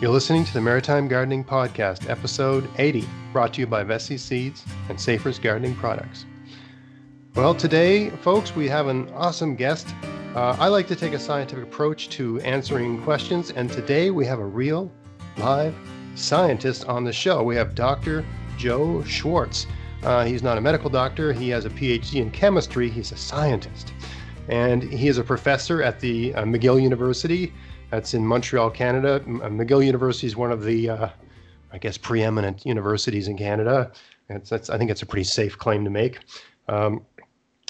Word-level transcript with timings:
You're 0.00 0.10
listening 0.10 0.46
to 0.46 0.54
the 0.54 0.62
Maritime 0.62 1.08
Gardening 1.08 1.44
Podcast, 1.44 2.08
episode 2.08 2.66
80, 2.78 3.06
brought 3.34 3.52
to 3.52 3.60
you 3.60 3.66
by 3.66 3.84
Vesey's 3.84 4.24
Seeds 4.24 4.64
and 4.88 4.98
Safer's 4.98 5.38
Gardening 5.38 5.74
Products. 5.74 6.24
Well, 7.34 7.54
today, 7.54 8.08
folks, 8.08 8.56
we 8.56 8.66
have 8.66 8.86
an 8.86 9.10
awesome 9.10 9.56
guest. 9.56 9.94
Uh, 10.34 10.56
I 10.58 10.68
like 10.68 10.88
to 10.88 10.96
take 10.96 11.12
a 11.12 11.18
scientific 11.18 11.64
approach 11.64 12.08
to 12.10 12.40
answering 12.40 13.02
questions, 13.02 13.50
and 13.50 13.70
today 13.70 14.10
we 14.10 14.24
have 14.24 14.38
a 14.38 14.46
real, 14.46 14.90
live 15.36 15.74
scientist 16.14 16.86
on 16.86 17.04
the 17.04 17.12
show. 17.12 17.42
We 17.42 17.56
have 17.56 17.74
Dr. 17.74 18.24
Joe 18.56 19.02
Schwarcz. 19.04 19.66
Uh, 20.02 20.24
he's 20.24 20.42
not 20.42 20.56
a 20.56 20.62
medical 20.62 20.88
doctor, 20.88 21.30
he 21.30 21.50
has 21.50 21.66
a 21.66 21.70
PhD 21.70 22.22
in 22.22 22.30
chemistry, 22.30 22.88
he's 22.88 23.12
a 23.12 23.18
scientist. 23.18 23.92
And 24.48 24.82
he 24.82 25.08
is 25.08 25.18
a 25.18 25.24
professor 25.24 25.82
at 25.82 26.00
the 26.00 26.34
uh, 26.36 26.44
McGill 26.44 26.82
University 26.82 27.52
that's 27.90 28.14
in 28.14 28.26
Montreal, 28.26 28.70
Canada. 28.70 29.16
Uh, 29.16 29.48
McGill 29.48 29.84
University 29.84 30.26
is 30.26 30.36
one 30.36 30.52
of 30.52 30.62
the, 30.62 30.90
uh, 30.90 31.08
I 31.72 31.78
guess, 31.78 31.98
preeminent 31.98 32.64
universities 32.64 33.28
in 33.28 33.36
Canada. 33.36 33.92
It's, 34.28 34.52
I 34.52 34.78
think 34.78 34.90
it's 34.90 35.02
a 35.02 35.06
pretty 35.06 35.24
safe 35.24 35.58
claim 35.58 35.84
to 35.84 35.90
make. 35.90 36.20
Um, 36.68 37.04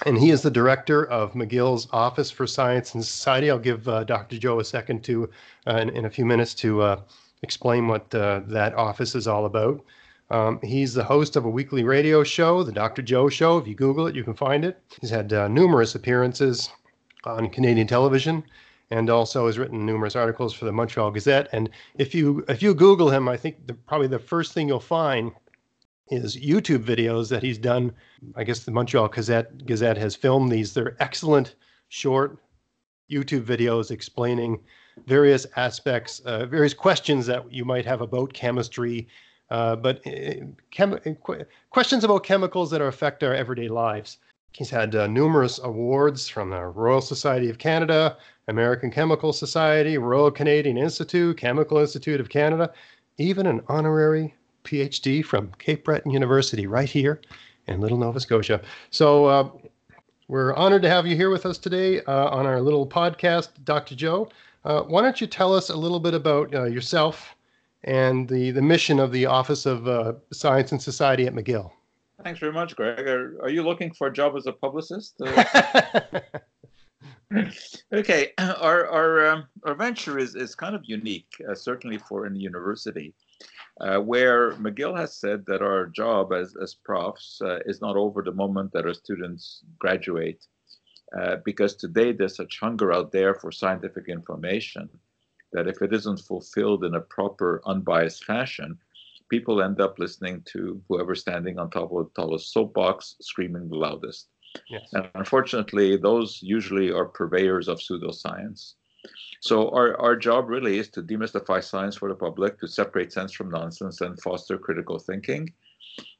and 0.07 0.17
he 0.17 0.31
is 0.31 0.43
the 0.43 0.51
director 0.51 1.07
of 1.07 1.33
McGill's 1.33 1.89
Office 1.93 2.31
for 2.31 2.47
Science 2.47 2.95
and 2.95 3.05
Society. 3.05 3.51
I'll 3.51 3.59
give 3.59 3.89
uh, 3.89 4.05
Dr. 4.05 4.39
Joe 4.39 4.61
a 4.61 4.65
second 4.65 5.03
to, 5.05 5.29
uh, 5.67 5.77
in, 5.77 5.91
in, 5.91 6.05
a 6.05 6.11
few 6.11 6.25
minutes, 6.25 6.55
to 6.57 6.83
uh, 6.83 7.01
explain 7.43 7.89
what 7.89 8.15
uh, 8.15 8.41
that 8.47 8.75
office 8.75 9.15
is 9.15 9.27
all 9.27 9.47
about. 9.47 9.83
Um, 10.31 10.61
he's 10.63 10.95
the 10.95 11.05
host 11.05 11.37
of 11.37 11.45
a 11.45 11.51
weekly 11.51 11.83
radio 11.83 12.23
show, 12.23 12.63
The 12.63 12.73
Dr. 12.73 13.03
Joe 13.03 13.29
Show. 13.29 13.59
If 13.59 13.67
you 13.67 13.75
Google 13.75 14.07
it, 14.07 14.15
you 14.15 14.23
can 14.23 14.35
find 14.35 14.65
it. 14.65 14.81
He's 15.01 15.11
had 15.11 15.31
numerous 15.51 15.95
appearances 15.95 16.71
on 17.25 17.51
Canadian 17.51 17.87
television 17.87 18.45
and 18.91 19.09
also 19.09 19.47
has 19.47 19.59
written 19.59 19.87
numerous 19.87 20.17
articles 20.17 20.53
for 20.53 20.65
the 20.65 20.73
Montreal 20.73 21.11
Gazette. 21.11 21.49
And 21.53 21.71
if 21.99 22.15
you 22.15 22.45
if 22.49 22.63
you 22.63 22.75
Google 22.75 23.11
him, 23.11 23.29
I 23.29 23.37
think 23.37 23.67
the, 23.67 23.75
probably 23.75 24.09
the 24.09 24.19
first 24.19 24.53
thing 24.53 24.69
you'll 24.69 24.81
find 24.81 25.33
is 26.09 26.37
YouTube 26.37 26.85
videos 26.85 27.29
that 27.29 27.43
he's 27.43 27.59
done. 27.59 27.93
I 28.35 28.45
guess 28.45 28.65
the 28.65 28.73
Montreal 28.73 29.09
Gazette 29.09 29.65
Gazette 29.67 29.97
has 29.99 30.17
filmed 30.17 30.51
these. 30.51 30.75
They're 30.75 30.97
excellent 31.01 31.55
short 31.89 32.39
YouTube 33.11 33.45
videos 33.45 33.91
explaining 33.91 34.61
various 35.07 35.47
aspects, 35.57 36.21
uh, 36.21 36.47
various 36.47 36.75
questions 36.75 37.27
that 37.27 37.51
you 37.53 37.65
might 37.65 37.87
have 37.87 38.01
about 38.01 38.33
chemistry, 38.33 39.09
uh, 39.51 39.77
but 39.77 40.05
uh, 40.07 40.47
chem- 40.71 40.99
questions 41.71 42.05
about 42.05 42.25
chemicals 42.25 42.71
that 42.71 42.81
affect 42.81 43.23
our 43.23 43.35
everyday 43.35 43.69
lives. 43.69 44.19
He's 44.53 44.71
had 44.71 44.95
uh, 44.95 45.07
numerous 45.07 45.59
awards 45.59 46.29
from 46.29 46.51
the 46.51 46.61
Royal 46.61 47.01
Society 47.01 47.49
of 47.49 47.59
Canada, 47.59 48.17
American 48.49 48.91
Chemical 48.91 49.33
Society, 49.33 49.97
Royal 49.97 50.31
Canadian 50.31 50.77
Institute, 50.77 51.37
Chemical 51.37 51.79
Institute 51.79 52.21
of 52.21 52.29
Canada, 52.29 52.73
even 53.19 53.47
an 53.47 53.63
honorary 53.69 54.35
PhD 54.65 55.25
from 55.25 55.53
Cape 55.59 55.85
Breton 55.85 56.11
University 56.11 56.67
right 56.67 56.89
here 56.89 57.21
in 57.67 57.81
Little 57.81 57.99
Nova 57.99 58.21
Scotia. 58.21 58.61
So 58.91 59.27
uh, 59.27 59.49
we're 60.29 60.55
honored 60.55 60.83
to 60.83 60.89
have 60.89 61.07
you 61.07 61.17
here 61.17 61.31
with 61.31 61.47
us 61.47 61.59
today 61.59 62.03
uh, 62.03 62.29
on 62.29 62.47
our 62.47 62.61
little 62.61 62.87
podcast, 62.87 63.49
Dr. 63.65 63.95
Joe. 63.95 64.29
Uh, 64.65 64.83
why 64.83 65.01
don't 65.01 65.21
you 65.21 65.27
tell 65.27 65.55
us 65.55 65.71
a 65.71 65.77
little 65.77 66.01
bit 66.01 66.15
about 66.15 66.55
uh, 66.55 66.65
yourself 66.65 67.35
and 67.85 68.29
the, 68.29 68.51
the 68.51 68.61
mission 68.63 68.99
of 68.99 69.11
the 69.13 69.27
Office 69.27 69.65
of 69.65 69.89
uh, 69.89 70.13
Science 70.33 70.73
and 70.73 70.83
Society 70.83 71.27
at 71.27 71.35
McGill? 71.35 71.71
Thanks 72.23 72.41
very 72.41 72.53
much, 72.53 72.77
Greg. 72.77 73.07
Are, 73.07 73.39
are 73.43 73.49
you 73.49 73.63
looking 73.63 73.93
for 73.95 74.09
a 74.09 74.13
job 74.13 74.37
as 74.37 74.47
a 74.47 74.53
publicist? 74.53 75.15
okay, 77.93 78.33
our 78.39 78.87
our 78.89 79.27
um, 79.29 79.47
our 79.65 79.75
venture 79.75 80.19
is 80.19 80.35
is 80.35 80.55
kind 80.55 80.75
of 80.75 80.83
unique, 80.85 81.33
uh, 81.49 81.55
certainly 81.55 81.99
for 81.99 82.27
in 82.27 82.35
the 82.35 82.41
university, 82.41 83.15
uh, 83.81 83.99
where 83.99 84.53
McGill 84.53 84.97
has 84.97 85.17
said 85.17 85.45
that 85.47 85.63
our 85.63 85.87
job 85.87 86.33
as 86.33 86.55
as 86.63 86.75
profs 86.75 87.41
uh, 87.43 87.61
is 87.67 87.81
not 87.81 87.97
over 87.97 88.23
the 88.23 88.33
moment 88.33 88.73
that 88.73 88.87
our 88.87 88.95
students 88.95 89.65
graduate, 89.79 90.45
uh, 91.19 91.37
because 91.45 91.75
today 91.75 92.13
there's 92.13 92.37
such 92.37 92.61
hunger 92.61 92.93
out 92.93 93.13
there 93.13 93.35
for 93.35 93.51
scientific 93.53 94.09
information 94.09 94.89
that 95.53 95.67
if 95.67 95.83
it 95.83 95.93
isn't 95.93 96.21
fulfilled 96.21 96.85
in 96.85 96.95
a 96.95 97.01
proper, 97.01 97.61
unbiased 97.67 98.25
fashion, 98.25 98.79
people 99.31 99.63
end 99.63 99.81
up 99.81 99.99
listening 99.99 100.43
to 100.53 100.83
whoever's 100.89 101.21
standing 101.21 101.59
on 101.59 101.71
top 101.71 101.93
of 101.93 102.07
the 102.07 102.21
tallest 102.21 102.53
soapbox 102.53 103.17
screaming 103.21 103.69
the 103.69 103.77
loudest. 103.77 104.29
Yes. 104.69 104.89
And 104.93 105.09
unfortunately, 105.15 105.97
those 105.97 106.41
usually 106.43 106.91
are 106.91 107.07
purveyors 107.07 107.69
of 107.69 107.79
pseudoscience. 107.79 108.75
So 109.41 109.71
our, 109.71 109.99
our 109.99 110.17
job 110.17 110.49
really 110.49 110.79
is 110.79 110.91
to 110.91 111.03
demystify 111.03 111.65
science 111.65 111.97
for 111.97 112.09
the 112.09 112.15
public, 112.15 112.59
to 112.61 112.69
separate 112.69 113.13
sense 113.13 113.33
from 113.33 113.51
nonsense 113.51 114.01
and 114.03 114.21
foster 114.21 114.59
critical 114.59 114.99
thinking. 114.99 115.53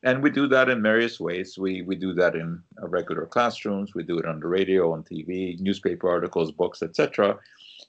And 0.03 0.23
we 0.23 0.31
do 0.31 0.47
that 0.49 0.69
in 0.69 0.83
various 0.83 1.21
ways. 1.21 1.59
We, 1.59 1.83
we 1.83 1.97
do 1.97 2.15
that 2.15 2.35
in 2.35 2.63
uh, 2.83 2.89
regular 2.89 3.27
classrooms, 3.27 3.95
we 3.95 4.03
do 4.03 4.19
it 4.19 4.27
on 4.27 4.41
the 4.41 4.47
radio, 4.47 4.93
on 4.93 5.03
TV, 5.03 5.59
newspaper 5.61 6.09
articles, 6.09 6.51
books, 6.53 6.83
etc. 6.83 7.39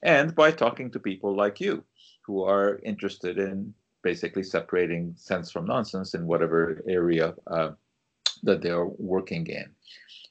And 0.04 0.36
by 0.36 0.52
talking 0.52 0.92
to 0.92 1.00
people 1.00 1.36
like 1.36 1.62
you 1.62 1.84
who 2.26 2.44
are 2.44 2.80
interested 2.84 3.38
in 3.38 3.74
basically 4.04 4.44
separating 4.44 5.14
sense 5.16 5.52
from 5.52 5.66
nonsense 5.66 6.14
in 6.14 6.26
whatever 6.26 6.84
area 6.88 7.34
uh, 7.48 7.72
that 8.44 8.62
they're 8.62 8.86
working 8.86 9.46
in. 9.48 9.70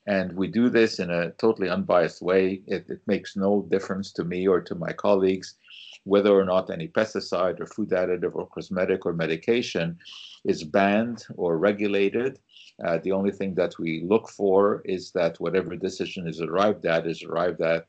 And 0.06 0.32
we 0.32 0.48
do 0.48 0.70
this 0.70 0.98
in 0.98 1.10
a 1.10 1.30
totally 1.32 1.68
unbiased 1.68 2.22
way. 2.22 2.62
It, 2.66 2.86
it, 2.88 3.00
makes 3.06 3.36
no 3.36 3.66
difference 3.70 4.12
to 4.12 4.24
me 4.24 4.48
or 4.48 4.60
to 4.60 4.74
my 4.74 4.92
colleagues 4.92 5.56
whether 6.04 6.32
or 6.32 6.44
not 6.44 6.70
any 6.70 6.88
pesticide 6.88 7.60
or 7.60 7.66
food 7.66 7.90
additive 7.90 8.34
or 8.34 8.48
cosmetic 8.48 9.04
or 9.04 9.12
medication 9.12 9.98
is 10.44 10.64
banned 10.64 11.26
or 11.36 11.58
regulated. 11.58 12.38
Uh, 12.84 12.98
the 13.04 13.12
only 13.12 13.30
thing 13.30 13.54
that 13.54 13.78
we 13.78 14.02
look 14.04 14.28
for 14.28 14.80
is 14.86 15.12
that 15.12 15.38
whatever 15.38 15.76
decision 15.76 16.26
is 16.26 16.40
arrived 16.40 16.86
at 16.86 17.06
is 17.06 17.22
arrived 17.22 17.60
at 17.60 17.86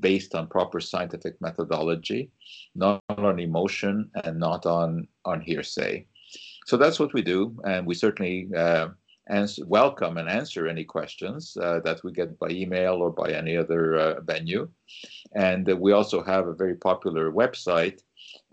based 0.00 0.34
on 0.34 0.46
proper 0.46 0.80
scientific 0.80 1.40
methodology, 1.40 2.30
not 2.74 3.00
on 3.08 3.38
emotion 3.38 4.10
and 4.24 4.38
not 4.38 4.66
on, 4.66 5.06
on 5.24 5.40
hearsay. 5.40 6.06
So 6.66 6.76
that's 6.76 6.98
what 6.98 7.12
we 7.12 7.22
do, 7.22 7.56
and 7.64 7.86
we 7.86 7.94
certainly 7.94 8.48
uh, 8.56 8.88
answer, 9.28 9.64
welcome 9.66 10.16
and 10.16 10.28
answer 10.28 10.66
any 10.66 10.84
questions 10.84 11.56
uh, 11.60 11.80
that 11.84 12.02
we 12.02 12.12
get 12.12 12.38
by 12.38 12.48
email 12.48 12.94
or 12.94 13.10
by 13.10 13.30
any 13.30 13.56
other 13.56 13.96
uh, 13.96 14.20
venue. 14.20 14.68
And 15.34 15.68
uh, 15.70 15.76
we 15.76 15.92
also 15.92 16.22
have 16.22 16.48
a 16.48 16.54
very 16.54 16.76
popular 16.76 17.30
website, 17.30 18.00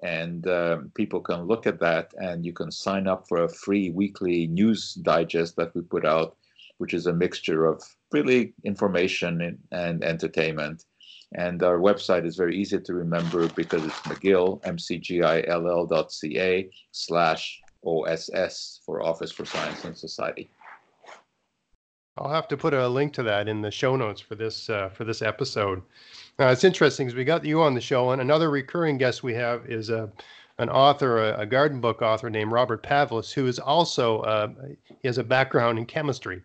and 0.03 0.47
um, 0.47 0.91
people 0.93 1.21
can 1.21 1.47
look 1.47 1.67
at 1.67 1.79
that, 1.79 2.13
and 2.17 2.45
you 2.45 2.53
can 2.53 2.71
sign 2.71 3.07
up 3.07 3.27
for 3.27 3.43
a 3.43 3.49
free 3.49 3.91
weekly 3.91 4.47
news 4.47 4.93
digest 4.95 5.55
that 5.55 5.73
we 5.75 5.81
put 5.81 6.05
out, 6.05 6.35
which 6.77 6.93
is 6.93 7.07
a 7.07 7.13
mixture 7.13 7.65
of 7.65 7.81
really 8.11 8.53
information 8.63 9.41
and, 9.41 9.57
and 9.71 10.03
entertainment. 10.03 10.85
And 11.33 11.63
our 11.63 11.77
website 11.77 12.25
is 12.25 12.35
very 12.35 12.57
easy 12.57 12.79
to 12.79 12.93
remember 12.93 13.47
because 13.49 13.85
it's 13.85 13.99
McGill, 14.01 14.59
M-C-G-I-L-L 14.65 15.85
dot 15.85 16.11
C-A 16.11 16.69
slash 16.91 17.61
OSS 17.85 18.81
for 18.85 19.01
Office 19.01 19.31
for 19.31 19.45
Science 19.45 19.85
and 19.85 19.97
Society. 19.97 20.49
I'll 22.17 22.29
have 22.29 22.49
to 22.49 22.57
put 22.57 22.73
a 22.73 22.87
link 22.87 23.13
to 23.13 23.23
that 23.23 23.47
in 23.47 23.61
the 23.61 23.71
show 23.71 23.95
notes 23.95 24.19
for 24.19 24.35
this 24.35 24.69
uh, 24.69 24.89
for 24.89 25.05
this 25.05 25.21
episode. 25.21 25.81
Now 26.37 26.49
it's 26.49 26.65
interesting 26.65 27.07
because 27.07 27.17
we 27.17 27.23
got 27.23 27.45
you 27.45 27.61
on 27.61 27.73
the 27.73 27.81
show, 27.81 28.11
and 28.11 28.21
another 28.21 28.51
recurring 28.51 28.97
guest 28.97 29.23
we 29.23 29.33
have 29.35 29.65
is 29.67 29.89
a 29.89 30.11
an 30.57 30.69
author, 30.69 31.17
a, 31.17 31.39
a 31.39 31.45
garden 31.45 31.81
book 31.81 32.01
author 32.01 32.29
named 32.29 32.51
Robert 32.51 32.83
Pavlis, 32.83 33.33
who 33.33 33.47
is 33.47 33.57
also 33.57 34.19
uh, 34.21 34.49
he 34.87 35.07
has 35.07 35.17
a 35.17 35.23
background 35.23 35.79
in 35.79 35.85
chemistry, 35.85 36.43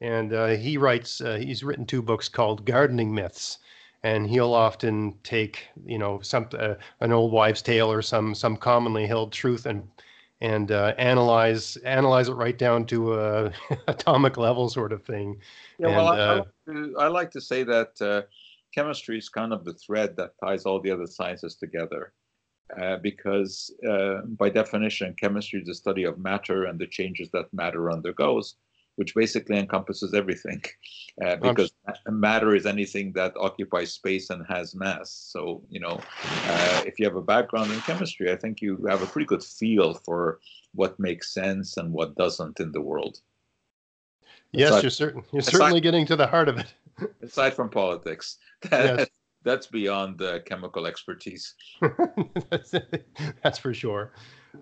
and 0.00 0.32
uh, 0.32 0.46
he 0.48 0.78
writes 0.78 1.20
uh, 1.20 1.36
he's 1.36 1.64
written 1.64 1.84
two 1.84 2.00
books 2.00 2.28
called 2.28 2.64
Gardening 2.64 3.12
Myths, 3.12 3.58
and 4.02 4.28
he'll 4.28 4.54
often 4.54 5.14
take 5.22 5.66
you 5.84 5.98
know 5.98 6.20
some 6.20 6.48
uh, 6.58 6.74
an 7.00 7.12
old 7.12 7.32
wives' 7.32 7.62
tale 7.62 7.90
or 7.90 8.02
some 8.02 8.34
some 8.34 8.56
commonly 8.56 9.06
held 9.06 9.32
truth 9.32 9.66
and 9.66 9.86
and 10.40 10.72
uh, 10.72 10.94
analyze 10.96 11.76
analyze 11.78 12.28
it 12.28 12.34
right 12.34 12.56
down 12.56 12.86
to 12.86 13.14
a 13.14 13.52
atomic 13.88 14.36
level 14.36 14.68
sort 14.68 14.92
of 14.92 15.02
thing. 15.04 15.38
Yeah, 15.78 15.88
and, 15.88 15.96
well, 15.96 16.08
I, 16.08 16.18
uh, 16.18 16.24
I, 16.24 16.34
like 16.34 16.48
to, 16.66 16.96
I, 16.98 17.08
like 17.08 17.30
to 17.32 17.40
say 17.40 17.62
that 17.64 18.00
uh, 18.00 18.22
chemistry 18.74 19.18
is 19.18 19.28
kind 19.28 19.52
of 19.52 19.64
the 19.64 19.74
thread 19.74 20.16
that 20.16 20.32
ties 20.42 20.64
all 20.64 20.80
the 20.80 20.90
other 20.90 21.06
sciences 21.06 21.56
together. 21.56 22.12
Uh, 22.80 22.96
because 22.98 23.74
uh, 23.90 24.20
by 24.38 24.48
definition, 24.48 25.12
chemistry 25.18 25.60
is 25.60 25.66
the 25.66 25.74
study 25.74 26.04
of 26.04 26.20
matter 26.20 26.66
and 26.66 26.78
the 26.78 26.86
changes 26.86 27.28
that 27.32 27.52
matter 27.52 27.90
undergoes 27.90 28.54
which 29.00 29.14
basically 29.14 29.56
encompasses 29.56 30.12
everything, 30.12 30.62
uh, 31.24 31.36
because 31.36 31.72
matter 32.10 32.54
is 32.54 32.66
anything 32.66 33.14
that 33.14 33.32
occupies 33.40 33.94
space 33.94 34.28
and 34.28 34.44
has 34.46 34.74
mass. 34.74 35.10
So, 35.10 35.62
you 35.70 35.80
know, 35.80 35.98
uh, 36.22 36.82
if 36.84 36.98
you 36.98 37.06
have 37.06 37.16
a 37.16 37.22
background 37.22 37.72
in 37.72 37.80
chemistry, 37.80 38.30
I 38.30 38.36
think 38.36 38.60
you 38.60 38.84
have 38.90 39.02
a 39.02 39.06
pretty 39.06 39.24
good 39.24 39.42
feel 39.42 39.94
for 39.94 40.38
what 40.74 41.00
makes 41.00 41.32
sense 41.32 41.78
and 41.78 41.94
what 41.94 42.14
doesn't 42.14 42.60
in 42.60 42.72
the 42.72 42.82
world. 42.82 43.22
Yes, 44.52 44.68
aside, 44.68 44.82
you're 44.82 44.90
certain. 44.90 45.22
You're 45.32 45.40
aside, 45.40 45.52
certainly 45.52 45.80
getting 45.80 46.04
to 46.04 46.16
the 46.16 46.26
heart 46.26 46.50
of 46.50 46.58
it. 46.58 46.74
aside 47.22 47.54
from 47.54 47.70
politics, 47.70 48.36
that, 48.68 48.98
yes. 48.98 49.08
that's 49.44 49.66
beyond 49.66 50.18
the 50.18 50.42
chemical 50.44 50.86
expertise. 50.86 51.54
that's, 52.50 52.74
that's, 53.42 53.58
for 53.58 53.72
sure. 53.72 54.12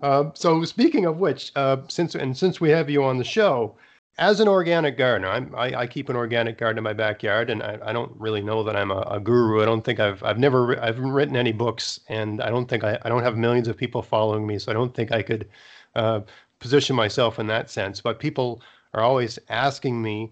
Uh, 0.01 0.29
so 0.33 0.63
speaking 0.63 1.03
of 1.03 1.17
which, 1.17 1.51
uh, 1.57 1.75
since 1.89 2.15
and 2.15 2.37
since 2.37 2.61
we 2.61 2.69
have 2.69 2.89
you 2.89 3.03
on 3.03 3.17
the 3.17 3.25
show, 3.25 3.75
as 4.17 4.39
an 4.39 4.47
organic 4.47 4.97
gardener, 4.97 5.29
I'm, 5.29 5.55
I, 5.55 5.81
I 5.81 5.87
keep 5.87 6.09
an 6.09 6.15
organic 6.15 6.57
garden 6.57 6.77
in 6.77 6.83
my 6.83 6.93
backyard, 6.93 7.49
and 7.49 7.63
I, 7.63 7.79
I 7.83 7.93
don't 7.93 8.11
really 8.19 8.41
know 8.41 8.63
that 8.63 8.75
I'm 8.75 8.91
a, 8.91 9.01
a, 9.01 9.19
guru. 9.19 9.61
I 9.61 9.65
don't 9.65 9.83
think 9.83 9.99
I've 9.99 10.21
I've 10.23 10.39
never 10.39 10.79
I 10.81 10.87
haven't 10.87 11.11
written 11.11 11.35
any 11.35 11.53
books, 11.53 12.01
and 12.09 12.41
I 12.41 12.49
don't 12.49 12.67
think 12.67 12.83
I, 12.83 12.99
I 13.03 13.09
don't 13.09 13.23
have 13.23 13.37
millions 13.37 13.67
of 13.67 13.77
people 13.77 14.01
following 14.01 14.45
me, 14.45 14.59
so 14.59 14.71
I 14.71 14.73
don't 14.73 14.93
think 14.93 15.11
I 15.11 15.21
could 15.21 15.47
uh, 15.95 16.21
position 16.59 16.95
myself 16.95 17.39
in 17.39 17.47
that 17.47 17.69
sense. 17.69 18.01
But 18.01 18.19
people 18.19 18.61
are 18.93 19.01
always 19.01 19.39
asking 19.49 20.01
me 20.01 20.31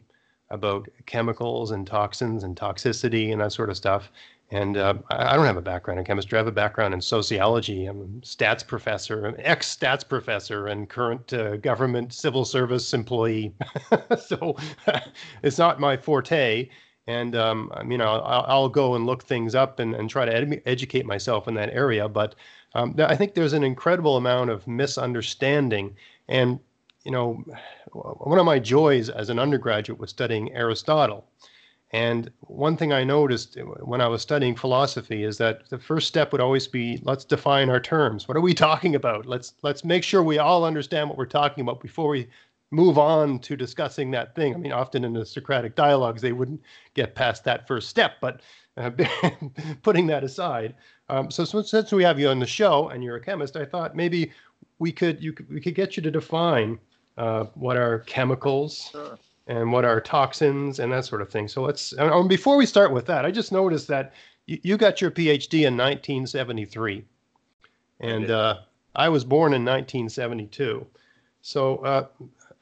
about 0.50 0.88
chemicals 1.06 1.71
and 1.71 1.85
toxins 1.85 2.44
and 2.44 2.56
toxicity 2.56 3.31
and 3.31 3.41
that 3.41 3.51
sort 3.51 3.69
of 3.69 3.77
stuff. 3.77 4.12
And 4.49 4.77
uh, 4.77 4.94
I 5.09 5.35
don't 5.35 5.45
have 5.45 5.57
a 5.57 5.61
background 5.61 5.99
in 5.99 6.05
chemistry. 6.05 6.38
I 6.38 6.39
have 6.39 6.47
a 6.47 6.53
background 6.53 6.94
in 6.94 7.01
sociology. 7.01 7.85
I'm 7.85 8.01
a 8.01 8.05
stats 8.25 8.65
professor, 8.65 9.25
an 9.25 9.35
ex 9.39 9.75
stats 9.75 10.07
professor, 10.07 10.67
and 10.67 10.88
current 10.88 11.33
uh, 11.33 11.57
government 11.57 12.13
civil 12.13 12.45
service 12.45 12.94
employee. 12.94 13.53
so 14.25 14.55
it's 15.44 15.57
not 15.57 15.81
my 15.81 15.97
forte. 15.97 16.69
And 17.07 17.35
um, 17.35 17.71
you 17.89 17.97
know, 17.97 18.05
I'll, 18.05 18.45
I'll, 18.47 18.69
go 18.69 18.95
and 18.95 19.05
look 19.05 19.23
things 19.23 19.53
up 19.53 19.79
and, 19.79 19.94
and 19.94 20.09
try 20.09 20.25
to 20.25 20.33
ed- 20.33 20.61
educate 20.65 21.05
myself 21.05 21.47
in 21.50 21.53
that 21.55 21.73
area. 21.73 22.07
But 22.07 22.35
um, 22.73 22.95
I 23.00 23.15
think 23.15 23.33
there's 23.33 23.53
an 23.53 23.63
incredible 23.63 24.15
amount 24.15 24.50
of 24.50 24.65
misunderstanding. 24.65 25.95
And 26.29 26.59
you 27.03 27.11
know, 27.11 27.43
one 27.91 28.39
of 28.39 28.45
my 28.45 28.59
joys 28.59 29.09
as 29.09 29.29
an 29.29 29.39
undergraduate 29.39 30.00
was 30.00 30.09
studying 30.09 30.53
Aristotle. 30.53 31.25
And 31.92 32.30
one 32.42 32.75
thing 32.75 32.92
I 32.92 33.06
noticed 33.06 33.57
when 33.81 34.01
I 34.01 34.07
was 34.07 34.22
studying 34.22 34.56
philosophy 34.56 35.24
is 35.24 35.38
that 35.38 35.69
the 35.69 35.80
first 35.80 36.07
step 36.07 36.31
would 36.31 36.42
always 36.42 36.68
be 36.68 37.00
let's 37.04 37.24
define 37.24 37.69
our 37.69 37.80
terms. 37.80 38.28
What 38.28 38.36
are 38.36 38.42
we 38.42 38.54
talking 38.68 38.95
about? 38.95 39.25
Let's 39.25 39.54
let's 39.62 39.86
make 39.86 40.04
sure 40.04 40.22
we 40.22 40.38
all 40.38 40.66
understand 40.66 41.07
what 41.07 41.18
we're 41.18 41.25
talking 41.25 41.62
about 41.62 41.80
before 41.80 42.10
we 42.10 42.28
move 42.72 42.98
on 42.98 43.39
to 43.39 43.56
discussing 43.56 44.12
that 44.12 44.36
thing. 44.36 44.54
I 44.54 44.57
mean, 44.57 44.74
often 44.74 45.06
in 45.06 45.13
the 45.13 45.25
Socratic 45.25 45.75
dialogues 45.75 46.22
they 46.22 46.34
wouldn't 46.34 46.62
get 46.94 47.16
past 47.16 47.45
that 47.45 47.66
first 47.66 47.89
step, 47.89 48.16
but 48.19 48.42
uh, 48.75 48.92
putting 49.81 50.07
that 50.07 50.25
aside, 50.25 50.75
um, 51.07 51.31
so 51.31 51.45
since 51.45 51.92
we 51.94 52.04
have 52.04 52.19
you 52.19 52.28
on 52.28 52.39
the 52.39 52.45
show 52.45 52.89
and 52.89 53.01
you're 53.01 53.16
a 53.16 53.22
chemist, 53.22 53.56
I 53.56 53.63
thought 53.63 53.95
maybe 53.95 54.31
we 54.80 54.92
could 54.92 55.24
you 55.24 55.31
could, 55.31 55.50
we 55.50 55.62
could 55.62 55.75
get 55.75 55.95
you 55.95 56.04
to 56.04 56.12
define 56.12 56.80
uh, 57.18 57.45
what 57.56 57.78
are 57.78 58.00
chemicals 58.00 58.89
sure. 58.92 59.18
And 59.47 59.71
what 59.71 59.85
are 59.85 59.99
toxins 60.01 60.79
and 60.79 60.91
that 60.91 61.05
sort 61.05 61.21
of 61.21 61.29
thing. 61.29 61.47
So 61.47 61.63
let's, 61.63 61.94
and 61.94 62.29
before 62.29 62.57
we 62.57 62.65
start 62.65 62.91
with 62.91 63.05
that, 63.07 63.25
I 63.25 63.31
just 63.31 63.51
noticed 63.51 63.88
that 63.88 64.13
you, 64.45 64.59
you 64.61 64.77
got 64.77 65.01
your 65.01 65.11
PhD 65.11 65.65
in 65.65 65.77
1973, 65.77 67.05
and 68.01 68.29
uh, 68.29 68.59
I 68.95 69.09
was 69.09 69.23
born 69.23 69.53
in 69.53 69.63
1972. 69.63 70.85
So, 71.41 71.77
uh, 71.77 72.07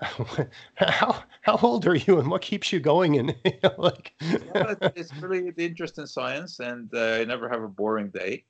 how 0.76 1.24
how 1.42 1.58
old 1.62 1.88
are 1.88 1.96
you, 1.96 2.20
and 2.20 2.30
what 2.30 2.42
keeps 2.42 2.72
you 2.74 2.80
going? 2.80 3.18
And 3.18 3.36
you 3.46 3.54
know, 3.64 3.74
like, 3.78 4.14
well, 4.54 4.76
it's 4.96 5.16
really 5.16 5.52
the 5.52 5.66
interest 5.66 5.98
in 5.98 6.06
science, 6.06 6.60
and 6.60 6.94
uh, 6.94 7.20
I 7.22 7.24
never 7.24 7.48
have 7.48 7.64
a 7.64 7.68
boring 7.68 8.10
day. 8.10 8.44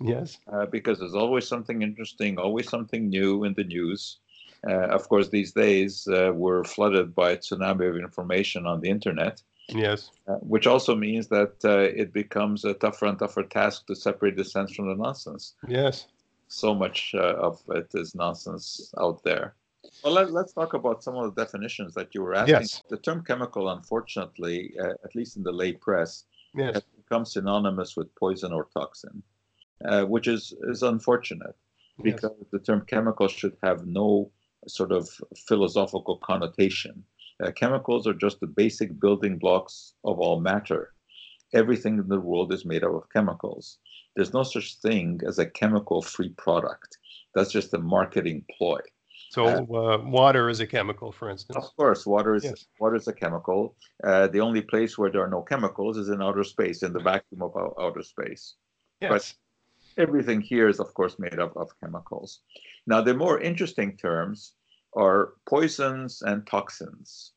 Yes, 0.00 0.38
uh, 0.50 0.66
because 0.66 1.00
there's 1.00 1.14
always 1.14 1.46
something 1.46 1.82
interesting, 1.82 2.38
always 2.38 2.68
something 2.68 3.08
new 3.08 3.44
in 3.44 3.54
the 3.54 3.64
news. 3.64 4.18
Uh, 4.66 4.88
of 4.88 5.08
course, 5.08 5.28
these 5.28 5.52
days 5.52 6.06
uh, 6.08 6.32
we're 6.34 6.64
flooded 6.64 7.14
by 7.14 7.32
a 7.32 7.36
tsunami 7.36 7.88
of 7.88 7.96
information 7.96 8.66
on 8.66 8.80
the 8.80 8.88
internet. 8.88 9.42
Yes. 9.68 10.10
Uh, 10.28 10.34
which 10.34 10.66
also 10.66 10.94
means 10.94 11.28
that 11.28 11.54
it 11.64 12.12
becomes 12.12 12.64
a 12.64 12.74
tougher 12.74 13.06
and 13.06 13.18
tougher 13.18 13.44
task 13.44 13.86
to 13.86 13.94
separate 13.94 14.36
the 14.36 14.44
sense 14.44 14.74
from 14.74 14.88
the 14.88 14.96
nonsense. 14.96 15.54
Yes. 15.68 16.06
So 16.48 16.74
much 16.74 17.14
of 17.14 17.62
it 17.68 17.88
is 17.94 18.14
nonsense 18.14 18.92
out 18.98 19.22
there. 19.22 19.54
Well, 20.04 20.14
let, 20.14 20.28
us 20.28 20.52
talk 20.52 20.74
about 20.74 21.02
some 21.02 21.16
of 21.16 21.34
the 21.34 21.44
definitions 21.44 21.94
that 21.94 22.14
you 22.14 22.22
were 22.22 22.34
asking. 22.34 22.54
Yes. 22.54 22.82
The 22.88 22.96
term 22.96 23.24
chemical, 23.24 23.70
unfortunately, 23.70 24.74
uh, 24.80 24.94
at 25.04 25.14
least 25.14 25.36
in 25.36 25.42
the 25.42 25.52
lay 25.52 25.72
press, 25.72 26.24
yes. 26.54 26.74
has 26.74 26.84
become 26.96 27.24
synonymous 27.24 27.96
with 27.96 28.14
poison 28.14 28.52
or 28.52 28.68
toxin, 28.74 29.22
uh, 29.84 30.04
which 30.04 30.28
is, 30.28 30.54
is 30.62 30.82
unfortunate 30.82 31.56
because 32.02 32.34
yes. 32.38 32.48
the 32.52 32.58
term 32.60 32.84
chemical 32.86 33.28
should 33.28 33.56
have 33.62 33.86
no 33.86 34.30
sort 34.68 34.92
of 34.92 35.08
philosophical 35.48 36.18
connotation. 36.18 37.04
Uh, 37.42 37.50
chemicals 37.50 38.06
are 38.06 38.14
just 38.14 38.40
the 38.40 38.46
basic 38.46 38.98
building 39.00 39.38
blocks 39.38 39.94
of 40.04 40.18
all 40.18 40.40
matter. 40.40 40.92
Everything 41.54 41.98
in 41.98 42.08
the 42.08 42.20
world 42.20 42.52
is 42.52 42.64
made 42.64 42.84
up 42.84 42.94
of 42.94 43.10
chemicals. 43.12 43.78
There's 44.14 44.32
no 44.32 44.42
such 44.42 44.76
thing 44.80 45.20
as 45.26 45.38
a 45.38 45.46
chemical 45.46 46.02
free 46.02 46.30
product. 46.30 46.98
That's 47.34 47.52
just 47.52 47.74
a 47.74 47.78
marketing 47.78 48.44
ploy. 48.56 48.80
So 49.30 49.46
uh, 49.46 49.98
water 50.04 50.50
is 50.50 50.60
a 50.60 50.66
chemical, 50.66 51.10
for 51.10 51.30
instance. 51.30 51.56
Of 51.56 51.74
course, 51.76 52.04
water 52.04 52.34
is 52.34 52.44
yes. 52.44 52.66
water 52.78 52.96
is 52.96 53.08
a 53.08 53.14
chemical. 53.14 53.74
Uh, 54.04 54.26
the 54.26 54.40
only 54.40 54.60
place 54.60 54.98
where 54.98 55.10
there 55.10 55.22
are 55.22 55.30
no 55.30 55.40
chemicals 55.40 55.96
is 55.96 56.10
in 56.10 56.20
outer 56.22 56.44
space, 56.44 56.82
in 56.82 56.92
the 56.92 57.00
vacuum 57.00 57.40
of 57.40 57.56
outer 57.80 58.02
space. 58.02 58.56
Yes. 59.00 59.34
Everything 59.98 60.40
here 60.40 60.68
is, 60.68 60.80
of 60.80 60.92
course, 60.94 61.18
made 61.18 61.38
up 61.38 61.56
of 61.56 61.70
chemicals. 61.80 62.40
Now, 62.86 63.00
the 63.00 63.14
more 63.14 63.40
interesting 63.40 63.96
terms 63.96 64.52
are 64.94 65.34
poisons 65.46 66.22
and 66.22 66.46
toxins. 66.46 67.32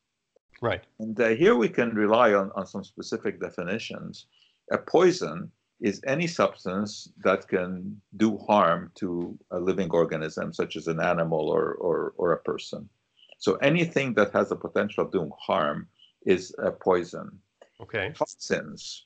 Right. 0.62 0.84
And 1.00 1.19
uh, 1.19 1.30
here 1.30 1.56
we 1.56 1.69
can 1.69 1.94
rely 1.96 2.34
on, 2.34 2.52
on 2.56 2.66
some 2.66 2.84
specific 2.84 3.40
definitions. 3.42 4.28
A 4.72 4.78
poison 4.78 5.52
is 5.81 6.02
any 6.07 6.28
substance 6.28 7.10
that 7.24 7.48
can 7.48 8.02
do 8.16 8.38
harm 8.38 8.92
to 8.96 9.38
a 9.51 9.60
living 9.60 9.92
organism, 9.92 10.54
such 10.54 10.75
as 10.75 10.88
an 10.88 11.01
animal 11.01 11.50
or, 11.50 11.74
or, 11.74 12.13
or 12.18 12.31
a 12.31 12.40
person. 12.40 12.90
So 13.38 13.56
anything 13.56 14.13
that 14.13 14.31
has 14.31 14.50
the 14.50 14.56
potential 14.56 15.04
of 15.04 15.12
doing 15.12 15.31
harm 15.40 15.88
is 16.25 16.56
a 16.58 16.72
poison. 16.72 17.40
Okay. 17.81 18.13
Toxins. 18.16 19.06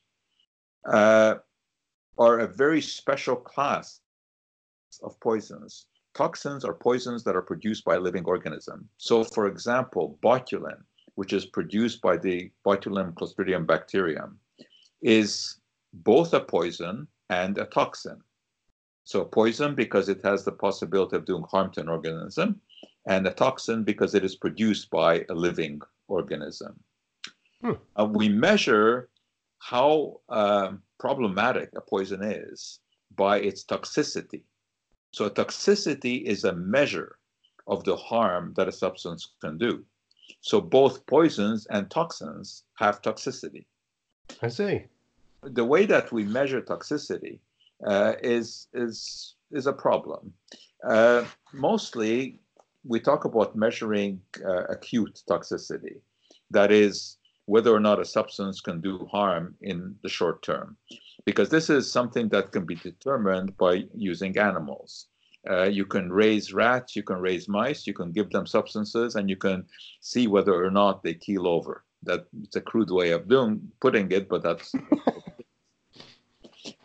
Uh, 0.85 1.35
are 2.19 2.39
a 2.39 2.47
very 2.47 2.81
special 2.81 3.35
class 3.35 4.01
of 5.01 5.19
poisons. 5.21 5.87
Toxins 6.13 6.65
are 6.65 6.73
poisons 6.73 7.23
that 7.23 7.35
are 7.35 7.41
produced 7.41 7.85
by 7.85 7.95
a 7.95 7.99
living 7.99 8.25
organism. 8.25 8.89
So, 8.97 9.23
for 9.23 9.47
example, 9.47 10.19
botulin, 10.21 10.83
which 11.15 11.33
is 11.33 11.45
produced 11.45 12.01
by 12.01 12.17
the 12.17 12.51
Botulinum 12.65 13.13
clostridium 13.13 13.65
bacterium, 13.65 14.37
is 15.01 15.59
both 15.93 16.33
a 16.33 16.41
poison 16.41 17.07
and 17.29 17.57
a 17.57 17.65
toxin. 17.65 18.21
So, 19.05 19.23
poison 19.23 19.73
because 19.75 20.09
it 20.09 20.19
has 20.23 20.43
the 20.43 20.51
possibility 20.51 21.15
of 21.15 21.25
doing 21.25 21.45
harm 21.49 21.71
to 21.71 21.81
an 21.81 21.89
organism, 21.89 22.59
and 23.07 23.25
a 23.25 23.31
toxin 23.31 23.83
because 23.83 24.13
it 24.13 24.25
is 24.25 24.35
produced 24.35 24.89
by 24.89 25.25
a 25.29 25.33
living 25.33 25.81
organism. 26.07 26.79
Hmm. 27.61 27.73
Uh, 27.97 28.05
we 28.05 28.29
measure 28.29 29.09
how 29.59 30.19
uh, 30.29 30.71
problematic 30.99 31.69
a 31.75 31.81
poison 31.81 32.23
is 32.23 32.79
by 33.15 33.39
its 33.39 33.63
toxicity. 33.63 34.43
So, 35.11 35.25
a 35.25 35.31
toxicity 35.31 36.23
is 36.23 36.43
a 36.43 36.55
measure 36.55 37.17
of 37.67 37.83
the 37.83 37.95
harm 37.95 38.53
that 38.55 38.67
a 38.67 38.71
substance 38.71 39.29
can 39.41 39.57
do. 39.57 39.83
So, 40.41 40.61
both 40.61 41.05
poisons 41.05 41.67
and 41.67 41.89
toxins 41.89 42.63
have 42.75 43.01
toxicity. 43.01 43.65
I 44.41 44.49
see. 44.49 44.85
The 45.43 45.65
way 45.65 45.85
that 45.85 46.11
we 46.11 46.23
measure 46.23 46.61
toxicity 46.61 47.39
uh, 47.85 48.13
is, 48.21 48.67
is, 48.73 49.35
is 49.51 49.67
a 49.67 49.73
problem. 49.73 50.33
Uh, 50.87 51.25
mostly, 51.53 52.39
we 52.85 52.99
talk 52.99 53.25
about 53.25 53.55
measuring 53.55 54.21
uh, 54.45 54.63
acute 54.65 55.21
toxicity. 55.29 55.99
That 56.51 56.71
is, 56.71 57.17
whether 57.49 57.73
or 57.73 57.79
not 57.79 57.99
a 57.99 58.05
substance 58.05 58.61
can 58.61 58.79
do 58.79 59.07
harm 59.11 59.55
in 59.61 59.95
the 60.03 60.09
short 60.09 60.43
term, 60.43 60.77
because 61.25 61.49
this 61.49 61.67
is 61.67 61.91
something 61.91 62.29
that 62.29 62.51
can 62.51 62.63
be 62.63 62.75
determined 62.75 63.57
by 63.57 63.83
using 63.95 64.37
animals. 64.37 65.07
Uh, 65.49 65.63
you 65.63 65.83
can 65.83 66.11
raise 66.11 66.53
rats, 66.53 66.95
you 66.95 67.01
can 67.01 67.17
raise 67.17 67.47
mice, 67.49 67.87
you 67.87 67.93
can 67.93 68.11
give 68.11 68.29
them 68.29 68.45
substances, 68.45 69.15
and 69.15 69.27
you 69.31 69.35
can 69.35 69.65
see 69.99 70.27
whether 70.27 70.63
or 70.63 70.69
not 70.69 71.01
they 71.01 71.15
keel 71.15 71.47
over. 71.47 71.83
That's 72.03 72.55
a 72.55 72.61
crude 72.61 72.91
way 72.91 73.09
of 73.11 73.27
doing 73.27 73.59
putting 73.81 74.11
it, 74.11 74.29
but 74.29 74.43
that's. 74.43 74.71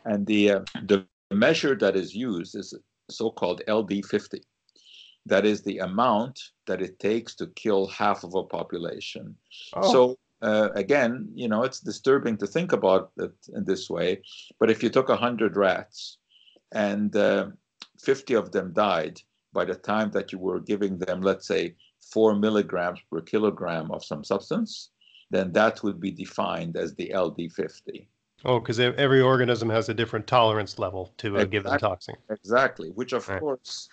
and 0.06 0.26
the 0.26 0.50
uh, 0.50 0.60
the 0.86 1.04
measure 1.30 1.74
that 1.76 1.94
is 1.94 2.14
used 2.14 2.56
is 2.56 2.74
so-called 3.10 3.60
LD50. 3.68 4.40
That 5.26 5.44
is 5.44 5.62
the 5.62 5.78
amount 5.78 6.40
that 6.66 6.80
it 6.80 6.98
takes 6.98 7.34
to 7.36 7.48
kill 7.48 7.86
half 7.86 8.24
of 8.24 8.34
a 8.34 8.44
population. 8.44 9.36
Oh. 9.74 9.92
So 9.92 10.18
uh, 10.44 10.68
again, 10.74 11.28
you 11.34 11.48
know, 11.48 11.62
it's 11.62 11.80
disturbing 11.80 12.36
to 12.36 12.46
think 12.46 12.72
about 12.72 13.12
it 13.18 13.32
in 13.54 13.64
this 13.64 13.88
way. 13.88 14.20
But 14.60 14.70
if 14.70 14.82
you 14.82 14.90
took 14.90 15.08
100 15.08 15.56
rats 15.56 16.18
and 16.72 17.16
uh, 17.16 17.46
50 18.00 18.34
of 18.34 18.52
them 18.52 18.72
died 18.74 19.20
by 19.54 19.64
the 19.64 19.74
time 19.74 20.10
that 20.10 20.32
you 20.32 20.38
were 20.38 20.60
giving 20.60 20.98
them, 20.98 21.22
let's 21.22 21.46
say, 21.46 21.74
four 22.12 22.34
milligrams 22.34 23.00
per 23.10 23.22
kilogram 23.22 23.90
of 23.90 24.04
some 24.04 24.22
substance, 24.22 24.90
then 25.30 25.50
that 25.52 25.82
would 25.82 25.98
be 25.98 26.10
defined 26.10 26.76
as 26.76 26.94
the 26.94 27.10
LD50. 27.14 28.06
Oh, 28.44 28.60
because 28.60 28.78
every 28.78 29.22
organism 29.22 29.70
has 29.70 29.88
a 29.88 29.94
different 29.94 30.26
tolerance 30.26 30.78
level 30.78 31.14
to 31.16 31.36
a 31.36 31.40
exactly. 31.40 31.50
given 31.50 31.78
toxin. 31.78 32.14
Exactly, 32.28 32.90
which 32.90 33.14
of 33.14 33.26
right. 33.26 33.40
course 33.40 33.88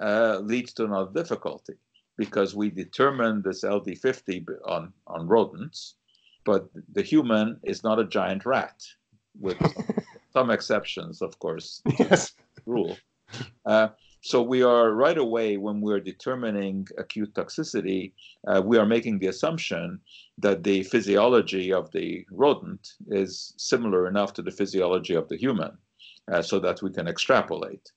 uh, 0.00 0.38
leads 0.38 0.72
to 0.74 0.84
another 0.84 1.10
difficulty 1.12 1.74
because 2.16 2.54
we 2.54 2.70
determine 2.70 3.42
this 3.42 3.62
LD50 3.62 4.46
on, 4.66 4.92
on 5.06 5.26
rodents, 5.26 5.94
but 6.44 6.68
the 6.92 7.02
human 7.02 7.58
is 7.62 7.82
not 7.82 7.98
a 7.98 8.04
giant 8.04 8.46
rat, 8.46 8.82
with 9.38 9.58
some 10.32 10.50
exceptions, 10.50 11.22
of 11.22 11.38
course. 11.38 11.82
Yes. 11.98 12.32
Rule. 12.64 12.96
Uh, 13.64 13.88
so 14.20 14.42
we 14.42 14.62
are 14.62 14.90
right 14.90 15.18
away 15.18 15.56
when 15.56 15.80
we're 15.80 16.00
determining 16.00 16.88
acute 16.98 17.32
toxicity, 17.34 18.12
uh, 18.48 18.60
we 18.64 18.76
are 18.76 18.86
making 18.86 19.18
the 19.18 19.28
assumption 19.28 20.00
that 20.38 20.64
the 20.64 20.82
physiology 20.82 21.72
of 21.72 21.92
the 21.92 22.26
rodent 22.32 22.94
is 23.08 23.54
similar 23.56 24.08
enough 24.08 24.32
to 24.34 24.42
the 24.42 24.50
physiology 24.50 25.14
of 25.14 25.28
the 25.28 25.36
human, 25.36 25.78
uh, 26.32 26.42
so 26.42 26.58
that 26.58 26.82
we 26.82 26.90
can 26.90 27.06
extrapolate. 27.06 27.92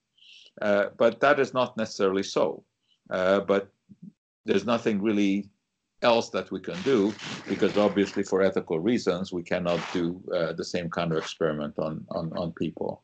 Uh, 0.61 0.89
but 0.97 1.19
that 1.19 1.39
is 1.39 1.53
not 1.53 1.77
necessarily 1.77 2.23
so. 2.23 2.63
Uh, 3.09 3.39
but 3.39 3.71
there's 4.49 4.65
nothing 4.65 5.01
really 5.01 5.49
else 6.01 6.29
that 6.29 6.49
we 6.51 6.59
can 6.59 6.81
do 6.81 7.13
because 7.47 7.77
obviously 7.77 8.23
for 8.23 8.41
ethical 8.41 8.79
reasons 8.79 9.33
we 9.33 9.43
cannot 9.43 9.81
do 9.93 10.21
uh, 10.33 10.53
the 10.53 10.63
same 10.63 10.89
kind 10.89 11.11
of 11.11 11.17
experiment 11.17 11.75
on 11.77 12.05
on, 12.11 12.31
on 12.37 12.51
people. 12.53 13.03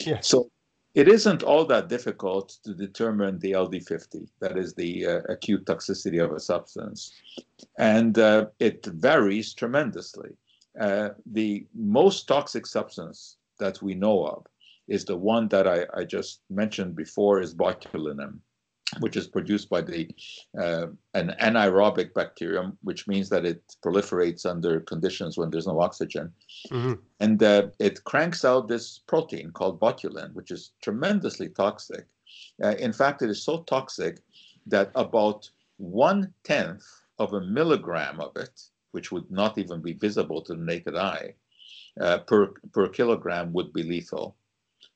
Yes. 0.00 0.28
So 0.28 0.50
it 0.94 1.08
isn't 1.08 1.42
all 1.42 1.64
that 1.64 1.88
difficult 1.88 2.56
to 2.64 2.72
determine 2.72 3.40
the 3.40 3.52
LD50, 3.52 4.28
that 4.40 4.56
is 4.56 4.74
the 4.74 5.04
uh, 5.06 5.20
acute 5.28 5.64
toxicity 5.64 6.22
of 6.22 6.30
a 6.32 6.38
substance. 6.38 7.12
And 7.78 8.16
uh, 8.16 8.46
it 8.60 8.86
varies 8.86 9.54
tremendously. 9.54 10.30
Uh, 10.80 11.10
the 11.26 11.66
most 11.74 12.28
toxic 12.28 12.64
substance 12.66 13.38
that 13.58 13.82
we 13.82 13.94
know 13.94 14.24
of 14.24 14.46
is 14.86 15.04
the 15.04 15.16
one 15.16 15.48
that 15.48 15.66
I, 15.66 15.86
I 15.98 16.04
just 16.04 16.42
mentioned 16.48 16.94
before 16.94 17.40
is 17.40 17.54
botulinum 17.54 18.38
which 19.00 19.16
is 19.16 19.26
produced 19.26 19.68
by 19.68 19.80
the 19.80 20.08
uh, 20.58 20.86
an 21.14 21.34
anaerobic 21.40 22.14
bacterium, 22.14 22.76
which 22.82 23.06
means 23.08 23.28
that 23.28 23.44
it 23.44 23.62
proliferates 23.84 24.46
under 24.46 24.80
conditions 24.80 25.36
when 25.36 25.50
there's 25.50 25.66
no 25.66 25.80
oxygen, 25.80 26.32
mm-hmm. 26.70 26.94
and 27.20 27.42
uh, 27.42 27.68
it 27.78 28.04
cranks 28.04 28.44
out 28.44 28.68
this 28.68 29.00
protein 29.06 29.50
called 29.50 29.80
botulin, 29.80 30.32
which 30.34 30.50
is 30.50 30.72
tremendously 30.82 31.48
toxic. 31.48 32.06
Uh, 32.62 32.74
in 32.78 32.92
fact, 32.92 33.22
it 33.22 33.30
is 33.30 33.42
so 33.42 33.62
toxic 33.62 34.20
that 34.66 34.90
about 34.94 35.48
one 35.76 36.32
tenth 36.44 36.84
of 37.18 37.32
a 37.32 37.40
milligram 37.40 38.20
of 38.20 38.36
it, 38.36 38.62
which 38.92 39.12
would 39.12 39.30
not 39.30 39.58
even 39.58 39.80
be 39.80 39.92
visible 39.92 40.40
to 40.42 40.54
the 40.54 40.62
naked 40.62 40.96
eye, 40.96 41.34
uh, 42.00 42.18
per 42.18 42.52
per 42.72 42.88
kilogram 42.88 43.52
would 43.52 43.72
be 43.72 43.82
lethal. 43.82 44.36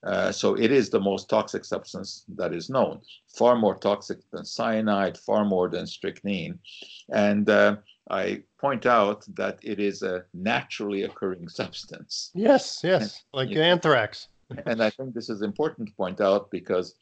Uh, 0.05 0.31
so 0.31 0.55
it 0.55 0.71
is 0.71 0.91
the 0.91 1.01
most 1.01 1.29
toxic 1.29 1.65
substance 1.65 2.25
that 2.29 2.55
is 2.55 2.71
known, 2.71 3.01
far 3.37 3.57
more 3.57 3.75
toxic 3.75 4.19
than 4.31 4.45
cyanide, 4.45 5.19
far 5.19 5.45
more 5.45 5.69
than 5.69 5.87
strychnine. 5.87 6.59
And 7.13 7.51
uh, 7.51 7.77
I 8.11 8.43
point 8.61 8.87
out 8.87 9.25
that 9.35 9.59
it 9.63 9.81
is 9.81 10.03
a 10.03 10.25
naturally 10.33 11.03
occurring 11.03 11.49
substance. 11.63 12.31
Yes, 12.35 12.81
yes, 12.85 13.25
like 13.33 13.51
yeah. 13.51 13.63
anthrax. 13.63 14.29
and 14.67 14.83
I 14.83 14.91
think 14.91 15.15
this 15.15 15.29
is 15.29 15.43
important 15.43 15.89
to 15.89 15.95
point 15.95 16.21
out 16.21 16.51
because 16.51 16.95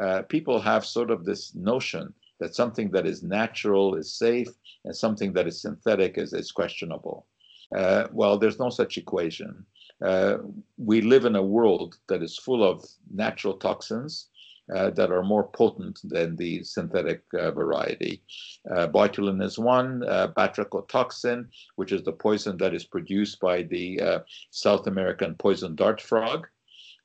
uh, 0.00 0.22
people 0.22 0.60
have 0.60 0.86
sort 0.86 1.10
of 1.10 1.24
this 1.24 1.54
notion 1.54 2.14
that 2.40 2.54
something 2.54 2.90
that 2.90 3.06
is 3.06 3.22
natural 3.22 3.94
is 3.94 4.14
safe 4.14 4.48
and 4.84 4.96
something 4.96 5.32
that 5.32 5.46
is 5.46 5.60
synthetic 5.60 6.18
is, 6.18 6.32
is 6.32 6.50
questionable. 6.50 7.26
Uh, 7.74 8.06
well, 8.12 8.38
there's 8.38 8.58
no 8.58 8.70
such 8.70 8.98
equation. 8.98 9.64
Uh, 10.04 10.38
we 10.76 11.00
live 11.00 11.24
in 11.24 11.36
a 11.36 11.42
world 11.42 11.96
that 12.08 12.22
is 12.22 12.36
full 12.36 12.62
of 12.62 12.84
natural 13.10 13.54
toxins 13.54 14.28
uh, 14.74 14.90
that 14.90 15.10
are 15.10 15.22
more 15.22 15.48
potent 15.48 15.98
than 16.04 16.36
the 16.36 16.62
synthetic 16.62 17.22
uh, 17.38 17.50
variety. 17.50 18.22
Uh, 18.70 18.86
botulin 18.86 19.42
is 19.42 19.58
one, 19.58 20.02
uh, 20.08 20.28
batrachotoxin, 20.36 21.46
which 21.76 21.92
is 21.92 22.02
the 22.02 22.12
poison 22.12 22.56
that 22.58 22.74
is 22.74 22.84
produced 22.84 23.40
by 23.40 23.62
the 23.62 24.00
uh, 24.00 24.18
South 24.50 24.86
American 24.86 25.34
poison 25.34 25.74
dart 25.74 26.00
frog. 26.00 26.46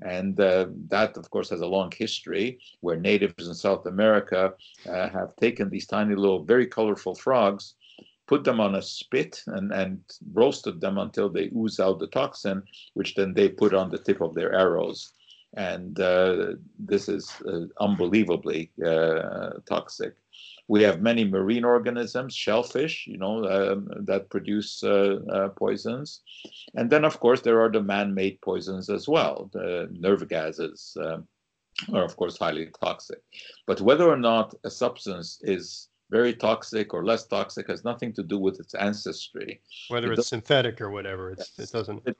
And 0.01 0.37
that, 0.37 1.17
of 1.17 1.29
course, 1.29 1.49
has 1.49 1.59
a 1.59 1.67
long 1.67 1.91
history 1.93 2.59
where 2.79 2.95
natives 2.95 3.49
in 3.49 3.53
South 3.53 3.85
America 3.85 4.53
have 4.85 5.35
taken 5.35 5.69
these 5.69 5.87
tiny 5.87 6.15
little, 6.15 6.45
very 6.45 6.67
colorful 6.67 7.15
frogs 7.15 7.75
put 8.29 8.43
them 8.43 8.59
on 8.59 8.75
a 8.75 8.81
spit 8.81 9.43
and, 9.47 9.71
and 9.71 9.99
roasted 10.33 10.79
them 10.79 10.99
until 10.99 11.29
they 11.29 11.49
ooze 11.55 11.79
out 11.79 11.97
the 11.97 12.07
toxin, 12.07 12.61
which 12.93 13.15
then 13.15 13.33
they 13.33 13.49
put 13.49 13.73
on 13.73 13.89
the 13.89 13.97
tip 13.97 14.21
of 14.21 14.35
their 14.35 14.53
arrows. 14.53 15.13
And 15.55 15.99
uh, 15.99 16.53
this 16.77 17.09
is 17.09 17.33
uh, 17.47 17.65
unbelievably 17.81 18.69
uh, 18.85 19.49
toxic. 19.67 20.13
We 20.67 20.83
have 20.83 21.01
many 21.01 21.25
marine 21.25 21.65
organisms, 21.65 22.35
shellfish, 22.35 23.07
you 23.07 23.17
know, 23.17 23.35
um, 23.45 23.89
that 24.05 24.29
produce 24.29 24.83
uh, 24.83 25.17
uh, 25.33 25.49
poisons. 25.49 26.21
And 26.75 26.91
then, 26.91 27.05
of 27.05 27.19
course, 27.19 27.41
there 27.41 27.59
are 27.63 27.71
the 27.71 27.81
man-made 27.81 28.39
poisons 28.41 28.91
as 28.91 29.07
well. 29.07 29.49
The 29.53 29.89
nerve 29.91 30.29
gases 30.29 30.95
um, 31.03 31.27
are, 31.91 32.03
of 32.03 32.15
course, 32.15 32.37
highly 32.37 32.69
toxic. 32.83 33.21
But 33.65 33.81
whether 33.81 34.07
or 34.07 34.17
not 34.17 34.53
a 34.63 34.69
substance 34.69 35.39
is 35.41 35.88
very 36.09 36.33
toxic 36.33 36.93
or 36.93 37.03
less 37.05 37.25
toxic 37.25 37.67
has 37.67 37.83
nothing 37.83 38.11
to 38.13 38.23
do 38.23 38.37
with 38.37 38.59
its 38.59 38.73
ancestry. 38.73 39.61
Whether 39.89 40.11
it 40.11 40.19
it's 40.19 40.27
synthetic 40.27 40.81
or 40.81 40.89
whatever, 40.89 41.31
it's, 41.31 41.57
it 41.57 41.71
doesn't. 41.71 42.01
It, 42.05 42.17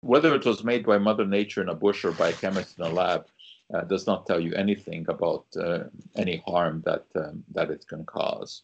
whether 0.00 0.34
it 0.34 0.44
was 0.44 0.64
made 0.64 0.86
by 0.86 0.98
Mother 0.98 1.26
Nature 1.26 1.62
in 1.62 1.68
a 1.68 1.74
bush 1.74 2.04
or 2.04 2.12
by 2.12 2.28
a 2.28 2.32
chemist 2.32 2.78
in 2.78 2.84
a 2.84 2.88
lab 2.88 3.26
uh, 3.74 3.82
does 3.82 4.06
not 4.06 4.26
tell 4.26 4.40
you 4.40 4.54
anything 4.54 5.04
about 5.08 5.44
uh, 5.60 5.84
any 6.16 6.42
harm 6.46 6.82
that 6.86 7.04
um, 7.16 7.44
that 7.52 7.70
it 7.70 7.86
can 7.88 8.04
cause. 8.04 8.62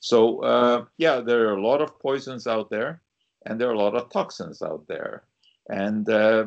So 0.00 0.40
uh, 0.40 0.84
yeah, 0.98 1.20
there 1.20 1.48
are 1.48 1.56
a 1.56 1.62
lot 1.62 1.80
of 1.80 1.98
poisons 1.98 2.46
out 2.46 2.70
there, 2.70 3.00
and 3.46 3.60
there 3.60 3.68
are 3.68 3.74
a 3.74 3.78
lot 3.78 3.94
of 3.94 4.10
toxins 4.10 4.60
out 4.62 4.86
there, 4.88 5.24
and 5.68 6.08
uh, 6.08 6.46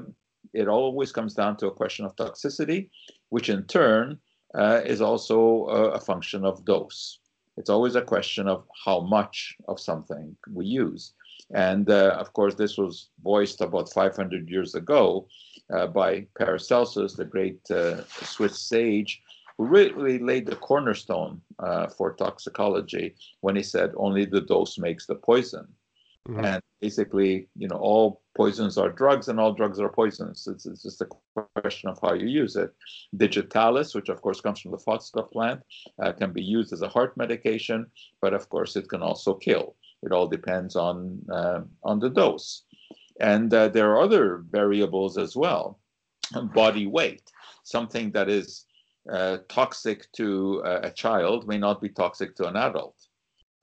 it 0.53 0.67
always 0.67 1.11
comes 1.11 1.33
down 1.33 1.57
to 1.57 1.67
a 1.67 1.71
question 1.71 2.05
of 2.05 2.15
toxicity, 2.15 2.89
which 3.29 3.49
in 3.49 3.63
turn 3.63 4.19
uh, 4.53 4.81
is 4.85 5.01
also 5.01 5.65
a 5.65 5.99
function 5.99 6.45
of 6.45 6.65
dose. 6.65 7.19
It's 7.57 7.69
always 7.69 7.95
a 7.95 8.01
question 8.01 8.47
of 8.47 8.63
how 8.85 9.01
much 9.01 9.57
of 9.67 9.79
something 9.79 10.35
we 10.53 10.65
use. 10.65 11.13
And 11.53 11.89
uh, 11.89 12.15
of 12.19 12.33
course, 12.33 12.55
this 12.55 12.77
was 12.77 13.09
voiced 13.23 13.61
about 13.61 13.91
500 13.91 14.49
years 14.49 14.75
ago 14.75 15.27
uh, 15.73 15.87
by 15.87 16.27
Paracelsus, 16.37 17.13
the 17.13 17.25
great 17.25 17.59
uh, 17.71 18.03
Swiss 18.05 18.61
sage, 18.61 19.21
who 19.57 19.65
really 19.65 20.19
laid 20.19 20.45
the 20.45 20.55
cornerstone 20.55 21.41
uh, 21.59 21.87
for 21.87 22.13
toxicology 22.13 23.15
when 23.41 23.55
he 23.55 23.63
said 23.63 23.91
only 23.97 24.25
the 24.25 24.41
dose 24.41 24.77
makes 24.77 25.07
the 25.07 25.15
poison. 25.15 25.67
Mm-hmm. 26.27 26.43
And 26.43 26.61
basically, 26.81 27.47
you 27.55 27.69
know, 27.69 27.77
all 27.77 28.21
poisons 28.35 28.77
are 28.77 28.89
drugs 28.89 29.29
and 29.29 29.39
all 29.39 29.53
drugs 29.53 29.79
are 29.79 29.89
poisons. 29.89 30.45
It's, 30.47 30.65
it's 30.65 30.83
just 30.83 31.01
a 31.01 31.07
question 31.61 31.89
of 31.89 31.99
how 32.01 32.13
you 32.13 32.27
use 32.27 32.57
it. 32.57 32.71
Digitalis, 33.15 33.95
which 33.95 34.09
of 34.09 34.21
course 34.21 34.41
comes 34.41 34.59
from 34.59 34.71
the 34.71 34.77
foxglove 34.77 35.31
plant, 35.31 35.61
uh, 36.03 36.11
can 36.11 36.33
be 36.33 36.43
used 36.43 36.73
as 36.73 36.81
a 36.81 36.89
heart 36.89 37.15
medication, 37.15 37.85
but 38.21 38.33
of 38.33 38.49
course 38.49 38.75
it 38.75 38.89
can 38.89 39.01
also 39.01 39.35
kill. 39.35 39.75
It 40.03 40.11
all 40.11 40.27
depends 40.27 40.75
on 40.75 41.21
uh, 41.31 41.61
on 41.83 41.99
the 41.99 42.09
dose. 42.09 42.63
And 43.19 43.51
uh, 43.53 43.69
there 43.69 43.89
are 43.91 44.01
other 44.01 44.43
variables 44.51 45.17
as 45.17 45.35
well. 45.35 45.79
Body 46.53 46.87
weight, 46.87 47.23
something 47.63 48.11
that 48.11 48.29
is 48.29 48.65
uh, 49.11 49.37
toxic 49.47 50.11
to 50.11 50.61
a 50.83 50.91
child 50.91 51.47
may 51.47 51.57
not 51.57 51.81
be 51.81 51.89
toxic 51.89 52.35
to 52.35 52.47
an 52.47 52.57
adult 52.57 52.97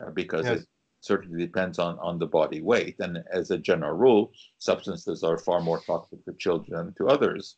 uh, 0.03 0.11
because 0.11 0.47
yes 0.47 0.65
certainly 1.05 1.45
depends 1.45 1.79
on, 1.79 1.99
on 1.99 2.19
the 2.19 2.27
body 2.27 2.61
weight. 2.61 2.97
And 2.99 3.19
as 3.33 3.51
a 3.51 3.59
general 3.59 3.97
rule, 3.97 4.33
substances 4.59 5.23
are 5.23 5.39
far 5.39 5.61
more 5.61 5.81
toxic 5.81 6.25
to 6.25 6.33
children 6.35 6.87
than 6.87 6.95
to 6.99 7.09
others. 7.09 7.57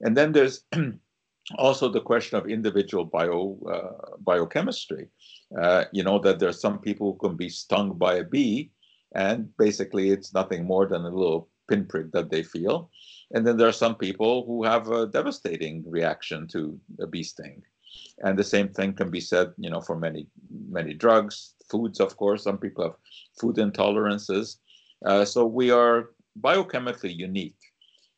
And 0.00 0.16
then 0.16 0.32
there's 0.32 0.64
also 1.58 1.88
the 1.88 2.00
question 2.00 2.38
of 2.38 2.48
individual 2.48 3.04
bio 3.04 3.58
uh, 3.68 4.16
biochemistry. 4.20 5.08
Uh, 5.60 5.84
you 5.92 6.02
know 6.02 6.18
that 6.18 6.38
there 6.38 6.48
are 6.48 6.64
some 6.66 6.78
people 6.78 7.12
who 7.12 7.28
can 7.28 7.36
be 7.36 7.48
stung 7.48 7.96
by 7.96 8.14
a 8.16 8.24
bee, 8.24 8.70
and 9.14 9.48
basically 9.56 10.10
it's 10.10 10.34
nothing 10.34 10.64
more 10.64 10.86
than 10.86 11.02
a 11.02 11.10
little 11.10 11.48
pinprick 11.68 12.10
that 12.12 12.30
they 12.30 12.42
feel. 12.42 12.90
And 13.32 13.46
then 13.46 13.56
there 13.56 13.68
are 13.68 13.84
some 13.84 13.94
people 13.94 14.44
who 14.46 14.64
have 14.64 14.90
a 14.90 15.06
devastating 15.06 15.84
reaction 15.88 16.48
to 16.48 16.78
a 17.00 17.06
bee 17.06 17.22
sting. 17.22 17.62
And 18.22 18.38
the 18.38 18.44
same 18.44 18.68
thing 18.68 18.92
can 18.92 19.10
be 19.10 19.20
said, 19.20 19.52
you 19.56 19.70
know, 19.70 19.80
for 19.80 19.96
many 19.96 20.26
many 20.68 20.94
drugs, 20.94 21.54
foods, 21.70 22.00
of 22.00 22.16
course. 22.16 22.44
Some 22.44 22.58
people 22.58 22.84
have 22.84 22.96
food 23.40 23.56
intolerances. 23.56 24.56
Uh, 25.04 25.24
so 25.24 25.46
we 25.46 25.70
are 25.70 26.10
biochemically 26.40 27.16
unique, 27.16 27.60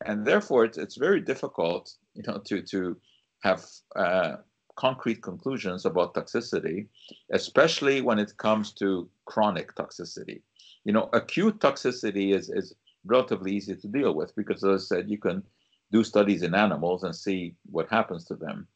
and 0.05 0.25
therefore 0.25 0.65
it's, 0.65 0.77
it's 0.77 0.97
very 0.97 1.21
difficult, 1.21 1.93
you 2.15 2.23
know, 2.27 2.39
to 2.45 2.61
to 2.61 2.97
have 3.43 3.63
uh, 3.95 4.35
concrete 4.75 5.21
conclusions 5.21 5.85
about 5.85 6.13
toxicity, 6.13 6.87
especially 7.31 8.01
when 8.01 8.19
it 8.19 8.35
comes 8.37 8.73
to 8.73 9.09
chronic 9.25 9.75
toxicity. 9.75 10.41
You 10.83 10.93
know, 10.93 11.09
acute 11.13 11.59
toxicity 11.59 12.35
is 12.35 12.49
is 12.49 12.75
relatively 13.05 13.51
easy 13.53 13.75
to 13.75 13.87
deal 13.87 14.13
with 14.13 14.35
because, 14.35 14.63
as 14.63 14.83
I 14.83 14.95
said, 14.95 15.09
you 15.09 15.17
can 15.17 15.43
do 15.91 16.03
studies 16.03 16.41
in 16.41 16.55
animals 16.55 17.03
and 17.03 17.15
see 17.15 17.55
what 17.71 17.89
happens 17.89 18.25
to 18.25 18.35
them. 18.35 18.67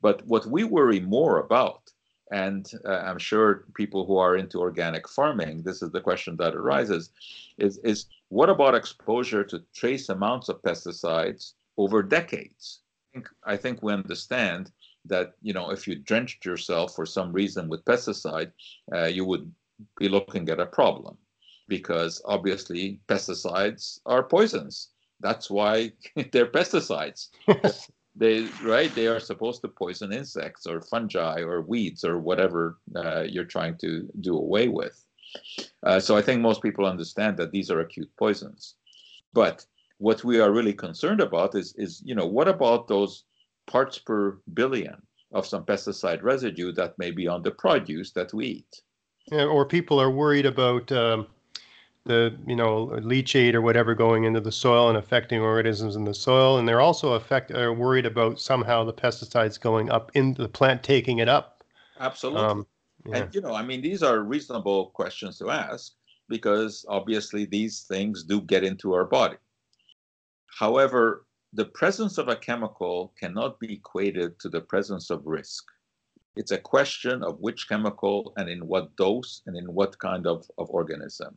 But 0.00 0.26
what 0.26 0.46
we 0.46 0.64
worry 0.64 1.00
more 1.00 1.38
about, 1.38 1.82
and 2.30 2.70
uh, 2.84 3.02
I'm 3.06 3.18
sure 3.18 3.64
people 3.74 4.04
who 4.04 4.18
are 4.18 4.36
into 4.36 4.60
organic 4.60 5.08
farming, 5.08 5.62
this 5.62 5.82
is 5.82 5.90
the 5.90 6.00
question 6.00 6.36
that 6.36 6.54
arises, 6.54 7.10
is, 7.56 7.78
is 7.78 8.06
what 8.28 8.50
about 8.50 8.74
exposure 8.74 9.44
to 9.44 9.62
trace 9.74 10.08
amounts 10.08 10.48
of 10.48 10.62
pesticides 10.62 11.54
over 11.76 12.02
decades? 12.02 12.80
I 13.10 13.12
think, 13.12 13.28
I 13.44 13.56
think 13.56 13.82
we 13.82 13.92
understand 13.92 14.70
that 15.08 15.34
you 15.42 15.52
know 15.52 15.70
if 15.70 15.88
you 15.88 15.94
drenched 15.94 16.44
yourself 16.44 16.94
for 16.94 17.06
some 17.06 17.32
reason 17.32 17.68
with 17.68 17.84
pesticide, 17.84 18.52
uh, 18.92 19.06
you 19.06 19.24
would 19.24 19.50
be 19.98 20.08
looking 20.08 20.48
at 20.48 20.60
a 20.60 20.66
problem 20.66 21.16
because 21.68 22.20
obviously 22.24 23.00
pesticides 23.08 24.00
are 24.06 24.22
poisons. 24.22 24.88
That's 25.20 25.50
why 25.50 25.92
they're 26.32 26.46
pesticides. 26.46 27.28
they 28.18 28.48
right 28.62 28.92
they 28.94 29.06
are 29.06 29.20
supposed 29.20 29.62
to 29.62 29.68
poison 29.68 30.12
insects 30.12 30.66
or 30.66 30.80
fungi 30.80 31.40
or 31.40 31.62
weeds 31.62 32.04
or 32.04 32.18
whatever 32.18 32.78
uh, 32.96 33.22
you're 33.22 33.44
trying 33.44 33.76
to 33.78 34.08
do 34.20 34.36
away 34.36 34.68
with. 34.68 35.04
Uh, 35.84 36.00
so 36.00 36.16
I 36.16 36.22
think 36.22 36.40
most 36.40 36.62
people 36.62 36.84
understand 36.84 37.36
that 37.36 37.52
these 37.52 37.70
are 37.70 37.80
acute 37.80 38.10
poisons. 38.18 38.74
But 39.32 39.64
what 39.98 40.24
we 40.24 40.40
are 40.40 40.52
really 40.52 40.72
concerned 40.72 41.20
about 41.20 41.54
is 41.54 41.74
is 41.76 42.02
you 42.04 42.14
know 42.14 42.26
what 42.26 42.48
about 42.48 42.88
those 42.88 43.24
parts 43.66 43.98
per 43.98 44.38
billion 44.54 45.00
of 45.32 45.46
some 45.46 45.64
pesticide 45.64 46.22
residue 46.22 46.72
that 46.72 46.98
may 46.98 47.10
be 47.10 47.28
on 47.28 47.42
the 47.42 47.50
produce 47.50 48.12
that 48.12 48.32
we 48.32 48.46
eat? 48.46 48.82
Yeah, 49.30 49.44
or 49.44 49.66
people 49.66 50.00
are 50.00 50.10
worried 50.10 50.46
about 50.46 50.90
um, 50.90 51.26
the 52.08 52.36
you 52.46 52.56
know 52.56 52.88
leachate 52.96 53.54
or 53.54 53.62
whatever 53.62 53.94
going 53.94 54.24
into 54.24 54.40
the 54.40 54.50
soil 54.50 54.88
and 54.88 54.98
affecting 54.98 55.40
organisms 55.40 55.94
in 55.94 56.04
the 56.04 56.14
soil, 56.14 56.58
and 56.58 56.66
they're 56.66 56.80
also 56.80 57.12
affect 57.12 57.52
are 57.52 57.72
worried 57.72 58.06
about 58.06 58.40
somehow 58.40 58.82
the 58.82 58.92
pesticides 58.92 59.60
going 59.60 59.90
up 59.90 60.10
into 60.14 60.42
the 60.42 60.48
plant, 60.48 60.82
taking 60.82 61.18
it 61.18 61.28
up. 61.28 61.62
Absolutely. 62.00 62.42
Um, 62.42 62.66
yeah. 63.06 63.16
And 63.18 63.34
you 63.34 63.40
know, 63.40 63.54
I 63.54 63.62
mean, 63.62 63.80
these 63.80 64.02
are 64.02 64.20
reasonable 64.20 64.86
questions 64.86 65.38
to 65.38 65.50
ask 65.50 65.92
because 66.28 66.84
obviously 66.88 67.44
these 67.44 67.82
things 67.82 68.24
do 68.24 68.40
get 68.40 68.64
into 68.64 68.92
our 68.94 69.04
body. 69.04 69.36
However, 70.58 71.26
the 71.52 71.66
presence 71.66 72.18
of 72.18 72.28
a 72.28 72.36
chemical 72.36 73.14
cannot 73.18 73.60
be 73.60 73.74
equated 73.74 74.38
to 74.40 74.48
the 74.48 74.60
presence 74.60 75.10
of 75.10 75.22
risk. 75.24 75.64
It's 76.36 76.52
a 76.52 76.58
question 76.58 77.22
of 77.22 77.40
which 77.40 77.68
chemical 77.68 78.32
and 78.36 78.48
in 78.48 78.66
what 78.66 78.94
dose 78.96 79.42
and 79.46 79.56
in 79.56 79.64
what 79.72 79.98
kind 79.98 80.26
of, 80.26 80.44
of 80.58 80.68
organism. 80.70 81.36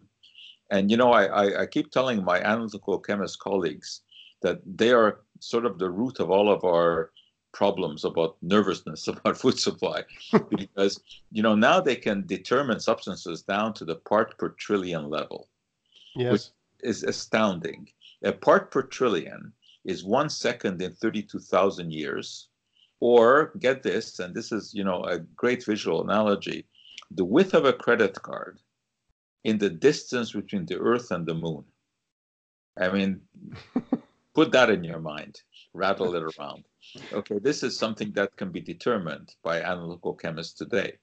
And 0.72 0.90
you 0.90 0.98
know, 0.98 1.12
I, 1.12 1.26
I, 1.26 1.62
I 1.62 1.66
keep 1.66 1.92
telling 1.92 2.24
my 2.24 2.40
analytical 2.40 2.98
chemist 2.98 3.40
colleagues 3.40 4.02
that 4.42 4.62
they 4.66 4.92
are 4.92 5.20
sort 5.40 5.66
of 5.66 5.78
the 5.78 5.90
root 5.90 6.20
of 6.20 6.32
all 6.32 6.52
of 6.52 6.64
our 6.64 7.12
problems 7.54 8.06
about 8.06 8.38
nervousness 8.42 9.08
about 9.14 9.38
food 9.38 9.60
supply. 9.60 10.04
Because 10.50 11.02
you 11.32 11.44
know 11.44 11.56
now 11.56 11.80
they 11.80 11.96
can 11.96 12.26
determine 12.26 12.80
substances 12.80 13.42
down 13.44 13.74
to 13.76 13.86
the 13.86 13.96
part 13.96 14.38
per 14.38 14.50
trillion 14.50 15.10
level 15.10 15.50
yes. 16.16 16.32
which 16.32 16.90
is 16.90 17.04
astounding. 17.04 17.90
A 18.24 18.32
part 18.32 18.72
per 18.72 18.84
trillion 18.84 19.54
is 19.84 20.04
one 20.04 20.30
second 20.30 20.82
in 20.82 20.94
32,000 20.94 21.92
years. 21.92 22.48
Or 23.00 23.52
get 23.60 23.82
this 23.82 24.20
and 24.20 24.36
this 24.36 24.52
is 24.52 24.74
you 24.74 24.84
know 24.84 25.04
a 25.06 25.20
great 25.20 25.66
visual 25.66 26.04
analogy. 26.04 26.66
The 27.10 27.26
width 27.26 27.54
of 27.54 27.66
a 27.66 27.74
credit 27.74 28.22
card 28.22 28.60
in 29.44 29.58
the 29.58 29.70
distance 29.70 30.32
between 30.34 30.66
the 30.66 30.78
Earth 30.78 31.12
and 31.12 31.26
the 31.26 31.34
moon. 31.34 31.64
I 32.80 32.90
mean, 32.90 33.22
put 34.34 34.52
that 34.52 34.70
in 34.70 34.84
your 34.84 35.00
mind, 35.00 35.42
rattle 35.74 36.16
it 36.16 36.24
around. 36.24 36.64
Okay, 37.14 37.38
this 37.40 37.64
is 37.64 37.78
something 37.78 38.12
that 38.14 38.36
can 38.38 38.52
be 38.52 38.60
determined 38.60 39.36
by 39.44 39.62
analytical 39.62 40.14
chemists 40.14 40.54
today. 40.54 40.98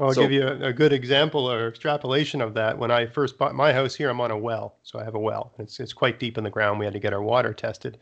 I'll 0.00 0.12
so, 0.12 0.22
give 0.22 0.32
you 0.32 0.46
a, 0.46 0.68
a, 0.68 0.72
good 0.72 0.92
example 0.92 1.50
or 1.50 1.68
extrapolation 1.68 2.40
of 2.40 2.54
that. 2.54 2.78
When 2.78 2.90
I 2.90 3.06
first 3.06 3.36
bought 3.36 3.54
my 3.54 3.72
house 3.72 3.94
here, 3.94 4.08
I'm 4.08 4.20
on 4.20 4.30
a 4.30 4.38
well, 4.38 4.76
so 4.82 4.98
I 4.98 5.04
have 5.04 5.14
a 5.14 5.18
well. 5.18 5.52
It's 5.58 5.80
it's 5.80 5.92
quite 5.92 6.20
deep 6.20 6.38
in 6.38 6.44
the 6.44 6.50
ground. 6.50 6.78
We 6.78 6.86
had 6.86 6.94
to 6.94 7.00
get 7.00 7.12
our 7.12 7.22
water 7.22 7.52
tested, 7.52 7.98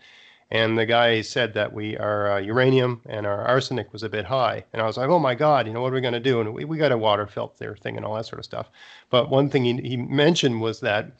and 0.50 0.78
the 0.78 0.87
guy 0.87 1.20
said 1.20 1.54
that 1.54 1.72
we 1.72 1.96
our 1.98 2.33
uh, 2.33 2.38
uranium 2.38 3.00
and 3.07 3.26
our 3.26 3.42
arsenic 3.42 3.92
was 3.92 4.02
a 4.02 4.09
bit 4.09 4.24
high. 4.24 4.64
And 4.72 4.83
i 4.83 4.87
was 4.87 4.96
like 4.96 5.09
oh 5.09 5.18
my 5.18 5.35
god 5.35 5.66
you 5.66 5.72
know 5.72 5.80
what 5.80 5.92
are 5.92 5.96
we 5.96 6.00
going 6.00 6.14
to 6.14 6.20
do? 6.20 6.40
And 6.40 6.54
we, 6.54 6.64
we 6.64 6.78
got 6.78 6.92
a 6.92 6.98
water 6.98 7.26
filter 7.26 7.76
thing 7.76 7.96
and 7.96 8.04
all 8.04 8.14
that 8.14 8.26
sort 8.26 8.38
of 8.38 8.44
stuff. 8.44 8.70
But 9.11 9.30
one 9.30 9.50
thing 9.50 9.64
he, 9.64 9.76
he 9.88 9.96
mentioned 9.96 10.61
was 10.61 10.80
that 10.80 11.12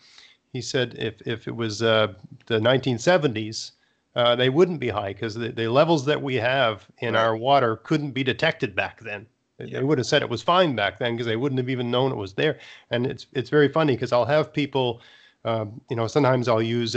he 0.53 0.61
said 0.61 0.95
if, 0.99 1.21
if 1.27 1.49
it 1.49 1.57
was 1.57 1.83
uh, 1.83 2.15
the 2.47 2.61
1970s 2.61 3.73
uh, 4.17 4.37
they 4.37 4.49
wouldn't 4.49 4.79
be 4.79 4.89
high 4.89 5.13
because 5.13 5.35
the, 5.35 5.49
the 5.51 5.69
levels 5.69 6.05
that 6.05 6.23
we 6.23 6.37
have 6.37 6.87
in 6.99 7.15
right. 7.15 7.21
our 7.21 7.37
water 7.37 7.77
couldn't 7.77 8.13
be 8.13 8.23
detected 8.23 8.75
back 8.75 9.01
then. 9.01 9.27
They 9.59 9.83
would 9.83 9.99
have 9.99 10.07
said 10.07 10.23
it 10.23 10.29
was 10.29 10.43
fine 10.43 10.75
back 10.75 10.99
then 10.99 11.15
because 11.15 11.27
they 11.27 11.37
wouldn't 11.37 11.59
have 11.59 11.69
even 11.69 11.91
known 11.91 12.13
it 12.13 12.17
was 12.17 12.35
there. 12.35 12.59
And 12.91 13.07
it's 13.07 13.27
it's 13.33 13.51
very 13.51 13.69
funny 13.69 13.95
because 13.95 14.13
i'll 14.13 14.25
have 14.25 14.53
people 14.53 15.01
uh, 15.45 15.67
you 15.91 15.97
know 15.97 16.07
sometimes 16.07 16.49
i'll 16.49 16.63
use 16.63 16.97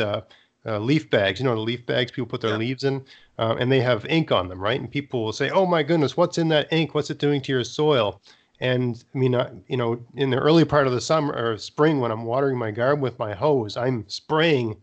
uh, 0.68 0.80
leaf 0.80 1.10
bags. 1.10 1.40
You 1.40 1.46
know, 1.46 1.56
the 1.56 1.62
leaf 1.62 1.86
bags 1.86 2.12
people 2.12 2.28
put 2.28 2.42
their 2.42 2.52
yeah. 2.52 2.58
leaves 2.58 2.84
in, 2.84 3.04
uh, 3.40 3.56
and 3.60 3.72
they 3.72 3.80
have 3.82 4.06
ink 4.06 4.32
on 4.32 4.50
them, 4.50 4.60
right? 4.60 4.80
And 4.80 4.90
people 4.92 5.24
will 5.24 5.34
say, 5.34 5.50
"Oh 5.50 5.66
my 5.66 5.84
goodness, 5.84 6.18
what's 6.18 6.38
in 6.38 6.50
that 6.50 6.72
ink? 6.72 6.94
What's 6.94 7.10
it 7.10 7.20
doing 7.20 7.42
to 7.42 7.52
your 7.52 7.64
soil?" 7.64 8.22
And 8.60 9.04
I 9.14 9.18
mean, 9.18 9.64
you 9.68 9.78
know, 9.78 10.00
in 10.16 10.30
the 10.30 10.38
early 10.38 10.66
part 10.66 10.88
of 10.88 10.94
the 10.94 11.02
summer 11.02 11.34
or 11.34 11.58
spring, 11.58 12.00
when 12.00 12.12
I'm 12.12 12.26
watering 12.26 12.58
my 12.58 12.72
garden 12.72 13.02
with 13.02 13.20
my 13.20 13.34
hose, 13.34 13.78
I'm 13.78 14.06
spraying 14.08 14.78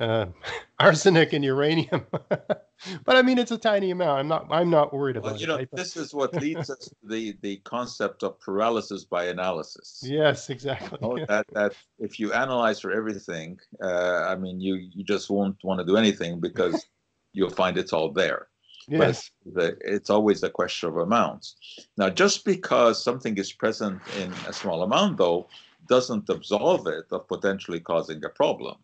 uh, 0.00 0.26
arsenic 0.80 1.32
and 1.32 1.44
uranium. 1.44 2.06
but 3.04 3.16
I 3.16 3.22
mean, 3.22 3.38
it's 3.38 3.50
a 3.50 3.58
tiny 3.58 3.90
amount. 3.90 4.20
I'm 4.20 4.28
not. 4.28 4.46
I'm 4.50 4.70
not 4.70 4.92
worried 4.92 5.16
about 5.16 5.32
well, 5.32 5.40
you 5.40 5.46
know, 5.46 5.56
it. 5.56 5.68
this 5.72 5.96
is 5.96 6.14
what 6.14 6.34
leads 6.34 6.70
us 6.70 6.78
to 6.78 6.94
the 7.02 7.36
the 7.42 7.56
concept 7.58 8.22
of 8.22 8.38
paralysis 8.40 9.04
by 9.04 9.24
analysis. 9.24 10.02
Yes, 10.14 10.48
exactly. 10.48 10.98
You 11.02 11.08
know, 11.08 11.26
that 11.26 11.46
that 11.52 11.74
if 11.98 12.20
you 12.20 12.32
analyze 12.32 12.78
for 12.80 12.92
everything, 12.92 13.58
uh, 13.82 14.26
I 14.28 14.36
mean, 14.36 14.60
you 14.60 14.74
you 14.76 15.04
just 15.04 15.30
won't 15.30 15.56
want 15.64 15.80
to 15.80 15.86
do 15.86 15.96
anything 15.96 16.40
because 16.40 16.86
you'll 17.32 17.50
find 17.50 17.76
it's 17.76 17.92
all 17.92 18.12
there. 18.12 18.48
Yes. 18.86 19.30
The, 19.46 19.76
it's 19.80 20.10
always 20.10 20.42
a 20.42 20.50
question 20.50 20.90
of 20.90 20.98
amounts. 20.98 21.56
Now, 21.96 22.10
just 22.10 22.44
because 22.44 23.02
something 23.02 23.36
is 23.38 23.50
present 23.50 24.00
in 24.20 24.30
a 24.46 24.52
small 24.52 24.82
amount, 24.82 25.16
though, 25.16 25.48
doesn't 25.88 26.28
absolve 26.28 26.86
it 26.86 27.06
of 27.10 27.26
potentially 27.26 27.80
causing 27.80 28.22
a 28.24 28.28
problem 28.28 28.76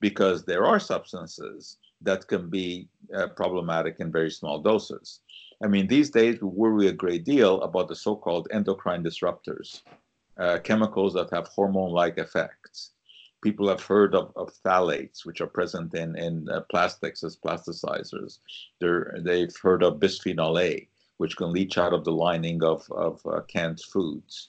because 0.00 0.44
there 0.44 0.64
are 0.66 0.80
substances 0.80 1.78
that 2.04 2.26
can 2.28 2.50
be 2.50 2.88
uh, 3.14 3.28
problematic 3.28 3.96
in 4.00 4.10
very 4.10 4.30
small 4.30 4.58
doses. 4.58 5.20
I 5.64 5.68
mean, 5.68 5.86
these 5.86 6.10
days 6.10 6.40
we 6.40 6.48
worry 6.48 6.88
a 6.88 6.92
great 6.92 7.24
deal 7.24 7.60
about 7.62 7.88
the 7.88 7.96
so 7.96 8.16
called 8.16 8.48
endocrine 8.50 9.04
disruptors, 9.04 9.82
uh, 10.36 10.58
chemicals 10.64 11.14
that 11.14 11.30
have 11.30 11.46
hormone 11.48 11.92
like 11.92 12.18
effects. 12.18 12.90
People 13.42 13.68
have 13.68 13.82
heard 13.82 14.14
of, 14.14 14.32
of 14.36 14.52
phthalates, 14.64 15.24
which 15.24 15.40
are 15.40 15.46
present 15.46 15.94
in, 15.94 16.16
in 16.16 16.48
uh, 16.48 16.60
plastics 16.70 17.22
as 17.22 17.36
plasticizers. 17.36 18.38
They're, 18.80 19.16
they've 19.20 19.54
heard 19.62 19.82
of 19.82 20.00
bisphenol 20.00 20.60
A, 20.60 20.88
which 21.18 21.36
can 21.36 21.52
leach 21.52 21.78
out 21.78 21.92
of 21.92 22.04
the 22.04 22.12
lining 22.12 22.62
of, 22.62 22.90
of 22.90 23.20
uh, 23.26 23.40
canned 23.42 23.80
foods. 23.80 24.48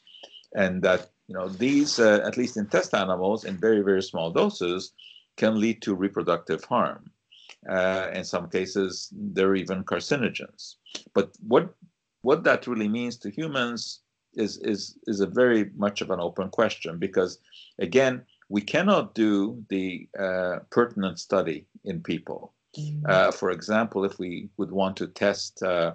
And 0.55 0.81
that, 0.83 1.09
you 1.27 1.35
know, 1.35 1.49
these, 1.49 1.99
uh, 1.99 2.21
at 2.23 2.37
least 2.37 2.57
in 2.57 2.67
test 2.67 2.93
animals, 2.93 3.45
in 3.45 3.57
very, 3.57 3.81
very 3.81 4.03
small 4.03 4.31
doses, 4.31 4.93
can 5.37 5.59
lead 5.59 5.81
to 5.81 5.95
reproductive 5.95 6.63
harm. 6.63 7.09
Uh, 7.69 8.09
in 8.13 8.23
some 8.23 8.49
cases, 8.49 9.09
they're 9.11 9.55
even 9.55 9.83
carcinogens. 9.83 10.75
But 11.13 11.31
what 11.47 11.73
what 12.21 12.43
that 12.43 12.67
really 12.67 12.87
means 12.87 13.17
to 13.17 13.29
humans 13.29 14.01
is 14.35 14.57
is 14.57 14.97
is 15.07 15.19
a 15.19 15.27
very 15.27 15.71
much 15.75 16.01
of 16.01 16.09
an 16.09 16.19
open 16.19 16.49
question 16.49 16.97
because 16.97 17.39
again, 17.79 18.23
we 18.49 18.61
cannot 18.61 19.15
do 19.15 19.63
the 19.69 20.07
uh, 20.19 20.59
pertinent 20.69 21.19
study 21.19 21.65
in 21.85 22.01
people. 22.01 22.53
Mm. 22.77 23.07
Uh, 23.07 23.31
for 23.31 23.51
example, 23.51 24.03
if 24.03 24.19
we 24.19 24.49
would 24.57 24.71
want 24.71 24.97
to 24.97 25.07
test 25.07 25.61
uh, 25.63 25.93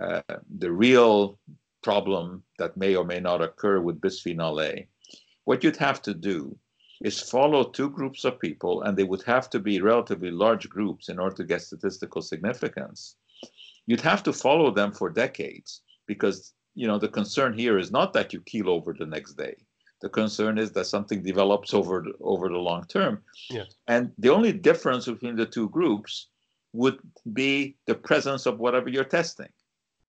uh, 0.00 0.22
the 0.58 0.70
real 0.70 1.38
problem 1.82 2.42
that 2.58 2.76
may 2.76 2.94
or 2.94 3.04
may 3.04 3.20
not 3.20 3.40
occur 3.40 3.80
with 3.80 4.00
bisphenol 4.00 4.62
A, 4.62 4.86
what 5.44 5.64
you'd 5.64 5.76
have 5.76 6.02
to 6.02 6.14
do 6.14 6.56
is 7.00 7.20
follow 7.20 7.64
two 7.64 7.88
groups 7.90 8.24
of 8.24 8.38
people, 8.38 8.82
and 8.82 8.96
they 8.96 9.04
would 9.04 9.22
have 9.22 9.48
to 9.50 9.58
be 9.58 9.80
relatively 9.80 10.30
large 10.30 10.68
groups 10.68 11.08
in 11.08 11.18
order 11.18 11.36
to 11.36 11.44
get 11.44 11.62
statistical 11.62 12.20
significance. 12.20 13.16
You'd 13.86 14.02
have 14.02 14.22
to 14.24 14.32
follow 14.32 14.70
them 14.70 14.92
for 14.92 15.08
decades 15.08 15.82
because 16.06 16.52
you 16.74 16.86
know 16.86 16.98
the 16.98 17.08
concern 17.08 17.58
here 17.58 17.78
is 17.78 17.90
not 17.90 18.12
that 18.12 18.32
you 18.32 18.40
keel 18.42 18.68
over 18.68 18.92
the 18.92 19.06
next 19.06 19.34
day. 19.34 19.56
The 20.02 20.08
concern 20.08 20.58
is 20.58 20.72
that 20.72 20.86
something 20.86 21.22
develops 21.22 21.74
over 21.74 22.02
the, 22.02 22.12
over 22.22 22.48
the 22.48 22.56
long 22.56 22.84
term. 22.86 23.22
Yes. 23.50 23.74
And 23.86 24.12
the 24.18 24.30
only 24.30 24.52
difference 24.52 25.06
between 25.06 25.36
the 25.36 25.46
two 25.46 25.68
groups 25.68 26.28
would 26.72 26.98
be 27.32 27.76
the 27.86 27.94
presence 27.94 28.46
of 28.46 28.60
whatever 28.60 28.88
you're 28.88 29.04
testing. 29.04 29.48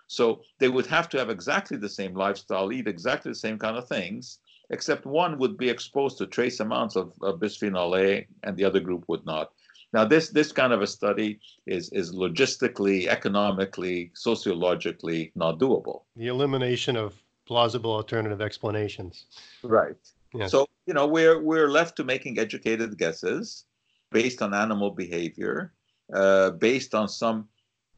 So 0.07 0.41
they 0.59 0.69
would 0.69 0.85
have 0.87 1.09
to 1.09 1.17
have 1.17 1.29
exactly 1.29 1.77
the 1.77 1.89
same 1.89 2.13
lifestyle, 2.13 2.71
eat 2.71 2.87
exactly 2.87 3.31
the 3.31 3.35
same 3.47 3.57
kind 3.57 3.77
of 3.77 3.87
things, 3.87 4.39
except 4.71 5.05
one 5.05 5.37
would 5.37 5.57
be 5.57 5.69
exposed 5.69 6.17
to 6.17 6.25
trace 6.25 6.59
amounts 6.59 6.95
of, 6.95 7.13
of 7.21 7.39
bisphenol 7.39 7.99
A 7.99 8.25
and 8.43 8.57
the 8.57 8.65
other 8.65 8.79
group 8.79 9.03
would 9.07 9.25
not. 9.25 9.51
Now, 9.93 10.05
this, 10.05 10.29
this 10.29 10.51
kind 10.53 10.71
of 10.71 10.81
a 10.81 10.87
study 10.87 11.39
is, 11.67 11.89
is 11.89 12.15
logistically, 12.15 13.07
economically, 13.07 14.11
sociologically 14.13 15.31
not 15.35 15.59
doable. 15.59 16.03
The 16.15 16.27
elimination 16.27 16.95
of 16.95 17.21
plausible 17.45 17.91
alternative 17.91 18.41
explanations. 18.41 19.25
Right. 19.63 19.97
Yes. 20.33 20.51
So, 20.51 20.67
you 20.85 20.93
know, 20.93 21.07
we're, 21.07 21.41
we're 21.41 21.67
left 21.69 21.97
to 21.97 22.05
making 22.05 22.39
educated 22.39 22.97
guesses 22.97 23.65
based 24.11 24.41
on 24.41 24.53
animal 24.53 24.91
behavior, 24.91 25.73
uh, 26.13 26.51
based 26.51 26.95
on 26.95 27.09
some 27.09 27.49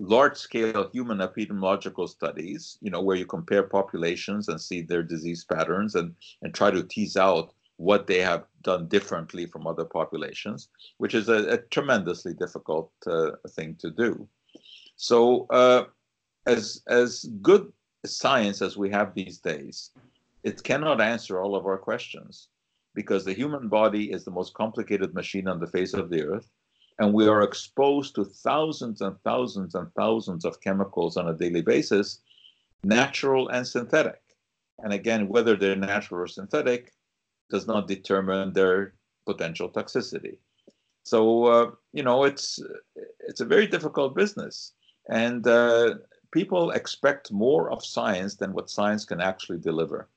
large 0.04 0.38
scale 0.38 0.90
human 0.92 1.20
epidemiological 1.20 2.10
studies, 2.10 2.78
you 2.82 2.92
know, 2.92 3.02
where 3.02 3.16
you 3.16 3.26
compare 3.26 3.64
populations 3.64 4.50
and 4.50 4.60
see 4.60 4.82
their 4.82 5.04
disease 5.04 5.46
patterns 5.46 5.96
and, 5.96 6.14
and 6.42 6.54
try 6.54 6.70
to 6.70 6.84
tease 6.84 7.16
out 7.16 7.54
what 7.78 8.06
they 8.06 8.20
have 8.20 8.46
done 8.62 8.88
differently 8.88 9.46
from 9.46 9.66
other 9.66 9.86
populations, 9.86 10.70
which 10.98 11.16
is 11.16 11.30
a, 11.30 11.54
a 11.54 11.58
tremendously 11.58 12.34
difficult 12.34 12.92
uh, 13.08 13.32
thing 13.50 13.76
to 13.80 13.90
do. 13.92 14.28
So, 14.96 15.48
uh, 15.50 15.86
as 16.46 16.84
as 16.88 17.26
good 17.42 17.72
science 18.06 18.62
as 18.62 18.78
we 18.78 18.90
have 18.90 19.14
these 19.14 19.40
days, 19.40 19.92
it 20.44 20.62
cannot 20.64 21.00
answer 21.00 21.42
all 21.42 21.56
of 21.56 21.66
our 21.66 21.78
questions 21.78 22.50
because 22.94 23.24
the 23.24 23.34
human 23.34 23.70
body 23.70 24.12
is 24.12 24.24
the 24.24 24.32
most 24.32 24.54
complicated 24.54 25.14
machine 25.14 25.48
on 25.48 25.60
the 25.60 25.68
face 25.68 25.94
of 25.94 26.10
the 26.10 26.24
earth 26.24 26.50
and 27.00 27.14
we 27.14 27.28
are 27.28 27.42
exposed 27.42 28.16
to 28.16 28.26
thousands 28.26 29.02
and 29.02 29.20
thousands 29.24 29.76
and 29.76 29.92
thousands 29.94 30.46
of 30.46 30.62
chemicals 30.62 31.18
on 31.18 31.28
a 31.28 31.34
daily 31.34 31.62
basis, 31.62 32.20
natural 32.84 33.50
and 33.50 33.66
synthetic. 33.68 34.22
And 34.80 34.94
again, 34.94 35.28
whether 35.28 35.56
they're 35.56 35.76
natural 35.76 36.22
or 36.22 36.28
synthetic 36.28 36.94
does 37.50 37.68
not 37.68 37.88
determine 37.88 38.54
their 38.54 38.94
potential 39.26 39.70
toxicity. 39.70 40.38
So 41.04 41.46
uh, 41.46 41.72
you 41.92 42.04
know, 42.04 42.24
it's 42.24 42.60
it's 43.28 43.42
a 43.42 43.46
very 43.46 43.68
difficult 43.68 44.16
business, 44.16 44.74
and 45.10 45.46
uh, 45.46 45.96
people 46.32 46.72
expect 46.72 47.32
more 47.32 47.70
of 47.72 47.86
science 47.86 48.36
than 48.36 48.54
what 48.54 48.70
science 48.70 49.04
can 49.06 49.20
actually 49.20 49.60
deliver 49.60 50.10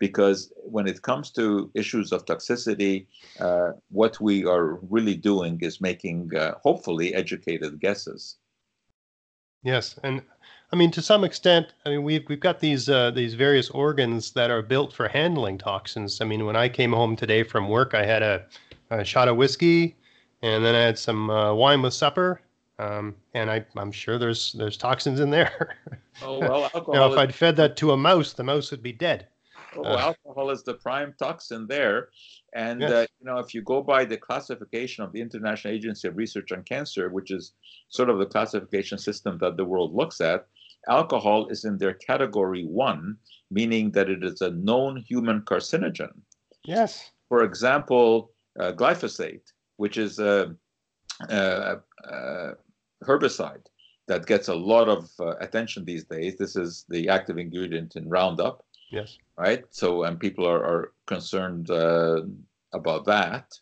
because 0.00 0.52
when 0.56 0.88
it 0.88 1.02
comes 1.02 1.30
to 1.30 1.70
issues 1.74 2.10
of 2.10 2.24
toxicity, 2.24 3.06
uh, 3.38 3.72
what 3.90 4.18
we 4.20 4.44
are 4.44 4.80
really 4.88 5.14
doing 5.14 5.58
is 5.60 5.80
making, 5.80 6.34
uh, 6.34 6.54
hopefully, 6.64 7.14
educated 7.14 7.78
guesses. 7.78 8.38
Yes, 9.62 10.00
and 10.02 10.22
I 10.72 10.76
mean 10.76 10.90
to 10.92 11.02
some 11.02 11.22
extent, 11.22 11.74
I 11.84 11.90
mean 11.90 12.02
we've 12.02 12.24
we've 12.28 12.40
got 12.40 12.60
these 12.60 12.88
uh, 12.88 13.10
these 13.10 13.34
various 13.34 13.68
organs 13.70 14.32
that 14.32 14.50
are 14.50 14.62
built 14.62 14.92
for 14.92 15.06
handling 15.06 15.58
toxins. 15.58 16.20
I 16.20 16.24
mean, 16.24 16.46
when 16.46 16.56
I 16.56 16.68
came 16.68 16.92
home 16.92 17.14
today 17.14 17.42
from 17.42 17.68
work, 17.68 17.92
I 17.94 18.06
had 18.06 18.22
a, 18.22 18.46
a 18.88 19.04
shot 19.04 19.28
of 19.28 19.36
whiskey, 19.36 19.96
and 20.40 20.64
then 20.64 20.74
I 20.74 20.80
had 20.80 20.98
some 20.98 21.28
uh, 21.28 21.52
wine 21.52 21.82
with 21.82 21.92
supper. 21.92 22.40
Um, 22.78 23.14
and 23.34 23.50
I, 23.50 23.62
I'm 23.76 23.92
sure 23.92 24.18
there's 24.18 24.54
there's 24.54 24.78
toxins 24.78 25.20
in 25.20 25.30
there. 25.30 25.76
Oh 26.22 26.38
well, 26.38 26.64
alcohol. 26.64 26.94
you 26.94 27.00
know, 27.00 27.12
if 27.14 27.18
I'd 27.18 27.34
fed 27.34 27.56
that 27.56 27.78
to 27.78 27.92
a 27.92 27.96
mouse, 27.96 28.34
the 28.34 28.44
mouse 28.44 28.70
would 28.70 28.82
be 28.82 28.92
dead. 28.92 29.26
Oh, 29.76 29.82
uh, 29.84 29.98
alcohol 29.98 30.50
is 30.50 30.62
the 30.62 30.74
prime 30.74 31.14
toxin 31.18 31.66
there. 31.66 32.08
And 32.54 32.80
yes. 32.80 32.90
uh, 32.90 33.06
you 33.20 33.26
know, 33.26 33.38
if 33.38 33.54
you 33.54 33.62
go 33.62 33.82
by 33.82 34.04
the 34.04 34.16
classification 34.16 35.04
of 35.04 35.12
the 35.12 35.20
International 35.20 35.72
Agency 35.74 36.08
of 36.08 36.16
Research 36.16 36.52
on 36.52 36.62
Cancer, 36.64 37.08
which 37.08 37.30
is 37.30 37.52
sort 37.88 38.10
of 38.10 38.18
the 38.18 38.26
classification 38.26 38.98
system 38.98 39.38
that 39.38 39.56
the 39.56 39.64
world 39.64 39.94
looks 39.94 40.20
at, 40.20 40.46
alcohol 40.88 41.48
is 41.48 41.64
in 41.64 41.78
their 41.78 41.94
category 41.94 42.64
one, 42.64 43.16
meaning 43.50 43.90
that 43.92 44.08
it 44.08 44.24
is 44.24 44.40
a 44.40 44.50
known 44.50 44.96
human 44.96 45.42
carcinogen. 45.42 46.12
Yes. 46.64 47.10
For 47.28 47.44
example, 47.44 48.32
uh, 48.58 48.72
glyphosate, 48.72 49.52
which 49.76 49.96
is 49.96 50.18
a, 50.18 50.54
a, 51.28 51.76
a, 52.04 52.52
herbicide 53.04 53.64
that 54.08 54.26
gets 54.26 54.48
a 54.48 54.54
lot 54.54 54.88
of 54.88 55.08
uh, 55.20 55.36
attention 55.40 55.84
these 55.84 56.04
days. 56.04 56.36
This 56.36 56.56
is 56.56 56.84
the 56.88 57.08
active 57.08 57.38
ingredient 57.38 57.96
in 57.96 58.08
Roundup. 58.08 58.64
Yes. 58.90 59.18
Right. 59.38 59.64
So, 59.70 60.02
and 60.04 60.18
people 60.18 60.46
are, 60.46 60.62
are 60.64 60.92
concerned 61.06 61.70
uh, 61.70 62.22
about 62.72 63.04
that. 63.06 63.52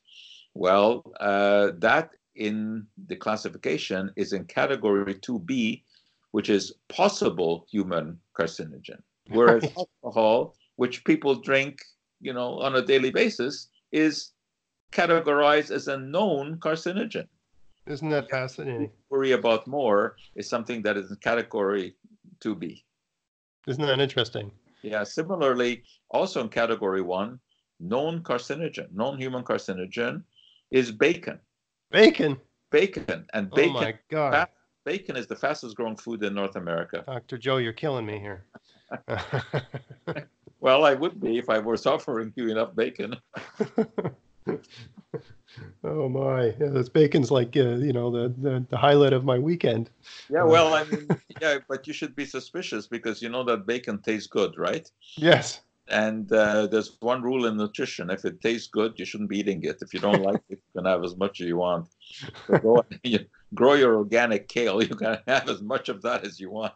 Well, 0.54 1.04
uh, 1.20 1.72
that 1.78 2.10
in 2.34 2.86
the 3.06 3.16
classification 3.16 4.10
is 4.16 4.32
in 4.32 4.44
category 4.44 5.14
2B, 5.14 5.82
which 6.30 6.48
is 6.48 6.72
possible 6.88 7.66
human 7.70 8.18
carcinogen. 8.36 9.00
Whereas 9.28 9.64
alcohol, 9.76 10.54
which 10.76 11.04
people 11.04 11.34
drink, 11.34 11.80
you 12.20 12.32
know, 12.32 12.60
on 12.60 12.76
a 12.76 12.82
daily 12.82 13.10
basis, 13.10 13.68
is 13.92 14.32
categorized 14.92 15.70
as 15.70 15.88
a 15.88 15.98
known 15.98 16.56
carcinogen. 16.58 17.26
Isn't 17.86 18.10
that 18.10 18.30
fascinating? 18.30 18.90
Worry 19.10 19.32
about 19.32 19.66
more 19.66 20.16
is 20.34 20.48
something 20.48 20.82
that 20.82 20.96
is 20.96 21.10
in 21.10 21.16
category 21.16 21.94
2B. 22.40 22.82
Isn't 23.66 23.84
that 23.84 24.00
interesting? 24.00 24.50
Yeah, 24.82 25.04
similarly, 25.04 25.82
also 26.10 26.40
in 26.40 26.48
category 26.48 27.02
one, 27.02 27.40
known 27.80 28.22
carcinogen, 28.22 28.92
known 28.92 29.18
human 29.18 29.42
carcinogen 29.42 30.22
is 30.70 30.92
bacon. 30.92 31.38
Bacon. 31.90 32.38
Bacon. 32.70 33.26
And 33.32 33.48
oh 33.52 33.56
bacon. 33.56 33.76
Oh 33.76 33.80
my 33.80 33.94
God. 34.10 34.48
bacon 34.84 35.16
is 35.16 35.26
the 35.26 35.36
fastest 35.36 35.76
growing 35.76 35.96
food 35.96 36.22
in 36.22 36.34
North 36.34 36.56
America. 36.56 37.04
Dr. 37.06 37.38
Joe, 37.38 37.56
you're 37.56 37.72
killing 37.72 38.06
me 38.06 38.18
here. 38.18 38.44
well, 40.60 40.84
I 40.84 40.94
would 40.94 41.20
be 41.20 41.38
if 41.38 41.48
I 41.48 41.58
was 41.58 41.86
offering 41.86 42.32
you 42.36 42.50
enough 42.50 42.74
bacon. 42.74 43.16
oh 45.84 46.08
my, 46.08 46.46
yeah, 46.60 46.68
this 46.68 46.88
bacon's 46.88 47.30
like 47.30 47.56
uh, 47.56 47.76
you 47.76 47.92
know 47.92 48.10
the, 48.10 48.34
the, 48.38 48.64
the 48.68 48.76
highlight 48.76 49.12
of 49.12 49.24
my 49.24 49.38
weekend. 49.38 49.90
Yeah, 50.30 50.44
well, 50.44 50.74
I 50.74 50.84
mean, 50.84 51.08
yeah, 51.40 51.58
but 51.68 51.86
you 51.86 51.92
should 51.92 52.14
be 52.14 52.24
suspicious 52.24 52.86
because 52.86 53.22
you 53.22 53.28
know 53.28 53.44
that 53.44 53.66
bacon 53.66 54.00
tastes 54.00 54.28
good, 54.28 54.56
right? 54.58 54.90
Yes. 55.16 55.60
And 55.90 56.30
uh, 56.32 56.66
there's 56.66 56.98
one 57.00 57.22
rule 57.22 57.46
in 57.46 57.56
nutrition: 57.56 58.10
if 58.10 58.24
it 58.24 58.42
tastes 58.42 58.68
good, 58.68 58.98
you 58.98 59.06
shouldn't 59.06 59.30
be 59.30 59.38
eating 59.38 59.62
it. 59.64 59.78
If 59.80 59.94
you 59.94 60.00
don't 60.00 60.22
like 60.22 60.42
it, 60.50 60.60
you 60.74 60.80
can 60.80 60.84
have 60.84 61.02
as 61.02 61.16
much 61.16 61.40
as 61.40 61.46
you 61.46 61.56
want. 61.56 61.88
So 62.46 62.58
go, 62.58 62.84
you 63.02 63.20
grow 63.54 63.74
your 63.74 63.96
organic 63.96 64.48
kale. 64.48 64.82
You 64.82 64.94
can 64.94 65.18
have 65.26 65.48
as 65.48 65.62
much 65.62 65.88
of 65.88 66.02
that 66.02 66.24
as 66.24 66.38
you 66.38 66.50
want. 66.50 66.74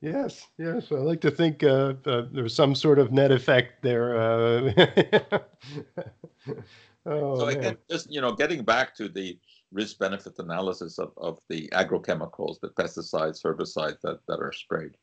Yes, 0.00 0.46
yes. 0.58 0.92
I 0.92 0.96
like 0.96 1.20
to 1.22 1.30
think 1.30 1.64
uh, 1.64 1.94
uh, 2.06 2.26
there's 2.32 2.54
some 2.54 2.74
sort 2.74 2.98
of 2.98 3.10
net 3.12 3.32
effect 3.32 3.82
there. 3.82 4.16
Uh, 4.16 5.38
Oh, 7.10 7.38
so 7.38 7.46
man. 7.46 7.56
again, 7.56 7.76
just 7.90 8.12
you 8.12 8.20
know, 8.20 8.32
getting 8.32 8.64
back 8.64 8.94
to 8.96 9.08
the 9.08 9.38
risk 9.72 9.98
benefit 9.98 10.38
analysis 10.38 10.98
of, 10.98 11.12
of 11.16 11.38
the 11.48 11.68
agrochemicals, 11.68 12.60
the 12.60 12.68
pesticides, 12.68 13.42
herbicides 13.42 14.00
that, 14.02 14.18
that 14.28 14.40
are 14.40 14.52
sprayed. 14.52 14.96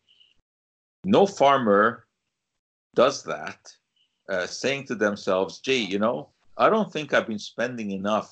No 1.03 1.25
farmer 1.25 2.05
does 2.95 3.23
that, 3.23 3.71
uh, 4.29 4.45
saying 4.45 4.85
to 4.85 4.95
themselves, 4.95 5.59
"Gee, 5.59 5.83
you 5.83 5.99
know, 5.99 6.29
I 6.57 6.69
don't 6.69 6.91
think 6.91 7.13
I've 7.13 7.27
been 7.27 7.39
spending 7.39 7.91
enough 7.91 8.31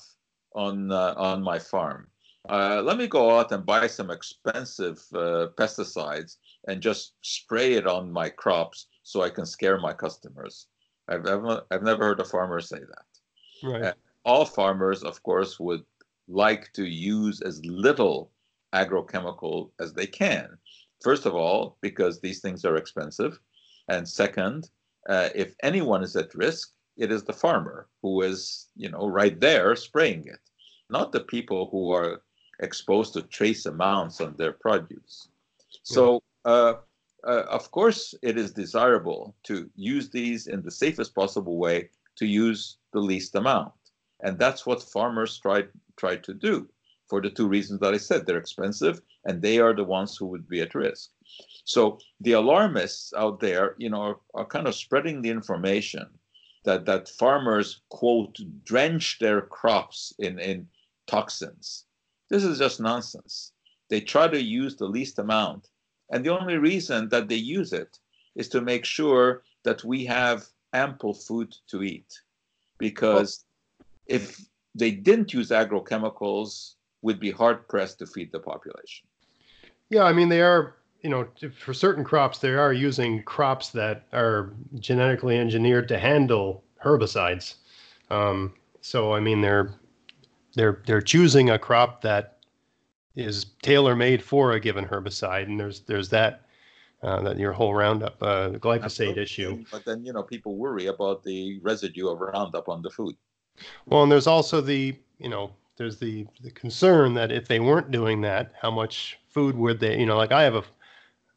on 0.54 0.92
uh, 0.92 1.14
on 1.16 1.42
my 1.42 1.58
farm. 1.58 2.08
Uh, 2.48 2.80
let 2.82 2.98
me 2.98 3.08
go 3.08 3.38
out 3.38 3.50
and 3.52 3.66
buy 3.66 3.86
some 3.88 4.10
expensive 4.10 5.02
uh, 5.14 5.48
pesticides 5.56 6.36
and 6.68 6.80
just 6.80 7.14
spray 7.22 7.72
it 7.72 7.86
on 7.86 8.12
my 8.12 8.28
crops 8.28 8.86
so 9.02 9.22
I 9.22 9.30
can 9.30 9.46
scare 9.46 9.80
my 9.80 9.92
customers." 9.92 10.68
I've, 11.06 11.26
I've, 11.26 11.60
I've 11.70 11.82
never 11.82 12.04
heard 12.04 12.20
a 12.20 12.24
farmer 12.24 12.60
say 12.60 12.78
that. 12.78 13.13
Right. 13.62 13.82
Uh, 13.82 13.92
all 14.24 14.44
farmers, 14.44 15.02
of 15.02 15.22
course, 15.22 15.60
would 15.60 15.84
like 16.28 16.72
to 16.72 16.84
use 16.84 17.40
as 17.42 17.64
little 17.64 18.30
agrochemical 18.74 19.70
as 19.80 19.92
they 19.92 20.06
can. 20.06 20.56
First 21.02 21.26
of 21.26 21.34
all, 21.34 21.76
because 21.80 22.20
these 22.20 22.40
things 22.40 22.64
are 22.64 22.76
expensive. 22.76 23.38
And 23.88 24.08
second, 24.08 24.70
uh, 25.08 25.28
if 25.34 25.54
anyone 25.62 26.02
is 26.02 26.16
at 26.16 26.34
risk, 26.34 26.72
it 26.96 27.12
is 27.12 27.24
the 27.24 27.32
farmer 27.32 27.88
who 28.02 28.22
is, 28.22 28.68
you 28.76 28.90
know, 28.90 29.06
right 29.06 29.38
there 29.38 29.76
spraying 29.76 30.26
it, 30.26 30.40
not 30.88 31.12
the 31.12 31.20
people 31.20 31.68
who 31.70 31.92
are 31.92 32.22
exposed 32.60 33.12
to 33.14 33.22
trace 33.22 33.66
amounts 33.66 34.20
on 34.20 34.34
their 34.36 34.52
produce. 34.52 35.28
So, 35.82 36.22
uh, 36.44 36.74
uh, 37.26 37.44
of 37.48 37.70
course, 37.70 38.14
it 38.22 38.38
is 38.38 38.52
desirable 38.52 39.34
to 39.44 39.68
use 39.74 40.08
these 40.10 40.46
in 40.46 40.62
the 40.62 40.70
safest 40.70 41.14
possible 41.14 41.58
way 41.58 41.90
to 42.16 42.26
use 42.26 42.78
the 42.94 43.00
least 43.00 43.34
amount. 43.34 43.72
And 44.22 44.38
that's 44.38 44.64
what 44.64 44.82
farmers 44.82 45.38
try, 45.38 45.64
try 45.96 46.16
to 46.16 46.32
do 46.32 46.66
for 47.08 47.20
the 47.20 47.28
two 47.28 47.48
reasons 47.48 47.80
that 47.80 47.92
I 47.92 47.98
said. 47.98 48.24
They're 48.24 48.38
expensive 48.38 49.02
and 49.26 49.42
they 49.42 49.58
are 49.58 49.74
the 49.74 49.84
ones 49.84 50.16
who 50.16 50.26
would 50.26 50.48
be 50.48 50.62
at 50.62 50.74
risk. 50.74 51.10
So 51.64 51.98
the 52.20 52.32
alarmists 52.32 53.12
out 53.14 53.40
there, 53.40 53.74
you 53.78 53.90
know, 53.90 54.00
are, 54.00 54.20
are 54.34 54.46
kind 54.46 54.66
of 54.66 54.74
spreading 54.74 55.20
the 55.20 55.30
information 55.30 56.06
that, 56.64 56.86
that 56.86 57.08
farmers, 57.08 57.82
quote, 57.90 58.38
drench 58.64 59.18
their 59.18 59.42
crops 59.42 60.14
in, 60.18 60.38
in 60.38 60.68
toxins. 61.06 61.84
This 62.30 62.44
is 62.44 62.58
just 62.58 62.80
nonsense. 62.80 63.52
They 63.90 64.00
try 64.00 64.28
to 64.28 64.42
use 64.42 64.76
the 64.76 64.86
least 64.86 65.18
amount. 65.18 65.68
And 66.10 66.24
the 66.24 66.36
only 66.38 66.56
reason 66.56 67.08
that 67.10 67.28
they 67.28 67.36
use 67.36 67.72
it 67.72 67.98
is 68.36 68.48
to 68.50 68.60
make 68.60 68.84
sure 68.84 69.42
that 69.64 69.84
we 69.84 70.06
have 70.06 70.46
ample 70.72 71.14
food 71.14 71.54
to 71.68 71.82
eat 71.82 72.20
because 72.78 73.44
if 74.06 74.40
they 74.74 74.90
didn't 74.90 75.32
use 75.32 75.50
agrochemicals, 75.50 76.74
we'd 77.02 77.20
be 77.20 77.30
hard 77.30 77.68
pressed 77.68 77.98
to 78.00 78.06
feed 78.06 78.32
the 78.32 78.40
population. 78.40 79.06
Yeah, 79.90 80.04
I 80.04 80.12
mean 80.12 80.28
they 80.28 80.42
are, 80.42 80.76
you 81.02 81.10
know, 81.10 81.28
for 81.58 81.74
certain 81.74 82.04
crops 82.04 82.38
they 82.38 82.54
are 82.54 82.72
using 82.72 83.22
crops 83.22 83.70
that 83.70 84.06
are 84.12 84.52
genetically 84.78 85.38
engineered 85.38 85.88
to 85.88 85.98
handle 85.98 86.64
herbicides. 86.82 87.54
Um, 88.10 88.54
so 88.80 89.12
I 89.12 89.20
mean 89.20 89.40
they're 89.40 89.74
they're 90.54 90.82
they're 90.86 91.02
choosing 91.02 91.50
a 91.50 91.58
crop 91.58 92.02
that 92.02 92.38
is 93.16 93.46
tailor 93.62 93.94
made 93.94 94.22
for 94.22 94.52
a 94.52 94.60
given 94.60 94.84
herbicide, 94.84 95.44
and 95.44 95.58
there's 95.60 95.80
there's 95.80 96.08
that 96.08 96.43
uh, 97.04 97.20
that 97.20 97.38
your 97.38 97.52
whole 97.52 97.74
Roundup 97.74 98.20
uh, 98.22 98.50
glyphosate 98.50 98.84
Absolutely. 98.84 99.22
issue. 99.22 99.64
But 99.70 99.84
then 99.84 100.04
you 100.04 100.12
know 100.12 100.22
people 100.22 100.56
worry 100.56 100.86
about 100.86 101.22
the 101.22 101.60
residue 101.60 102.08
of 102.08 102.20
Roundup 102.20 102.68
on 102.68 102.82
the 102.82 102.90
food. 102.90 103.14
Well, 103.86 104.02
and 104.02 104.10
there's 104.10 104.26
also 104.26 104.60
the 104.60 104.96
you 105.18 105.28
know 105.28 105.52
there's 105.76 105.98
the 105.98 106.26
the 106.42 106.50
concern 106.50 107.14
that 107.14 107.30
if 107.30 107.46
they 107.46 107.60
weren't 107.60 107.90
doing 107.90 108.22
that, 108.22 108.52
how 108.60 108.70
much 108.70 109.18
food 109.28 109.56
would 109.56 109.80
they 109.80 109.98
you 109.98 110.06
know 110.06 110.16
like 110.16 110.32
I 110.32 110.42
have 110.42 110.54
a 110.54 110.64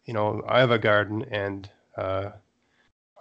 you 0.05 0.13
know 0.13 0.41
I 0.47 0.59
have 0.59 0.71
a 0.71 0.79
garden 0.79 1.25
and 1.31 1.69
uh, 1.97 2.31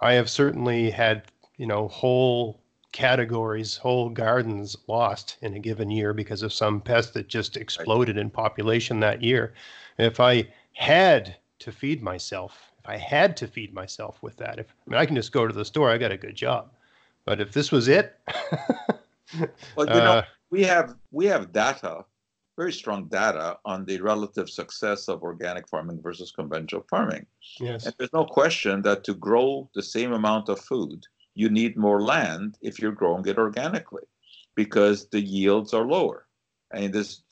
I 0.01 0.13
have 0.13 0.29
certainly 0.29 0.89
had 0.89 1.23
you 1.57 1.67
know 1.67 1.89
whole 1.89 2.61
categories, 2.93 3.75
whole 3.75 4.09
gardens 4.09 4.77
lost 4.87 5.37
in 5.41 5.53
a 5.53 5.59
given 5.59 5.91
year 5.91 6.13
because 6.13 6.41
of 6.41 6.53
some 6.53 6.79
pest 6.79 7.13
that 7.13 7.27
just 7.27 7.57
exploded 7.57 8.17
in 8.17 8.29
population 8.29 9.01
that 9.01 9.21
year. 9.21 9.53
If 9.97 10.19
I 10.21 10.47
had 10.73 11.35
to 11.59 11.71
feed 11.71 12.03
myself, 12.03 12.71
if 12.79 12.89
I 12.89 12.97
had 12.97 13.35
to 13.37 13.47
feed 13.47 13.73
myself 13.73 14.21
with 14.21 14.37
that, 14.37 14.59
if 14.59 14.67
I 14.85 14.91
mean 14.91 14.99
I 14.99 15.05
can 15.05 15.15
just 15.15 15.31
go 15.31 15.47
to 15.47 15.53
the 15.53 15.65
store, 15.65 15.89
I 15.89 15.97
got 15.97 16.11
a 16.11 16.17
good 16.17 16.35
job. 16.35 16.71
But 17.25 17.41
if 17.41 17.51
this 17.51 17.71
was 17.71 17.87
it, 17.87 18.17
well, 19.75 19.87
you 19.87 19.93
know, 19.93 20.19
uh, 20.19 20.25
we 20.49 20.63
have 20.63 20.95
we 21.11 21.25
have 21.25 21.51
data, 21.51 22.05
very 22.57 22.71
strong 22.71 23.07
data 23.07 23.57
on 23.65 23.85
the 23.85 23.99
relative 24.01 24.49
success 24.49 25.07
of 25.07 25.23
organic 25.23 25.67
farming 25.67 26.01
versus 26.01 26.31
conventional 26.31 26.85
farming. 26.89 27.25
Yes. 27.59 27.85
And 27.85 27.95
there's 27.97 28.13
no 28.13 28.25
question 28.25 28.81
that 28.83 29.03
to 29.05 29.13
grow 29.13 29.69
the 29.75 29.83
same 29.83 30.13
amount 30.13 30.49
of 30.49 30.59
food, 30.59 31.05
you 31.35 31.49
need 31.49 31.77
more 31.77 32.01
land 32.01 32.57
if 32.61 32.79
you're 32.79 32.91
growing 32.91 33.25
it 33.27 33.37
organically, 33.37 34.03
because 34.55 35.07
the 35.09 35.21
yields 35.21 35.73
are 35.73 35.85
lower. 35.85 36.25
I 36.73 36.81
mean, 36.81 36.91
there's 36.91 37.23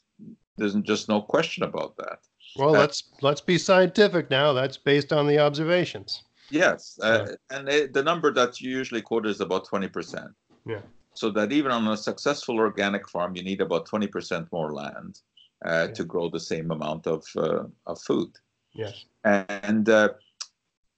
there's 0.58 0.76
just 0.76 1.10
no 1.10 1.22
question 1.22 1.64
about 1.64 1.98
that. 1.98 2.20
Well, 2.58 2.76
uh, 2.76 2.80
let's 2.80 3.04
let's 3.22 3.42
be 3.42 3.58
scientific 3.58 4.30
now. 4.30 4.54
That's 4.54 4.78
based 4.78 5.12
on 5.12 5.28
the 5.28 5.40
observations. 5.40 6.24
Yes, 6.50 7.00
uh, 7.02 7.34
and 7.50 7.68
it, 7.68 7.94
the 7.94 8.04
number 8.04 8.32
that's 8.32 8.62
usually 8.62 9.02
quoted 9.02 9.30
is 9.30 9.42
about 9.42 9.66
twenty 9.66 9.88
percent. 9.88 10.32
Yeah. 10.66 10.82
So 11.14 11.32
that 11.32 11.52
even 11.52 11.72
on 11.72 11.88
a 11.88 11.98
successful 11.98 12.58
organic 12.58 13.10
farm, 13.10 13.36
you 13.36 13.44
need 13.44 13.62
about 13.62 13.86
twenty 13.86 14.08
percent 14.08 14.48
more 14.52 14.74
land 14.74 15.20
uh, 15.66 15.88
yeah. 15.88 15.94
to 15.94 16.04
grow 16.04 16.30
the 16.30 16.40
same 16.40 16.72
amount 16.72 17.08
of 17.08 17.26
uh, 17.36 17.64
of 17.88 18.02
food. 18.02 18.30
Yes. 18.74 19.06
And 19.24 19.90
uh, 19.90 20.10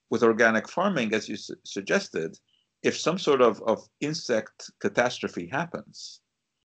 with 0.09 0.23
organic 0.23 0.67
farming, 0.67 1.13
as 1.13 1.29
you 1.29 1.37
su- 1.37 1.55
suggested, 1.63 2.37
if 2.83 2.97
some 2.97 3.17
sort 3.17 3.41
of, 3.41 3.61
of 3.63 3.87
insect 4.01 4.71
catastrophe 4.79 5.47
happens, 5.47 6.21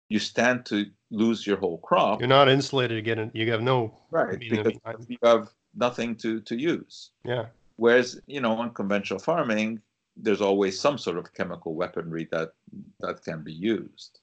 you 0.09 0.19
stand 0.19 0.65
to 0.67 0.87
lose 1.13 1.47
your 1.47 1.59
whole 1.59 1.79
crop. 1.79 2.21
You're 2.21 2.29
not 2.29 2.49
insulated 2.49 2.99
again. 2.99 3.31
You 3.35 3.51
have 3.53 3.63
no 3.63 3.95
right 4.11 4.35
I 4.35 4.39
mean, 4.39 4.51
because 4.51 4.79
I 4.85 4.93
mean, 4.97 5.07
you 5.09 5.19
have 5.23 5.51
nothing 5.75 6.17
to 6.17 6.41
to 6.41 6.57
use. 6.57 7.11
Yeah. 7.25 7.47
Whereas 7.77 8.21
you 8.27 8.41
know, 8.41 8.53
on 8.53 8.75
conventional 8.75 9.21
farming, 9.21 9.81
there's 10.17 10.41
always 10.41 10.81
some 10.81 10.99
sort 10.99 11.19
of 11.19 11.33
chemical 11.35 11.75
weaponry 11.75 12.29
that 12.33 12.53
that 13.01 13.23
can 13.23 13.43
be 13.45 13.53
used. 13.53 14.21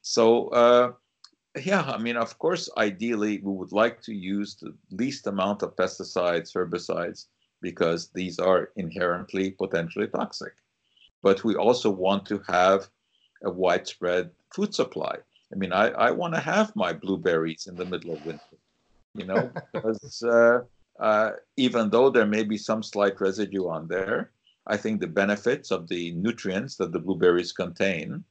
So 0.00 0.48
uh, 0.48 0.92
yeah, 1.62 1.82
I 1.82 1.98
mean, 1.98 2.16
of 2.16 2.38
course, 2.38 2.70
ideally, 2.78 3.40
we 3.42 3.52
would 3.52 3.72
like 3.72 4.00
to 4.02 4.14
use 4.14 4.56
the 4.56 4.74
least 4.90 5.26
amount 5.26 5.62
of 5.62 5.76
pesticides, 5.76 6.54
herbicides, 6.54 7.26
because 7.60 8.08
these 8.14 8.38
are 8.38 8.70
inherently 8.76 9.50
potentially 9.50 10.08
toxic. 10.08 10.54
But 11.22 11.44
we 11.44 11.54
also 11.54 11.90
want 11.90 12.26
to 12.26 12.42
have 12.48 12.88
a 13.44 13.50
widespread 13.50 14.30
food 14.54 14.74
supply. 14.74 15.16
I 15.52 15.56
mean, 15.56 15.72
I, 15.72 15.88
I 15.88 16.10
want 16.10 16.34
to 16.34 16.40
have 16.40 16.74
my 16.74 16.92
blueberries 16.92 17.66
in 17.66 17.76
the 17.76 17.84
middle 17.84 18.14
of 18.14 18.24
winter, 18.24 18.56
you 19.14 19.26
know, 19.26 19.50
because 19.72 20.22
uh, 20.22 20.60
uh, 20.98 21.32
even 21.56 21.90
though 21.90 22.10
there 22.10 22.26
may 22.26 22.42
be 22.42 22.56
some 22.56 22.82
slight 22.82 23.20
residue 23.20 23.68
on 23.68 23.88
there, 23.88 24.30
I 24.66 24.76
think 24.76 25.00
the 25.00 25.08
benefits 25.08 25.70
of 25.70 25.88
the 25.88 26.12
nutrients 26.12 26.76
that 26.76 26.92
the 26.92 27.00
blueberries 27.00 27.52
contain 27.52 28.24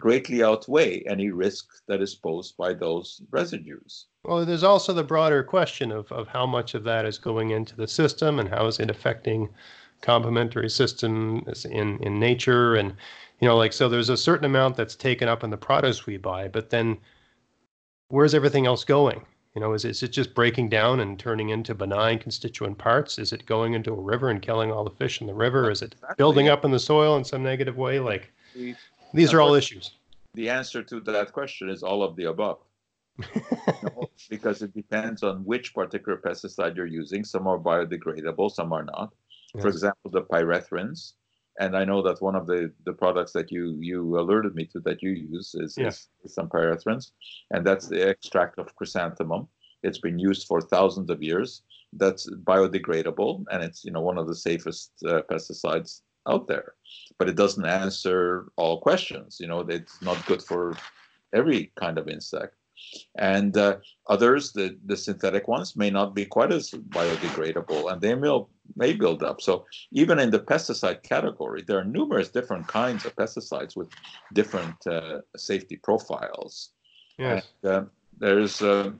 greatly 0.00 0.42
outweigh 0.42 1.00
any 1.06 1.30
risk 1.30 1.68
that 1.86 2.02
is 2.02 2.14
posed 2.14 2.56
by 2.56 2.74
those 2.74 3.22
residues. 3.30 4.06
Well, 4.24 4.44
there's 4.44 4.64
also 4.64 4.92
the 4.92 5.04
broader 5.04 5.42
question 5.42 5.92
of, 5.92 6.10
of 6.10 6.28
how 6.28 6.44
much 6.44 6.74
of 6.74 6.84
that 6.84 7.06
is 7.06 7.18
going 7.18 7.50
into 7.50 7.76
the 7.76 7.86
system 7.86 8.38
and 8.38 8.48
how 8.48 8.66
is 8.66 8.80
it 8.80 8.90
affecting 8.90 9.48
complementary 10.02 10.68
systems 10.68 11.64
in, 11.64 11.98
in 12.02 12.20
nature. 12.20 12.74
And 12.74 12.94
you 13.42 13.48
know 13.48 13.56
like 13.56 13.72
so 13.72 13.88
there's 13.88 14.08
a 14.08 14.16
certain 14.16 14.46
amount 14.46 14.76
that's 14.76 14.94
taken 14.94 15.28
up 15.28 15.42
in 15.42 15.50
the 15.50 15.56
products 15.56 16.06
we 16.06 16.16
buy 16.16 16.46
but 16.46 16.70
then 16.70 16.96
where's 18.08 18.34
everything 18.34 18.66
else 18.66 18.84
going? 18.84 19.26
You 19.54 19.60
know 19.60 19.72
is, 19.74 19.84
is 19.84 20.02
it 20.02 20.12
just 20.12 20.32
breaking 20.32 20.68
down 20.68 21.00
and 21.00 21.18
turning 21.18 21.48
into 21.48 21.74
benign 21.74 22.20
constituent 22.20 22.78
parts? 22.78 23.18
Is 23.18 23.32
it 23.32 23.44
going 23.44 23.74
into 23.74 23.92
a 23.92 24.00
river 24.00 24.30
and 24.30 24.40
killing 24.40 24.70
all 24.70 24.84
the 24.84 24.90
fish 24.90 25.20
in 25.20 25.26
the 25.26 25.34
river? 25.34 25.70
Is 25.70 25.82
it 25.82 25.94
exactly. 25.94 26.14
building 26.16 26.48
up 26.48 26.64
in 26.64 26.70
the 26.70 26.78
soil 26.78 27.16
in 27.16 27.24
some 27.24 27.42
negative 27.42 27.76
way? 27.76 27.98
Like 27.98 28.32
the, 28.54 28.76
these 29.12 29.34
are 29.34 29.40
all 29.40 29.54
issues. 29.54 29.96
the 30.34 30.48
answer 30.48 30.82
to 30.84 31.00
that 31.00 31.32
question 31.32 31.68
is 31.68 31.82
all 31.82 32.02
of 32.02 32.16
the 32.16 32.24
above. 32.24 32.58
Because 34.30 34.62
it 34.62 34.72
depends 34.72 35.22
on 35.22 35.44
which 35.44 35.74
particular 35.74 36.16
pesticide 36.16 36.76
you're 36.76 36.86
using. 36.86 37.24
Some 37.24 37.46
are 37.48 37.58
biodegradable 37.58 38.50
some 38.52 38.72
are 38.72 38.84
not 38.84 39.12
yes. 39.54 39.62
for 39.62 39.68
example 39.68 40.10
the 40.10 40.22
pyrethrins 40.22 41.14
and 41.60 41.76
I 41.76 41.84
know 41.84 42.02
that 42.02 42.22
one 42.22 42.34
of 42.34 42.46
the, 42.46 42.72
the 42.84 42.92
products 42.92 43.32
that 43.32 43.52
you 43.52 43.76
you 43.80 44.18
alerted 44.18 44.54
me 44.54 44.64
to 44.66 44.80
that 44.80 45.02
you 45.02 45.10
use 45.10 45.54
is, 45.54 45.76
is, 45.76 46.08
is 46.24 46.34
some 46.34 46.48
pyrethrins, 46.48 47.12
and 47.50 47.66
that's 47.66 47.88
the 47.88 48.08
extract 48.08 48.58
of 48.58 48.74
chrysanthemum. 48.74 49.48
It's 49.82 49.98
been 49.98 50.18
used 50.18 50.46
for 50.46 50.60
thousands 50.60 51.10
of 51.10 51.22
years. 51.22 51.62
That's 51.92 52.30
biodegradable, 52.30 53.44
and 53.50 53.62
it's 53.62 53.84
you 53.84 53.90
know 53.90 54.00
one 54.00 54.18
of 54.18 54.28
the 54.28 54.34
safest 54.34 54.92
uh, 55.06 55.22
pesticides 55.30 56.00
out 56.26 56.48
there. 56.48 56.74
But 57.18 57.28
it 57.28 57.36
doesn't 57.36 57.66
answer 57.66 58.46
all 58.56 58.80
questions. 58.80 59.38
You 59.38 59.48
know, 59.48 59.60
it's 59.60 60.00
not 60.00 60.24
good 60.26 60.42
for 60.42 60.76
every 61.34 61.72
kind 61.76 61.98
of 61.98 62.08
insect. 62.08 62.54
And 63.16 63.56
uh, 63.56 63.76
others, 64.08 64.52
the, 64.52 64.76
the 64.86 64.96
synthetic 64.96 65.46
ones, 65.48 65.76
may 65.76 65.90
not 65.90 66.14
be 66.14 66.24
quite 66.24 66.52
as 66.52 66.70
biodegradable, 66.70 67.92
and 67.92 68.00
they 68.00 68.14
may, 68.14 68.44
may 68.76 68.92
build 68.92 69.22
up. 69.22 69.40
So 69.40 69.66
even 69.92 70.18
in 70.18 70.30
the 70.30 70.40
pesticide 70.40 71.02
category, 71.02 71.62
there 71.66 71.78
are 71.78 71.84
numerous 71.84 72.28
different 72.28 72.66
kinds 72.68 73.04
of 73.04 73.14
pesticides 73.16 73.76
with 73.76 73.90
different 74.32 74.86
uh, 74.86 75.20
safety 75.36 75.76
profiles. 75.76 76.70
Yes. 77.18 77.48
And, 77.62 77.72
uh, 77.72 77.84
there's 78.18 78.62
uh, 78.62 78.92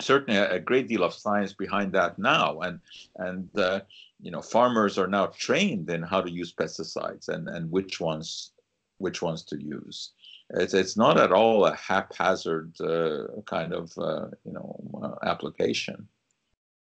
certainly 0.00 0.38
a, 0.38 0.54
a, 0.54 0.60
great 0.60 0.88
deal 0.88 1.02
of 1.02 1.14
science 1.14 1.52
behind 1.52 1.92
that 1.92 2.18
now, 2.18 2.60
and 2.60 2.80
and 3.16 3.48
uh, 3.58 3.80
you 4.20 4.30
know 4.30 4.42
farmers 4.42 4.98
are 4.98 5.06
now 5.06 5.26
trained 5.26 5.90
in 5.90 6.02
how 6.02 6.20
to 6.20 6.30
use 6.30 6.52
pesticides 6.52 7.28
and 7.28 7.48
and 7.48 7.70
which 7.70 8.00
ones 8.00 8.52
which 8.98 9.22
ones 9.22 9.42
to 9.44 9.56
use. 9.60 10.12
It's 10.50 10.74
it's 10.74 10.96
not 10.96 11.18
at 11.18 11.32
all 11.32 11.66
a 11.66 11.74
haphazard 11.74 12.80
uh, 12.80 13.40
kind 13.46 13.72
of 13.72 13.92
uh, 13.98 14.26
you 14.44 14.52
know 14.52 14.76
uh, 15.02 15.26
application. 15.26 16.08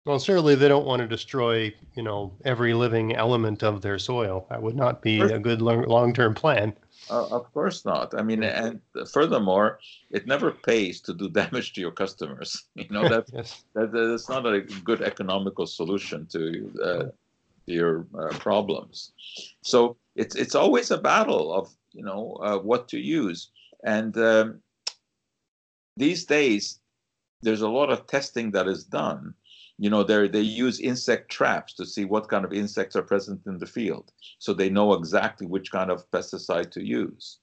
Well, 0.06 0.20
certainly 0.20 0.54
they 0.54 0.68
don't 0.68 0.86
want 0.86 1.00
to 1.00 1.08
destroy 1.08 1.74
you 1.96 2.02
know 2.02 2.32
every 2.44 2.74
living 2.74 3.16
element 3.16 3.64
of 3.64 3.82
their 3.82 3.98
soil. 3.98 4.46
That 4.48 4.62
would 4.62 4.76
not 4.76 5.02
be 5.02 5.20
a 5.20 5.38
good 5.38 5.60
long 5.60 6.14
term 6.14 6.32
plan. 6.32 6.74
Uh, 7.10 7.26
of 7.26 7.52
course 7.52 7.84
not. 7.84 8.14
I 8.18 8.22
mean, 8.22 8.44
and 8.44 8.80
furthermore, 9.12 9.80
it 10.10 10.28
never 10.28 10.52
pays 10.52 11.00
to 11.02 11.12
do 11.12 11.28
damage 11.42 11.72
to 11.72 11.80
your 11.80 11.90
customers. 11.90 12.64
You 12.76 12.86
know 12.88 13.08
that, 13.08 13.26
yes. 13.32 13.64
that 13.74 13.90
that's 13.90 14.28
not 14.28 14.46
a 14.46 14.60
good 14.60 15.02
economical 15.02 15.66
solution 15.66 16.26
to 16.26 16.72
uh, 16.84 17.04
your 17.66 18.06
uh, 18.16 18.28
problems. 18.38 19.12
So 19.62 19.96
it's 20.14 20.36
it's 20.36 20.54
always 20.54 20.92
a 20.92 20.98
battle 20.98 21.52
of 21.52 21.74
you 21.92 22.04
know 22.04 22.38
uh, 22.42 22.58
what 22.58 22.86
to 22.90 22.98
use. 22.98 23.50
And 23.82 24.16
um, 24.18 24.60
these 25.96 26.24
days, 26.24 26.78
there's 27.42 27.62
a 27.62 27.68
lot 27.68 27.90
of 27.90 28.06
testing 28.06 28.52
that 28.52 28.68
is 28.68 28.84
done. 28.84 29.34
You 29.78 29.90
know, 29.90 30.02
they 30.02 30.28
they 30.28 30.40
use 30.40 30.80
insect 30.80 31.30
traps 31.30 31.74
to 31.74 31.84
see 31.84 32.04
what 32.04 32.28
kind 32.28 32.44
of 32.44 32.52
insects 32.52 32.96
are 32.96 33.02
present 33.02 33.42
in 33.46 33.58
the 33.58 33.66
field, 33.66 34.12
so 34.38 34.52
they 34.52 34.70
know 34.70 34.94
exactly 34.94 35.46
which 35.46 35.70
kind 35.70 35.90
of 35.90 36.10
pesticide 36.10 36.70
to 36.72 36.82
use. 36.82 37.38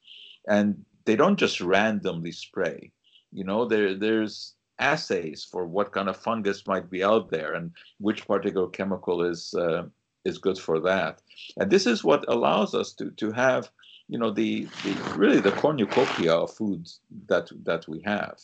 And 0.48 0.84
they 1.06 1.15
don't 1.15 1.38
just 1.38 1.62
randomly 1.62 2.32
spray. 2.32 2.91
You 3.32 3.43
know, 3.43 3.65
there 3.65 3.93
there's 3.96 4.56
assays 4.80 5.48
for 5.50 5.67
what 5.67 5.91
kind 5.91 6.10
of 6.10 6.17
fungus 6.17 6.65
might 6.65 6.89
be 6.89 7.04
out 7.04 7.30
there 7.30 7.54
and 7.54 7.72
which 8.00 8.28
particular 8.28 8.67
chemical 8.67 9.24
is 9.24 9.54
uh, 9.54 9.84
is 10.26 10.39
good 10.39 10.58
for 10.58 10.80
that. 10.80 11.22
And 11.58 11.69
this 11.69 11.86
is 11.86 12.04
what 12.04 12.26
allows 12.28 12.74
us 12.74 12.93
to 12.93 13.12
to 13.12 13.32
have 13.32 13.69
you 14.08 14.17
know 14.17 14.32
the, 14.32 14.67
the 14.84 14.93
really 15.17 15.39
the 15.39 15.52
cornucopia 15.52 16.34
of 16.34 16.52
foods 16.54 17.00
that 17.28 17.50
that 17.63 17.88
we 17.88 18.02
have 18.06 18.38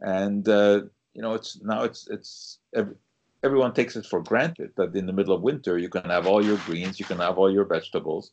and 0.00 0.48
uh, 0.48 0.82
you 1.14 1.22
know 1.22 1.34
it's 1.34 1.60
now 1.62 1.82
it's 1.82 2.06
it's 2.08 2.58
everyone 3.46 3.72
takes 3.72 3.96
it 3.96 4.06
for 4.06 4.20
granted 4.30 4.70
that 4.76 4.94
in 5.00 5.06
the 5.06 5.12
middle 5.18 5.34
of 5.34 5.42
winter 5.50 5.74
you 5.78 5.90
can 5.96 6.10
have 6.16 6.26
all 6.26 6.42
your 6.44 6.60
greens 6.66 6.98
you 7.00 7.06
can 7.12 7.20
have 7.26 7.38
all 7.38 7.50
your 7.58 7.64
vegetables 7.64 8.24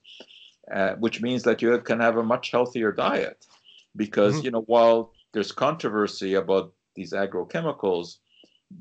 uh, 0.77 0.93
which 1.03 1.21
means 1.21 1.43
that 1.43 1.61
you 1.61 1.69
can 1.89 1.99
have 1.99 2.17
a 2.17 2.29
much 2.33 2.51
healthier 2.51 2.91
diet 2.91 3.39
because 3.95 4.35
mm-hmm. 4.35 4.45
you 4.45 4.51
know 4.51 4.65
while 4.75 4.99
there's 5.33 5.51
controversy 5.51 6.31
about 6.43 6.73
these 6.95 7.13
agrochemicals 7.13 8.07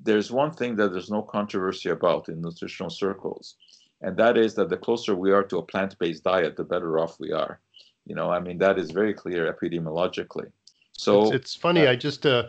there's 0.08 0.30
one 0.42 0.52
thing 0.52 0.76
that 0.76 0.90
there's 0.92 1.10
no 1.18 1.22
controversy 1.22 1.90
about 1.90 2.28
in 2.28 2.40
nutritional 2.40 2.90
circles 3.04 3.56
and 4.02 4.16
that 4.16 4.36
is 4.36 4.54
that 4.54 4.68
the 4.68 4.76
closer 4.76 5.14
we 5.14 5.30
are 5.30 5.44
to 5.44 5.58
a 5.58 5.62
plant-based 5.62 6.24
diet, 6.24 6.56
the 6.56 6.64
better 6.64 6.98
off 6.98 7.18
we 7.20 7.32
are. 7.32 7.60
You 8.04 8.16
know, 8.16 8.30
I 8.30 8.40
mean 8.40 8.58
that 8.58 8.78
is 8.78 8.90
very 8.90 9.14
clear 9.14 9.52
epidemiologically. 9.52 10.50
So 10.92 11.22
it's, 11.22 11.32
it's 11.32 11.54
funny. 11.54 11.86
Uh, 11.86 11.92
I 11.92 11.96
just 11.96 12.26
uh, 12.26 12.48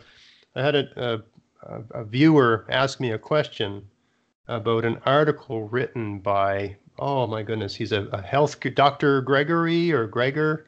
I 0.56 0.64
had 0.64 0.76
a, 0.76 0.86
a, 0.98 1.22
a 1.92 2.04
viewer 2.04 2.66
asked 2.70 3.00
me 3.00 3.12
a 3.12 3.20
question 3.20 3.88
about 4.48 4.86
an 4.86 5.00
article 5.06 5.64
written 5.68 6.20
by 6.20 6.76
oh 7.00 7.28
my 7.28 7.44
goodness, 7.44 7.76
he's 7.76 7.92
a, 7.92 8.04
a 8.08 8.22
health 8.22 8.60
Dr. 8.76 9.22
Gregory 9.22 9.92
or 9.92 10.08
Gregor. 10.08 10.68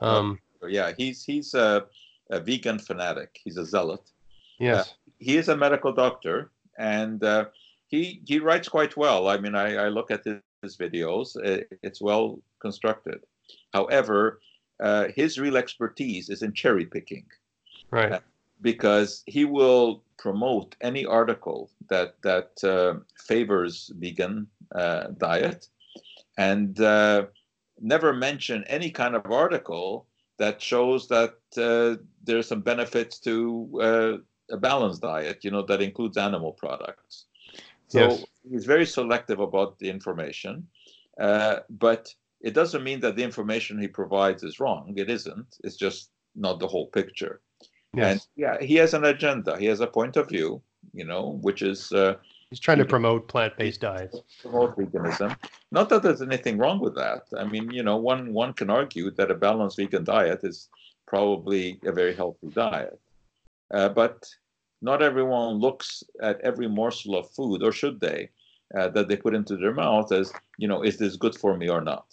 Um, 0.00 0.38
yeah, 0.66 0.92
he's 0.96 1.24
he's 1.24 1.54
a, 1.54 1.86
a, 2.30 2.40
vegan 2.40 2.78
fanatic. 2.78 3.38
He's 3.42 3.56
a 3.56 3.66
zealot. 3.66 4.10
Yes, 4.58 4.88
uh, 4.88 5.10
he 5.18 5.36
is 5.36 5.48
a 5.48 5.56
medical 5.56 5.92
doctor, 5.92 6.50
and 6.78 7.22
uh, 7.22 7.46
he 7.88 8.20
he 8.26 8.38
writes 8.38 8.68
quite 8.68 8.96
well. 8.96 9.28
I 9.28 9.38
mean, 9.38 9.54
I, 9.54 9.74
I 9.74 9.88
look 9.88 10.10
at 10.10 10.24
his, 10.24 10.40
his 10.62 10.76
videos; 10.76 11.36
it's 11.82 12.00
well 12.00 12.40
constructed. 12.60 13.20
However, 13.72 14.40
uh, 14.80 15.08
his 15.14 15.38
real 15.38 15.56
expertise 15.56 16.28
is 16.28 16.42
in 16.42 16.52
cherry 16.52 16.86
picking, 16.86 17.26
right? 17.90 18.22
Uh, 18.58 18.62
because 18.62 19.22
he 19.26 19.44
will 19.44 20.02
promote 20.18 20.76
any 20.80 21.04
article 21.04 21.70
that 21.88 22.20
that 22.22 22.52
uh, 22.64 22.94
favors 23.26 23.90
vegan 23.96 24.46
uh, 24.74 25.08
diet, 25.18 25.68
and 26.36 26.80
uh, 26.80 27.26
never 27.80 28.12
mention 28.12 28.64
any 28.66 28.90
kind 28.90 29.14
of 29.14 29.26
article 29.26 30.06
that 30.38 30.62
shows 30.62 31.08
that 31.08 31.34
uh, 31.56 31.96
there's 32.24 32.48
some 32.48 32.60
benefits 32.60 33.18
to 33.18 34.20
a 34.50 34.56
balanced 34.56 35.02
diet. 35.02 35.44
You 35.44 35.50
know, 35.50 35.62
that 35.62 35.82
includes 35.82 36.16
animal 36.16 36.52
products. 36.52 37.26
So 37.88 38.00
yes. 38.00 38.24
he's 38.50 38.66
very 38.66 38.86
selective 38.86 39.40
about 39.40 39.78
the 39.78 39.88
information, 39.88 40.68
uh, 41.18 41.60
but 41.70 42.14
it 42.40 42.54
doesn't 42.54 42.84
mean 42.84 43.00
that 43.00 43.16
the 43.16 43.24
information 43.24 43.80
he 43.80 43.88
provides 43.88 44.42
is 44.42 44.60
wrong. 44.60 44.94
It 44.96 45.10
isn't. 45.10 45.56
It's 45.64 45.76
just 45.76 46.10
not 46.34 46.60
the 46.60 46.68
whole 46.68 46.86
picture. 46.88 47.40
Yes. 47.94 48.12
And 48.12 48.26
yeah, 48.36 48.56
he 48.60 48.76
has 48.76 48.94
an 48.94 49.04
agenda. 49.04 49.58
He 49.58 49.66
has 49.66 49.80
a 49.80 49.86
point 49.86 50.16
of 50.16 50.28
view, 50.28 50.62
you 50.92 51.04
know, 51.04 51.38
which 51.40 51.62
is 51.62 51.90
uh, 51.92 52.14
he's 52.50 52.60
trying 52.60 52.78
to 52.78 52.84
promote 52.84 53.28
plant-based 53.28 53.80
diets. 53.80 54.20
Promote 54.42 54.76
veganism. 54.76 55.36
Not 55.72 55.88
that 55.88 56.02
there's 56.02 56.22
anything 56.22 56.58
wrong 56.58 56.80
with 56.80 56.94
that. 56.96 57.22
I 57.36 57.44
mean, 57.44 57.70
you 57.70 57.82
know, 57.82 57.96
one 57.96 58.32
one 58.32 58.52
can 58.52 58.70
argue 58.70 59.10
that 59.12 59.30
a 59.30 59.34
balanced 59.34 59.78
vegan 59.78 60.04
diet 60.04 60.40
is 60.42 60.68
probably 61.06 61.80
a 61.84 61.92
very 61.92 62.14
healthy 62.14 62.48
diet, 62.48 63.00
uh, 63.72 63.88
but 63.88 64.26
not 64.80 65.02
everyone 65.02 65.54
looks 65.54 66.02
at 66.20 66.40
every 66.42 66.68
morsel 66.68 67.16
of 67.16 67.30
food, 67.30 67.62
or 67.62 67.72
should 67.72 67.98
they, 68.00 68.28
uh, 68.76 68.88
that 68.88 69.08
they 69.08 69.16
put 69.16 69.34
into 69.34 69.56
their 69.56 69.74
mouth 69.74 70.12
as, 70.12 70.32
you 70.58 70.68
know, 70.68 70.82
is 70.82 70.98
this 70.98 71.16
good 71.16 71.34
for 71.34 71.56
me 71.56 71.68
or 71.68 71.80
not? 71.80 72.06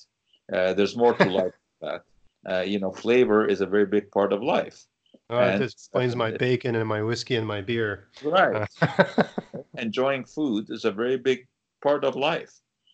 Uh, 0.51 0.73
there's 0.73 0.97
more 0.97 1.13
to 1.13 1.25
life 1.29 1.53
than 1.81 1.89
that. 1.89 2.03
Uh, 2.49 2.61
you 2.61 2.79
know, 2.79 2.91
flavor 2.91 3.47
is 3.47 3.61
a 3.61 3.65
very 3.65 3.85
big 3.85 4.09
part 4.11 4.31
of 4.31 4.41
life. 4.41 4.85
Oh, 5.29 5.39
it 5.39 5.61
explains 5.61 6.15
my 6.15 6.31
bacon 6.39 6.75
and 6.75 6.87
my 6.87 7.01
whiskey 7.01 7.35
and 7.35 7.47
my 7.47 7.61
beer. 7.61 8.09
Right. 8.23 8.67
Enjoying 9.77 10.25
food 10.25 10.67
is 10.69 10.85
a 10.85 10.91
very 10.91 11.17
big 11.17 11.47
part 11.81 12.03
of 12.03 12.15
life. 12.15 12.51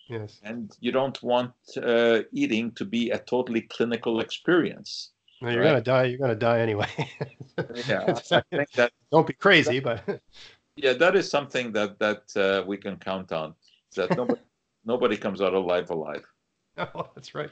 Yes. 0.09 0.39
And 0.43 0.71
you 0.79 0.91
don't 0.91 1.21
want 1.23 1.53
uh, 1.81 2.21
eating 2.33 2.71
to 2.73 2.85
be 2.85 3.11
a 3.11 3.19
totally 3.19 3.61
clinical 3.61 4.19
experience. 4.19 5.11
No, 5.41 5.49
you're 5.49 5.61
right? 5.61 5.69
gonna 5.69 5.81
die. 5.81 6.03
You're 6.05 6.19
gonna 6.19 6.35
die 6.35 6.59
anyway. 6.59 6.89
yeah, 7.87 8.19
I 8.31 8.41
think 8.51 8.71
that. 8.73 8.91
Don't 9.11 9.25
be 9.25 9.33
crazy, 9.33 9.79
that, 9.79 10.05
but. 10.05 10.21
yeah, 10.75 10.93
that 10.93 11.15
is 11.15 11.29
something 11.29 11.71
that 11.71 11.97
that 11.99 12.23
uh, 12.35 12.63
we 12.67 12.77
can 12.77 12.97
count 12.97 13.31
on. 13.31 13.55
That 13.95 14.15
nobody 14.15 14.41
nobody 14.85 15.17
comes 15.17 15.41
out 15.41 15.53
alive 15.53 15.89
alive. 15.89 16.25
Oh, 16.77 17.09
that's 17.15 17.33
right. 17.33 17.49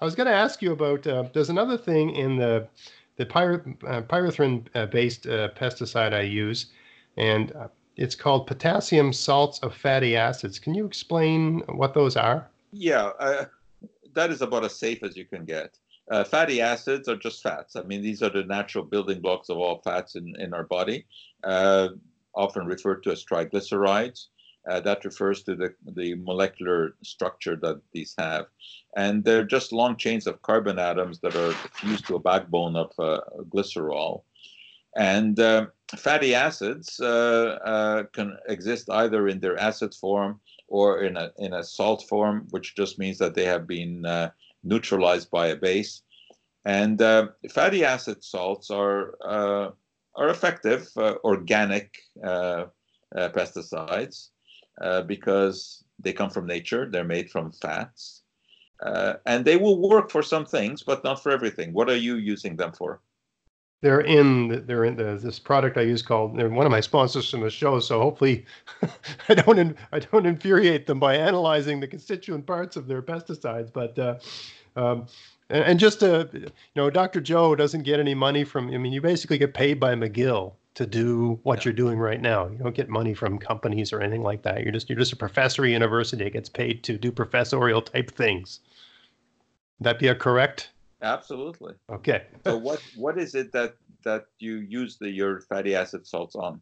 I 0.00 0.04
was 0.04 0.14
going 0.16 0.26
to 0.26 0.34
ask 0.34 0.60
you 0.62 0.72
about. 0.72 1.06
Uh, 1.06 1.24
there's 1.32 1.50
another 1.50 1.78
thing 1.78 2.10
in 2.10 2.36
the 2.36 2.68
the 3.24 3.86
uh, 3.86 4.02
pyrethrin 4.02 4.66
uh, 4.74 4.86
based 4.86 5.26
uh, 5.26 5.48
pesticide 5.50 6.14
I 6.14 6.22
use, 6.22 6.66
and 7.16 7.52
it's 7.96 8.14
called 8.14 8.46
potassium 8.46 9.12
salts 9.12 9.58
of 9.60 9.74
fatty 9.74 10.16
acids. 10.16 10.58
Can 10.58 10.74
you 10.74 10.86
explain 10.86 11.60
what 11.68 11.94
those 11.94 12.16
are? 12.16 12.48
Yeah, 12.72 13.10
that 14.14 14.30
is 14.30 14.42
about 14.42 14.64
as 14.64 14.78
safe 14.78 15.02
as 15.02 15.16
you 15.16 15.24
can 15.24 15.44
get. 15.44 15.78
Uh, 16.10 16.24
fatty 16.24 16.60
acids 16.60 17.08
are 17.08 17.16
just 17.16 17.42
fats. 17.42 17.76
I 17.76 17.82
mean, 17.82 18.02
these 18.02 18.22
are 18.22 18.30
the 18.30 18.44
natural 18.44 18.84
building 18.84 19.20
blocks 19.20 19.48
of 19.48 19.58
all 19.58 19.80
fats 19.82 20.16
in, 20.16 20.34
in 20.38 20.52
our 20.52 20.64
body, 20.64 21.06
uh, 21.44 21.88
often 22.34 22.66
referred 22.66 23.02
to 23.04 23.12
as 23.12 23.24
triglycerides. 23.24 24.26
Uh, 24.68 24.80
that 24.80 25.04
refers 25.04 25.42
to 25.42 25.56
the, 25.56 25.74
the 25.96 26.14
molecular 26.14 26.94
structure 27.02 27.56
that 27.56 27.80
these 27.92 28.14
have. 28.16 28.46
And 28.96 29.24
they're 29.24 29.44
just 29.44 29.72
long 29.72 29.96
chains 29.96 30.26
of 30.26 30.42
carbon 30.42 30.78
atoms 30.78 31.18
that 31.20 31.34
are 31.34 31.52
fused 31.74 32.06
to 32.06 32.16
a 32.16 32.20
backbone 32.20 32.76
of 32.76 32.92
uh, 32.98 33.20
glycerol. 33.50 34.22
And 34.94 35.40
uh, 35.40 35.66
fatty 35.96 36.34
acids 36.34 37.00
uh, 37.00 38.04
can 38.12 38.36
exist 38.48 38.88
either 38.90 39.26
in 39.26 39.40
their 39.40 39.58
acid 39.58 39.94
form 39.94 40.40
or 40.68 41.02
in 41.02 41.16
a, 41.16 41.32
in 41.38 41.54
a 41.54 41.64
salt 41.64 42.04
form, 42.08 42.46
which 42.50 42.76
just 42.76 42.98
means 42.98 43.18
that 43.18 43.34
they 43.34 43.46
have 43.46 43.66
been 43.66 44.06
neutralized 44.62 45.30
by 45.30 45.48
a 45.48 45.56
base. 45.56 46.02
And 46.64 47.02
uh, 47.02 47.28
fatty 47.50 47.84
acid 47.84 48.22
salts 48.22 48.70
are 48.70 49.14
uh, 49.24 49.70
are 50.14 50.28
effective 50.28 50.88
uh, 50.96 51.14
organic 51.24 51.96
uh, 52.22 52.66
uh, 53.16 53.28
pesticides 53.30 54.28
uh, 54.80 55.02
because 55.02 55.84
they 55.98 56.12
come 56.12 56.30
from 56.30 56.46
nature. 56.46 56.88
They're 56.90 57.04
made 57.04 57.30
from 57.30 57.52
fats, 57.52 58.22
uh, 58.82 59.14
and 59.26 59.44
they 59.44 59.56
will 59.56 59.80
work 59.80 60.10
for 60.10 60.22
some 60.22 60.44
things, 60.44 60.82
but 60.82 61.04
not 61.04 61.22
for 61.22 61.30
everything. 61.30 61.72
What 61.72 61.88
are 61.88 61.96
you 61.96 62.16
using 62.16 62.56
them 62.56 62.72
for? 62.72 63.00
They're 63.82 64.00
in 64.00 64.64
they're 64.66 64.84
in 64.84 64.96
the, 64.96 65.18
this 65.20 65.40
product 65.40 65.76
I 65.76 65.82
use 65.82 66.02
called 66.02 66.36
they're 66.36 66.48
one 66.48 66.66
of 66.66 66.70
my 66.70 66.80
sponsors 66.80 67.28
from 67.28 67.40
the 67.40 67.50
show. 67.50 67.80
So 67.80 68.00
hopefully, 68.00 68.46
I 69.28 69.34
don't 69.34 69.76
I 69.92 69.98
don't 69.98 70.26
infuriate 70.26 70.86
them 70.86 71.00
by 71.00 71.16
analyzing 71.16 71.80
the 71.80 71.88
constituent 71.88 72.46
parts 72.46 72.76
of 72.76 72.86
their 72.86 73.02
pesticides, 73.02 73.72
but 73.72 73.98
um, 74.76 75.06
and, 75.50 75.64
and, 75.64 75.78
just 75.78 76.00
to, 76.00 76.28
you 76.32 76.50
know, 76.74 76.88
Dr. 76.88 77.20
Joe 77.20 77.54
doesn't 77.54 77.82
get 77.82 78.00
any 78.00 78.14
money 78.14 78.44
from. 78.44 78.72
I 78.72 78.78
mean, 78.78 78.92
you 78.92 79.02
basically 79.02 79.38
get 79.38 79.52
paid 79.52 79.78
by 79.78 79.94
McGill 79.94 80.54
to 80.74 80.86
do 80.86 81.38
what 81.42 81.58
yeah. 81.58 81.64
you're 81.64 81.74
doing 81.74 81.98
right 81.98 82.20
now. 82.20 82.48
You 82.48 82.58
don't 82.58 82.74
get 82.74 82.88
money 82.88 83.14
from 83.14 83.38
companies 83.38 83.92
or 83.92 84.00
anything 84.00 84.22
like 84.22 84.42
that. 84.42 84.62
You're 84.62 84.72
just 84.72 84.88
you're 84.88 84.98
just 84.98 85.12
a 85.12 85.16
professor 85.16 85.64
at 85.64 85.70
university 85.70 86.24
that 86.24 86.32
gets 86.32 86.48
paid 86.48 86.82
to 86.84 86.96
do 86.96 87.12
professorial 87.12 87.82
type 87.82 88.10
things. 88.10 88.60
Would 89.78 89.84
that 89.84 89.98
be 89.98 90.08
a 90.08 90.14
correct? 90.14 90.70
Absolutely. 91.02 91.74
Okay. 91.90 92.24
so 92.44 92.56
what 92.56 92.82
what 92.96 93.18
is 93.18 93.34
it 93.34 93.52
that 93.52 93.74
that 94.04 94.26
you 94.38 94.56
use 94.56 94.96
the 94.96 95.10
your 95.10 95.40
fatty 95.40 95.74
acid 95.74 96.06
salts 96.06 96.36
on? 96.36 96.60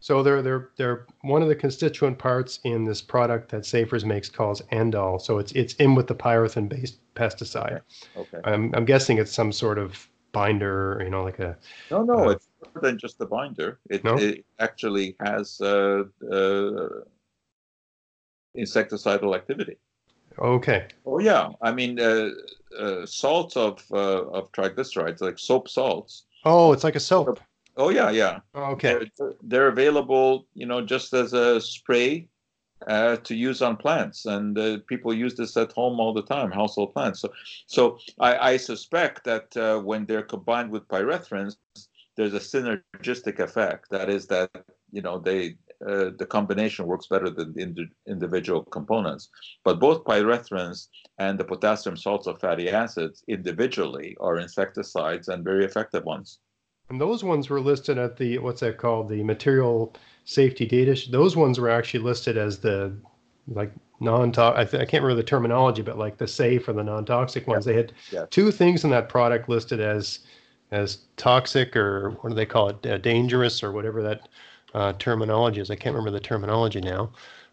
So 0.00 0.22
they're 0.22 0.42
they're 0.42 0.70
they're 0.76 1.06
one 1.20 1.42
of 1.42 1.48
the 1.48 1.54
constituent 1.54 2.18
parts 2.18 2.58
in 2.64 2.84
this 2.84 3.02
product 3.02 3.50
that 3.50 3.64
Safer's 3.64 4.04
makes 4.04 4.28
calls 4.28 4.62
End-All. 4.70 5.18
So 5.18 5.38
it's 5.38 5.52
it's 5.52 5.74
in 5.74 5.94
with 5.94 6.06
the 6.06 6.14
pyrethrin 6.14 6.68
based 6.68 6.98
pesticide. 7.14 7.82
Okay. 8.16 8.38
okay. 8.38 8.50
I'm 8.50 8.74
I'm 8.74 8.84
guessing 8.84 9.18
it's 9.18 9.30
some 9.30 9.52
sort 9.52 9.78
of 9.78 10.08
binder, 10.32 11.00
you 11.04 11.10
know, 11.10 11.22
like 11.22 11.38
a. 11.38 11.56
No, 11.90 12.02
no, 12.02 12.28
uh, 12.28 12.30
it's 12.30 12.48
than 12.80 12.98
just 12.98 13.20
a 13.20 13.26
binder. 13.26 13.78
It, 13.90 14.04
no? 14.04 14.16
it 14.16 14.44
actually 14.58 15.16
has 15.20 15.60
uh, 15.60 16.04
uh, 16.30 16.88
insecticidal 18.56 19.34
activity. 19.34 19.76
Okay. 20.38 20.88
Oh 21.04 21.18
yeah, 21.18 21.50
I 21.60 21.72
mean 21.72 22.00
uh, 22.00 22.30
uh, 22.78 23.06
salts 23.06 23.56
of 23.56 23.84
uh, 23.92 24.26
of 24.28 24.50
triglycerides, 24.52 25.20
like 25.20 25.38
soap 25.38 25.68
salts. 25.68 26.24
Oh, 26.44 26.72
it's 26.72 26.84
like 26.84 26.96
a 26.96 27.00
soap. 27.00 27.40
Oh 27.76 27.90
yeah, 27.90 28.10
yeah. 28.10 28.40
Okay. 28.54 29.06
They're, 29.18 29.32
they're, 29.42 29.68
available, 29.68 30.46
you 30.54 30.66
know, 30.66 30.84
just 30.84 31.14
as 31.14 31.32
a 31.32 31.60
spray 31.60 32.28
uh, 32.86 33.16
to 33.16 33.34
use 33.34 33.62
on 33.62 33.76
plants, 33.76 34.26
and 34.26 34.58
uh, 34.58 34.78
people 34.86 35.14
use 35.14 35.34
this 35.34 35.56
at 35.56 35.72
home 35.72 35.98
all 36.00 36.12
the 36.12 36.22
time, 36.22 36.50
household 36.50 36.92
plants. 36.92 37.20
So, 37.20 37.32
so 37.66 37.98
I, 38.18 38.52
I 38.52 38.56
suspect 38.56 39.24
that 39.24 39.56
uh, 39.56 39.78
when 39.78 40.04
they're 40.04 40.22
combined 40.22 40.70
with 40.70 40.88
pyrethrins, 40.88 41.56
there's 42.16 42.34
a 42.34 42.38
synergistic 42.38 43.38
effect. 43.38 43.88
That 43.90 44.08
is 44.10 44.26
that 44.26 44.50
you 44.90 45.02
know 45.02 45.18
they 45.18 45.56
uh, 45.86 46.10
the 46.18 46.26
combination 46.28 46.86
works 46.86 47.06
better 47.08 47.30
than 47.30 47.52
the 47.54 47.62
ind- 47.62 47.90
individual 48.06 48.62
components. 48.64 49.30
But 49.64 49.80
both 49.80 50.04
pyrethrins 50.04 50.88
and 51.18 51.38
the 51.38 51.44
potassium 51.44 51.96
salts 51.96 52.26
of 52.26 52.38
fatty 52.40 52.70
acids 52.70 53.24
individually 53.28 54.16
are 54.20 54.38
insecticides 54.38 55.28
and 55.28 55.44
very 55.44 55.64
effective 55.64 56.04
ones. 56.04 56.38
And 56.90 57.00
those 57.00 57.24
ones 57.24 57.48
were 57.48 57.60
listed 57.60 57.98
at 57.98 58.16
the 58.16 58.38
what's 58.38 58.60
that 58.60 58.78
called? 58.78 59.08
The 59.08 59.22
material 59.22 59.94
safety 60.24 60.66
data. 60.66 61.00
Those 61.10 61.36
ones 61.36 61.58
were 61.58 61.70
actually 61.70 62.00
listed 62.00 62.36
as 62.36 62.58
the 62.58 62.94
like 63.48 63.72
non-toxic. 64.00 64.58
I, 64.58 64.64
th- 64.70 64.80
I 64.82 64.84
can't 64.84 65.02
remember 65.02 65.20
the 65.22 65.26
terminology, 65.26 65.82
but 65.82 65.98
like 65.98 66.16
the 66.18 66.28
safe 66.28 66.68
or 66.68 66.74
the 66.74 66.84
non-toxic 66.84 67.46
ones. 67.46 67.64
They 67.64 67.74
had 67.74 67.92
Yeah. 68.12 68.26
two 68.30 68.50
things 68.50 68.84
in 68.84 68.90
that 68.90 69.08
product 69.08 69.48
listed 69.48 69.80
as 69.80 70.20
as 70.72 71.04
toxic 71.16 71.76
or 71.76 72.10
what 72.22 72.30
do 72.30 72.34
they 72.34 72.46
call 72.46 72.70
it? 72.70 72.84
Uh, 72.86 72.98
dangerous 72.98 73.62
or 73.62 73.70
whatever 73.70 74.02
that 74.02 74.28
uh, 74.74 74.94
terminology 74.94 75.60
is. 75.60 75.70
I 75.70 75.76
can't 75.76 75.94
remember 75.94 76.10
the 76.10 76.24
terminology 76.24 76.80
now. 76.80 77.10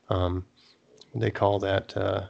Um, 0.10 0.46
they 1.14 1.30
call 1.30 1.60
that 1.60 1.96
uh, 1.96 2.28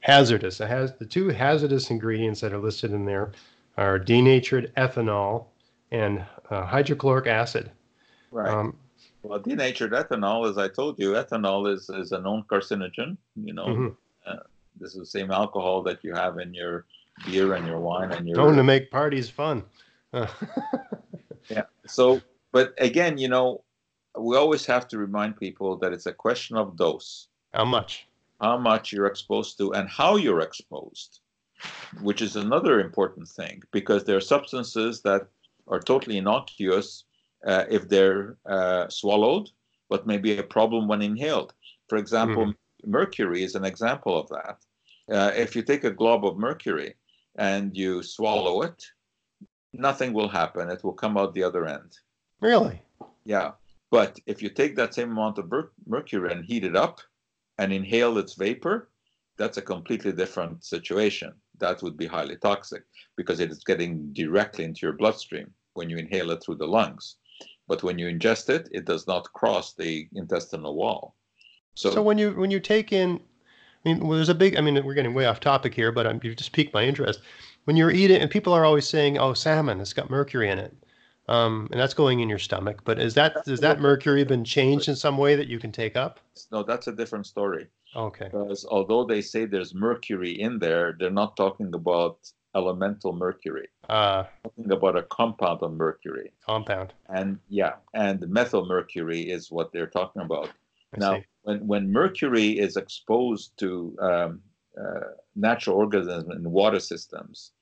hazardous. 0.00 0.60
It 0.60 0.68
has 0.68 0.94
the 0.98 1.06
two 1.06 1.28
hazardous 1.28 1.90
ingredients 1.90 2.40
that 2.42 2.52
are 2.52 2.58
listed 2.58 2.92
in 2.92 3.06
there 3.06 3.32
are 3.78 3.98
denatured 3.98 4.72
ethanol 4.76 5.46
and 5.90 6.24
uh, 6.50 6.66
hydrochloric 6.66 7.26
acid. 7.26 7.70
Right. 8.30 8.48
Um, 8.48 8.76
well, 9.22 9.38
denatured 9.38 9.92
ethanol, 9.92 10.48
as 10.48 10.58
I 10.58 10.68
told 10.68 10.98
you, 10.98 11.12
ethanol 11.12 11.72
is, 11.72 11.88
is 11.88 12.12
a 12.12 12.20
known 12.20 12.44
carcinogen. 12.50 13.16
You 13.36 13.54
know, 13.54 13.66
mhm. 13.66 13.96
this 14.78 14.92
is 14.92 14.98
the 14.98 15.06
same 15.06 15.30
alcohol 15.30 15.82
that 15.84 16.04
you 16.04 16.14
have 16.14 16.38
in 16.38 16.52
your 16.52 16.84
beer 17.24 17.54
and 17.54 17.66
your 17.66 17.80
wine 17.80 18.12
and 18.12 18.28
your 18.28 18.36
Known 18.36 18.56
to 18.56 18.62
make 18.62 18.90
parties 18.90 19.30
fun. 19.30 19.64
Yeah. 21.48 21.62
So 21.86 22.20
but 22.50 22.74
again 22.78 23.18
you 23.18 23.28
know 23.28 23.62
we 24.18 24.36
always 24.36 24.66
have 24.66 24.88
to 24.88 24.98
remind 24.98 25.36
people 25.36 25.76
that 25.76 25.92
it's 25.92 26.06
a 26.06 26.12
question 26.12 26.56
of 26.56 26.76
dose. 26.76 27.28
How 27.54 27.64
much? 27.64 28.08
how 28.40 28.58
much 28.58 28.92
you're 28.92 29.06
exposed 29.06 29.56
to 29.58 29.72
and 29.72 29.88
how 29.88 30.16
you're 30.16 30.40
exposed 30.40 31.20
which 32.02 32.20
is 32.20 32.36
another 32.36 32.80
important 32.80 33.26
thing 33.26 33.62
because 33.72 34.04
there 34.04 34.16
are 34.16 34.32
substances 34.34 35.00
that 35.02 35.26
are 35.68 35.80
totally 35.80 36.18
innocuous 36.18 37.04
uh, 37.46 37.64
if 37.70 37.88
they're 37.88 38.36
uh, 38.46 38.88
swallowed 38.88 39.48
but 39.88 40.06
may 40.06 40.18
be 40.18 40.36
a 40.36 40.42
problem 40.42 40.88
when 40.88 41.00
inhaled. 41.00 41.54
For 41.88 41.96
example 41.96 42.52
mercury 42.84 43.42
is 43.42 43.54
an 43.54 43.64
example 43.64 44.18
of 44.18 44.28
that. 44.28 44.58
Uh, 45.10 45.32
if 45.34 45.56
you 45.56 45.62
take 45.62 45.84
a 45.84 45.90
glob 45.90 46.26
of 46.26 46.36
mercury 46.36 46.94
and 47.36 47.76
you 47.76 48.02
swallow 48.02 48.62
it 48.62 48.84
nothing 49.78 50.12
will 50.12 50.28
happen 50.28 50.70
it 50.70 50.82
will 50.84 50.92
come 50.92 51.16
out 51.16 51.34
the 51.34 51.42
other 51.42 51.66
end 51.66 51.98
Really? 52.40 52.82
yeah. 53.24 53.52
But 53.90 54.18
if 54.26 54.42
you 54.42 54.48
take 54.50 54.76
that 54.76 54.94
same 54.94 55.12
amount 55.12 55.38
of 55.38 55.50
mercury 55.86 56.32
and 56.32 56.44
heat 56.44 56.64
it 56.64 56.76
up 56.76 57.00
and 57.58 57.72
inhale 57.72 58.18
its 58.18 58.34
vapor, 58.34 58.90
that's 59.38 59.58
a 59.58 59.62
completely 59.62 60.12
different 60.12 60.64
situation. 60.64 61.32
That 61.58 61.82
would 61.82 61.96
be 61.96 62.06
highly 62.06 62.36
toxic 62.36 62.82
because 63.16 63.38
it 63.40 63.50
is 63.50 63.62
getting 63.64 64.12
directly 64.12 64.64
into 64.64 64.80
your 64.82 64.92
bloodstream 64.92 65.52
when 65.74 65.88
you 65.88 65.96
inhale 65.98 66.30
it 66.32 66.42
through 66.42 66.56
the 66.56 66.66
lungs. 66.66 67.16
But 67.68 67.82
when 67.82 67.98
you 67.98 68.06
ingest 68.06 68.48
it, 68.50 68.68
it 68.72 68.84
does 68.86 69.06
not 69.06 69.32
cross 69.32 69.74
the 69.74 70.08
intestinal 70.14 70.74
wall. 70.74 71.14
So, 71.74 71.90
So, 71.90 72.02
when 72.02 72.18
you 72.18 72.32
when 72.32 72.50
you 72.50 72.60
take 72.60 72.92
in, 72.92 73.20
I 73.84 73.88
mean, 73.88 74.00
well, 74.00 74.16
there's 74.16 74.28
a 74.28 74.34
big. 74.34 74.56
I 74.56 74.60
mean, 74.62 74.82
we're 74.84 74.94
getting 74.94 75.14
way 75.14 75.26
off 75.26 75.40
topic 75.40 75.74
here, 75.74 75.92
but 75.92 76.06
um, 76.06 76.20
you 76.22 76.34
just 76.34 76.52
piqued 76.52 76.74
my 76.74 76.84
interest. 76.84 77.20
When 77.66 77.74
you're 77.74 77.90
eating, 77.90 78.20
and 78.20 78.30
people 78.30 78.52
are 78.52 78.64
always 78.64 78.88
saying, 78.88 79.18
"Oh, 79.18 79.34
salmon, 79.34 79.80
it's 79.80 79.92
got 79.92 80.08
mercury 80.08 80.48
in 80.48 80.60
it," 80.60 80.72
um, 81.28 81.66
and 81.72 81.80
that's 81.80 81.94
going 81.94 82.20
in 82.20 82.28
your 82.28 82.38
stomach. 82.38 82.82
But 82.84 83.00
is 83.00 83.14
that 83.14 83.42
has 83.44 83.58
that 83.58 83.80
mercury 83.80 84.22
been 84.22 84.44
changed 84.44 84.88
in 84.88 84.94
some 84.94 85.18
way 85.18 85.34
that 85.34 85.48
you 85.48 85.58
can 85.58 85.72
take 85.72 85.96
up? 85.96 86.20
no, 86.52 86.62
that's 86.62 86.86
a 86.86 86.92
different 86.92 87.26
story. 87.26 87.66
Okay. 87.96 88.26
Because 88.26 88.64
although 88.70 89.04
they 89.04 89.20
say 89.20 89.46
there's 89.46 89.74
mercury 89.74 90.30
in 90.40 90.60
there, 90.60 90.96
they're 90.96 91.10
not 91.10 91.36
talking 91.36 91.74
about 91.74 92.30
elemental 92.54 93.12
mercury. 93.12 93.68
Uh, 93.88 94.24
talking 94.44 94.70
about 94.70 94.96
a 94.96 95.02
compound 95.02 95.60
of 95.62 95.72
mercury. 95.72 96.30
compound. 96.46 96.94
and 97.08 97.40
yeah, 97.48 97.74
and 97.94 98.20
methyl 98.28 98.64
mercury 98.64 99.22
is 99.22 99.50
what 99.50 99.72
they're 99.72 99.88
talking 99.88 100.22
about. 100.22 100.50
I 100.94 100.98
now, 100.98 101.14
see. 101.16 101.24
when 101.42 101.66
when 101.66 101.92
mercury 101.92 102.60
is 102.60 102.76
exposed 102.76 103.58
to 103.58 103.96
um, 104.00 104.40
uh, 104.80 105.00
natural 105.34 105.76
organisms 105.76 106.34
in 106.34 106.50
water 106.50 106.80
systems, 106.80 107.52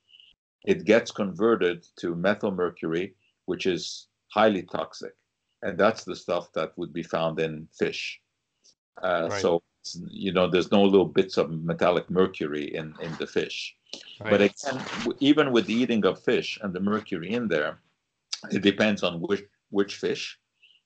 it 0.65 0.85
gets 0.85 1.11
converted 1.11 1.87
to 1.97 2.15
methyl 2.15 2.51
mercury, 2.51 3.15
which 3.47 3.67
is 3.67 4.09
highly 4.33 4.62
toxic, 4.62 5.15
and 5.62 5.79
that's 5.79 6.05
the 6.05 6.17
stuff 6.17 6.53
that 6.55 6.77
would 6.79 6.93
be 6.93 7.03
found 7.03 7.39
in 7.41 7.69
fish. 7.73 8.21
Uh, 9.03 9.29
Right. 9.31 9.41
So 9.43 9.62
you 10.09 10.33
know, 10.33 10.49
there's 10.49 10.73
no 10.73 10.83
little 10.83 11.05
bits 11.05 11.37
of 11.37 11.51
metallic 11.51 12.09
mercury 12.11 12.75
in 12.75 12.95
in 13.01 13.15
the 13.19 13.27
fish. 13.27 13.77
But 14.19 14.41
again, 14.41 14.83
even 15.21 15.53
with 15.53 15.67
the 15.67 15.75
eating 15.75 16.05
of 16.07 16.23
fish 16.23 16.59
and 16.62 16.73
the 16.73 16.81
mercury 16.81 17.33
in 17.33 17.49
there, 17.49 17.81
it 18.51 18.62
depends 18.62 19.03
on 19.03 19.21
which 19.21 19.45
which 19.71 19.97
fish. 19.97 20.39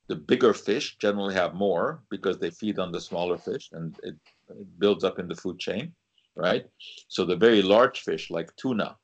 The 0.09 0.17
bigger 0.17 0.55
fish 0.55 0.97
generally 0.99 1.35
have 1.35 1.55
more 1.55 2.03
because 2.11 2.39
they 2.39 2.51
feed 2.51 2.79
on 2.79 2.93
the 2.93 3.01
smaller 3.01 3.39
fish, 3.39 3.69
and 3.73 3.95
it, 4.03 4.17
it 4.49 4.79
builds 4.79 5.05
up 5.05 5.19
in 5.19 5.29
the 5.29 5.37
food 5.37 5.59
chain, 5.59 5.93
right? 6.35 6.65
So 7.09 7.25
the 7.25 7.37
very 7.37 7.63
large 7.63 8.01
fish, 8.01 8.31
like 8.31 8.55
tuna, 8.57 8.97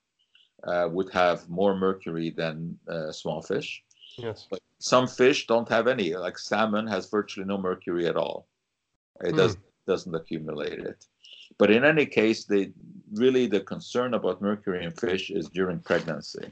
uh, 0.67 0.89
would 0.91 1.11
have 1.12 1.49
more 1.49 1.77
mercury 1.77 2.31
than 2.31 2.79
uh, 2.89 3.12
small 3.12 3.43
fish. 3.43 3.83
yes. 4.19 4.47
But 4.51 4.61
some 4.79 5.07
fish 5.07 5.47
don't 5.47 5.69
have 5.69 5.87
any. 5.87 6.15
Like 6.15 6.39
salmon 6.39 6.87
has 6.87 7.09
virtually 7.11 7.47
no 7.47 7.59
mercury 7.59 8.07
at 8.07 8.17
all. 8.17 8.47
It 9.23 9.31
Hmm. 9.33 9.37
does 9.37 9.57
doesn't 9.87 10.15
accumulate 10.15 10.79
it. 10.79 11.07
But 11.59 11.71
in 11.71 11.85
any 11.85 12.07
case, 12.07 12.45
the 12.47 12.73
really 13.12 13.47
the 13.47 13.61
concern 13.61 14.15
about 14.15 14.41
mercury 14.41 14.83
in 14.85 14.91
fish 14.93 15.31
is 15.31 15.49
during 15.51 15.79
pregnancy. 15.81 16.47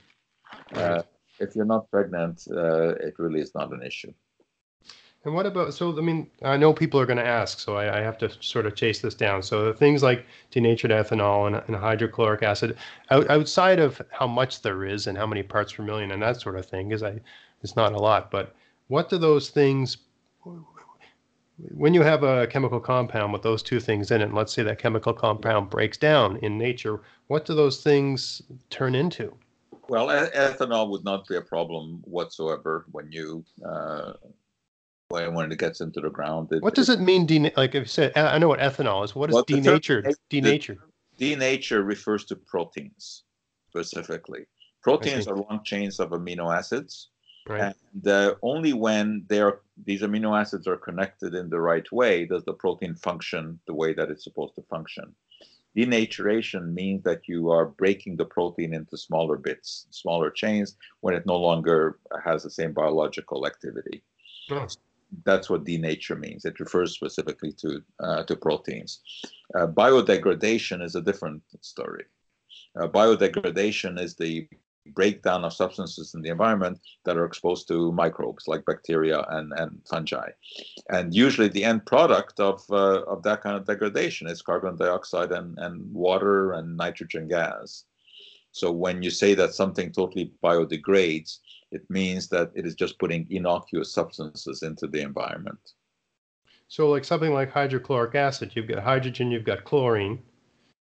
Uh, 0.75 1.03
if 1.41 1.57
you're 1.57 1.65
not 1.77 1.91
pregnant, 1.91 2.47
uh, 2.51 2.91
it 3.07 3.15
really 3.19 3.41
is 3.41 3.55
not 3.55 3.73
an 3.73 3.83
issue. 3.83 4.13
And 5.25 5.35
what 5.35 5.47
about, 5.47 5.73
so, 5.73 5.97
I 5.97 6.01
mean, 6.01 6.29
I 6.43 6.57
know 6.57 6.73
people 6.73 6.99
are 6.99 7.07
going 7.07 7.18
to 7.18 7.27
ask, 7.27 7.61
so 7.61 7.77
I, 7.77 7.99
I 7.99 8.03
have 8.03 8.18
to 8.18 8.31
sort 8.41 8.66
of 8.66 8.75
chase 8.75 9.01
this 9.01 9.14
down. 9.14 9.41
So 9.43 9.73
things 9.73 10.03
like 10.03 10.27
denatured 10.51 10.91
ethanol 10.91 11.47
and, 11.47 11.62
and 11.68 11.77
hydrochloric 11.77 12.43
acid, 12.43 12.77
out, 13.11 13.31
outside 13.31 13.79
of 13.79 14.03
how 14.11 14.27
much 14.27 14.62
there 14.62 14.85
is 14.85 15.07
and 15.07 15.16
how 15.16 15.27
many 15.27 15.45
parts 15.45 15.75
per 15.75 15.85
million 15.85 16.11
and 16.11 16.20
that 16.23 16.41
sort 16.41 16.57
of 16.57 16.66
thing, 16.66 16.91
is 16.91 17.05
I, 17.05 17.20
it's 17.62 17.77
not 17.77 17.93
a 17.93 17.99
lot, 17.99 18.33
but 18.33 18.57
what 18.89 19.09
do 19.09 19.16
those 19.16 19.51
things, 19.51 19.99
when 21.70 21.95
you 21.95 22.03
have 22.03 22.25
a 22.25 22.49
chemical 22.49 22.81
compound 22.81 23.33
with 23.33 23.43
those 23.43 23.62
two 23.62 23.79
things 23.79 24.11
in 24.11 24.23
it, 24.23 24.25
and 24.25 24.35
let's 24.35 24.53
say 24.53 24.64
that 24.64 24.81
chemical 24.81 25.12
compound 25.12 25.70
breaks 25.70 25.97
down 25.97 26.39
in 26.39 26.59
nature, 26.59 27.01
what 27.29 27.45
do 27.45 27.55
those 27.55 27.81
things 27.81 28.43
turn 28.70 28.97
into? 28.97 29.33
Well, 29.89 30.09
ethanol 30.09 30.91
would 30.91 31.05
not 31.05 31.29
be 31.29 31.37
a 31.37 31.41
problem 31.41 32.03
whatsoever 32.05 32.87
when 32.91 33.12
you 33.12 33.45
uh, 33.64 34.14
when 35.13 35.35
when 35.35 35.53
it 35.53 35.59
gets 35.59 35.81
into 35.81 36.01
the 36.01 36.11
ground. 36.11 36.51
It, 36.53 36.63
What 36.63 36.75
does 36.75 36.89
it 36.89 37.01
mean, 37.01 37.27
dena- 37.27 37.53
like 37.57 37.75
if 37.75 37.83
you 37.83 37.87
said, 37.87 38.17
I 38.17 38.39
know 38.39 38.49
what 38.49 38.61
ethanol 38.61 39.05
is, 39.05 39.15
what 39.15 39.31
is 39.31 39.35
Well, 39.35 39.45
the 39.47 39.61
term 39.61 39.81
denatured? 40.31 40.79
Denature 41.19 41.87
refers 41.87 42.25
to 42.27 42.37
proteins 42.37 43.25
specifically. 43.69 44.47
Proteins 44.83 45.29
are 45.29 45.37
long 45.37 45.61
chains 45.65 46.01
of 46.01 46.11
amino 46.11 46.55
acids. 46.55 47.09
Right. 47.49 47.75
And 47.95 48.09
uh, 48.09 48.35
only 48.43 48.73
when 48.73 49.25
they're 49.29 49.61
these 49.85 50.03
amino 50.03 50.39
acids 50.41 50.67
are 50.67 50.77
connected 50.77 51.35
in 51.35 51.51
the 51.51 51.61
right 51.61 51.91
way 51.93 52.25
does 52.25 52.45
the 52.45 52.53
protein 52.53 52.95
function 52.95 53.59
the 53.67 53.75
way 53.75 53.93
that 53.95 54.11
it's 54.11 54.25
supposed 54.25 54.55
to 54.57 54.63
function. 54.63 55.15
Denaturation 55.77 56.73
means 56.75 57.03
that 57.03 57.23
you 57.27 57.51
are 57.51 57.67
breaking 57.67 58.17
the 58.17 58.27
protein 58.27 58.75
into 58.75 58.97
smaller 58.97 59.39
bits, 59.39 59.87
smaller 59.91 60.31
chains, 60.31 60.77
when 61.01 61.15
it 61.15 61.25
no 61.27 61.37
longer 61.37 61.99
has 62.25 62.43
the 62.43 62.51
same 62.51 62.73
biological 62.73 63.47
activity. 63.47 64.03
Oh. 64.51 64.67
That's 65.25 65.51
what 65.51 65.65
denature 65.65 66.19
means. 66.19 66.45
It 66.45 66.61
refers 66.61 66.93
specifically 66.93 67.53
to 67.55 67.83
uh, 68.01 68.23
to 68.25 68.37
proteins. 68.37 69.01
Uh, 69.55 69.67
biodegradation 69.67 70.83
is 70.83 70.95
a 70.95 71.03
different 71.03 71.43
story. 71.61 72.05
Uh, 72.79 72.89
biodegradation 72.89 74.01
is 74.01 74.15
the 74.17 74.49
breakdown 74.87 75.45
of 75.45 75.53
substances 75.53 76.15
in 76.15 76.23
the 76.23 76.31
environment 76.31 76.81
that 77.05 77.17
are 77.17 77.25
exposed 77.25 77.69
to 77.69 77.93
microbes 77.93 78.49
like 78.49 78.65
bacteria 78.65 79.25
and, 79.31 79.53
and 79.57 79.81
fungi. 79.89 80.29
And 80.89 81.15
usually 81.15 81.49
the 81.49 81.65
end 81.65 81.87
product 81.87 82.41
of, 82.41 82.65
uh, 82.71 83.03
of 83.03 83.23
that 83.23 83.43
kind 83.43 83.57
of 83.57 83.67
degradation 83.67 84.27
is 84.27 84.43
carbon 84.43 84.77
dioxide 84.77 85.33
and, 85.33 85.57
and 85.59 85.93
water 85.95 86.53
and 86.55 86.77
nitrogen 86.77 87.29
gas. 87.29 87.85
So 88.51 88.71
when 88.73 89.03
you 89.03 89.11
say 89.11 89.35
that 89.35 89.55
something 89.55 89.93
totally 89.93 90.33
biodegrades, 90.43 91.39
it 91.73 91.89
means 91.91 92.29
that 92.29 92.51
it 92.55 92.66
is 92.66 92.75
just 92.75 92.99
putting 92.99 93.27
innocuous 93.31 93.93
substances 93.93 94.62
into 94.62 94.87
the 94.87 95.01
environment. 95.01 95.73
So, 96.68 96.89
like 96.89 97.05
something 97.05 97.33
like 97.35 97.51
hydrochloric 97.51 98.14
acid, 98.14 98.53
you've 98.55 98.68
got 98.68 98.83
hydrogen, 98.83 99.31
you've 99.31 99.45
got 99.45 99.64
chlorine. 99.64 100.23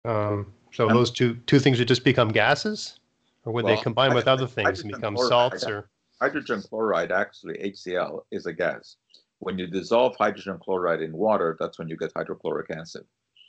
Um, 0.04 0.52
so 0.72 0.88
Um, 0.88 0.94
those 0.94 1.10
two 1.10 1.34
two 1.46 1.58
things 1.58 1.78
would 1.78 1.88
just 1.88 2.04
become 2.04 2.28
gases, 2.28 2.98
or 3.44 3.52
would 3.52 3.66
they 3.66 3.74
Well, 3.74 3.82
combine 3.82 4.14
with 4.14 4.28
other 4.28 4.46
things 4.46 4.80
and 4.82 4.92
become 4.92 5.14
chloride, 5.14 5.60
salts? 5.60 5.66
Or 5.66 5.88
Hydrogen 6.20 6.62
chloride, 6.62 7.12
actually, 7.12 7.58
HCl, 7.58 8.24
is 8.30 8.46
a 8.46 8.52
gas. 8.52 8.96
when 9.40 9.58
you 9.58 9.66
dissolve 9.66 10.16
hydrogen 10.16 10.58
chloride 10.58 11.02
in 11.02 11.12
water, 11.12 11.54
that's 11.60 11.78
when 11.78 11.88
you 11.88 11.96
get 11.98 12.10
hydrochloric 12.16 12.70
acid. 12.70 13.04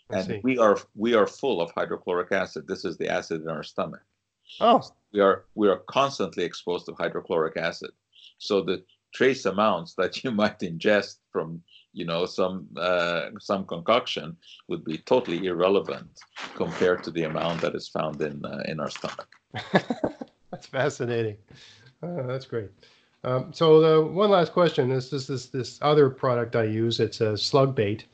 And 0.09 0.41
we 0.43 0.57
are 0.57 0.77
we 0.95 1.13
are 1.13 1.25
full 1.27 1.61
of 1.61 1.71
hydrochloric 1.71 2.31
acid. 2.31 2.67
This 2.67 2.83
is 2.85 2.97
the 2.97 3.07
acid 3.09 3.41
in 3.43 3.49
our 3.49 3.63
stomach. 3.63 4.01
Oh, 4.59 4.81
We 5.13 5.19
are 5.21 5.45
we 5.55 5.67
are 5.69 5.81
constantly 5.87 6.43
exposed 6.43 6.85
to 6.85 6.93
hydrochloric 6.93 7.57
acid. 7.57 7.91
So 8.37 8.61
the 8.61 8.83
trace 9.13 9.45
amounts 9.45 9.95
that 9.95 10.23
you 10.23 10.31
might 10.41 10.59
ingest 10.59 11.17
from 11.31 11.61
you 11.93 12.05
know 12.05 12.25
some 12.25 12.67
uh, 12.77 13.29
some 13.39 13.65
concoction 13.65 14.37
would 14.67 14.83
be 14.83 14.97
totally 14.97 15.45
irrelevant 15.45 16.09
compared 16.55 17.03
to 17.03 17.11
the 17.11 17.23
amount 17.23 17.61
that 17.61 17.75
is 17.75 17.87
found 17.87 18.21
in 18.21 18.43
uh, 18.45 18.63
in 18.65 18.79
our 18.79 18.89
stomach. 18.89 19.29
that's 20.51 20.67
fascinating. 20.67 21.37
Uh, 22.03 22.23
that's 22.23 22.45
great. 22.45 22.69
Um, 23.23 23.51
so 23.51 23.81
the 23.81 24.05
one 24.05 24.29
last 24.29 24.53
question. 24.53 24.89
This 24.89 25.11
is 25.11 25.27
this 25.27 25.47
this 25.47 25.79
other 25.81 26.09
product 26.09 26.55
I 26.55 26.65
use. 26.65 26.99
It's 26.99 27.21
a 27.21 27.37
slug 27.37 27.73
bait, 27.75 28.05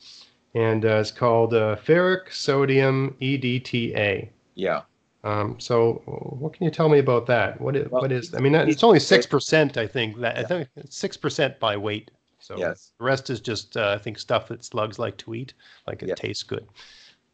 and 0.54 0.84
uh, 0.84 1.00
it's 1.00 1.10
called 1.10 1.52
uh, 1.52 1.76
ferric 1.76 2.32
sodium 2.32 3.14
EDTA. 3.20 4.30
Yeah. 4.54 4.82
Um, 5.24 5.60
so 5.60 6.02
what 6.38 6.52
can 6.52 6.64
you 6.64 6.70
tell 6.70 6.88
me 6.88 6.98
about 6.98 7.26
that? 7.26 7.60
What 7.60 7.76
is, 7.76 7.88
Well, 7.90 8.02
what 8.02 8.12
is 8.12 8.34
I 8.34 8.40
mean 8.40 8.52
that- 8.52 8.68
it's 8.68 8.82
only 8.82 8.98
six 9.00 9.26
percent 9.26 9.76
I 9.76 9.86
think 9.86 10.18
that 10.20 10.36
I 10.38 10.42
think 10.44 10.68
six 10.88 11.16
percent 11.16 11.60
by 11.60 11.76
weight. 11.76 12.10
So 12.40 12.56
Yes. 12.58 12.92
the 12.98 13.04
rest 13.04 13.30
is 13.30 13.40
just 13.40 13.76
uh, 13.76 13.90
I 13.96 13.98
think 13.98 14.18
stuff 14.18 14.48
that 14.48 14.64
slugs 14.64 14.98
like 14.98 15.16
to 15.18 15.34
eat, 15.34 15.54
like 15.86 16.02
it 16.02 16.08
Yeah. 16.08 16.14
tastes 16.16 16.42
good. 16.42 16.66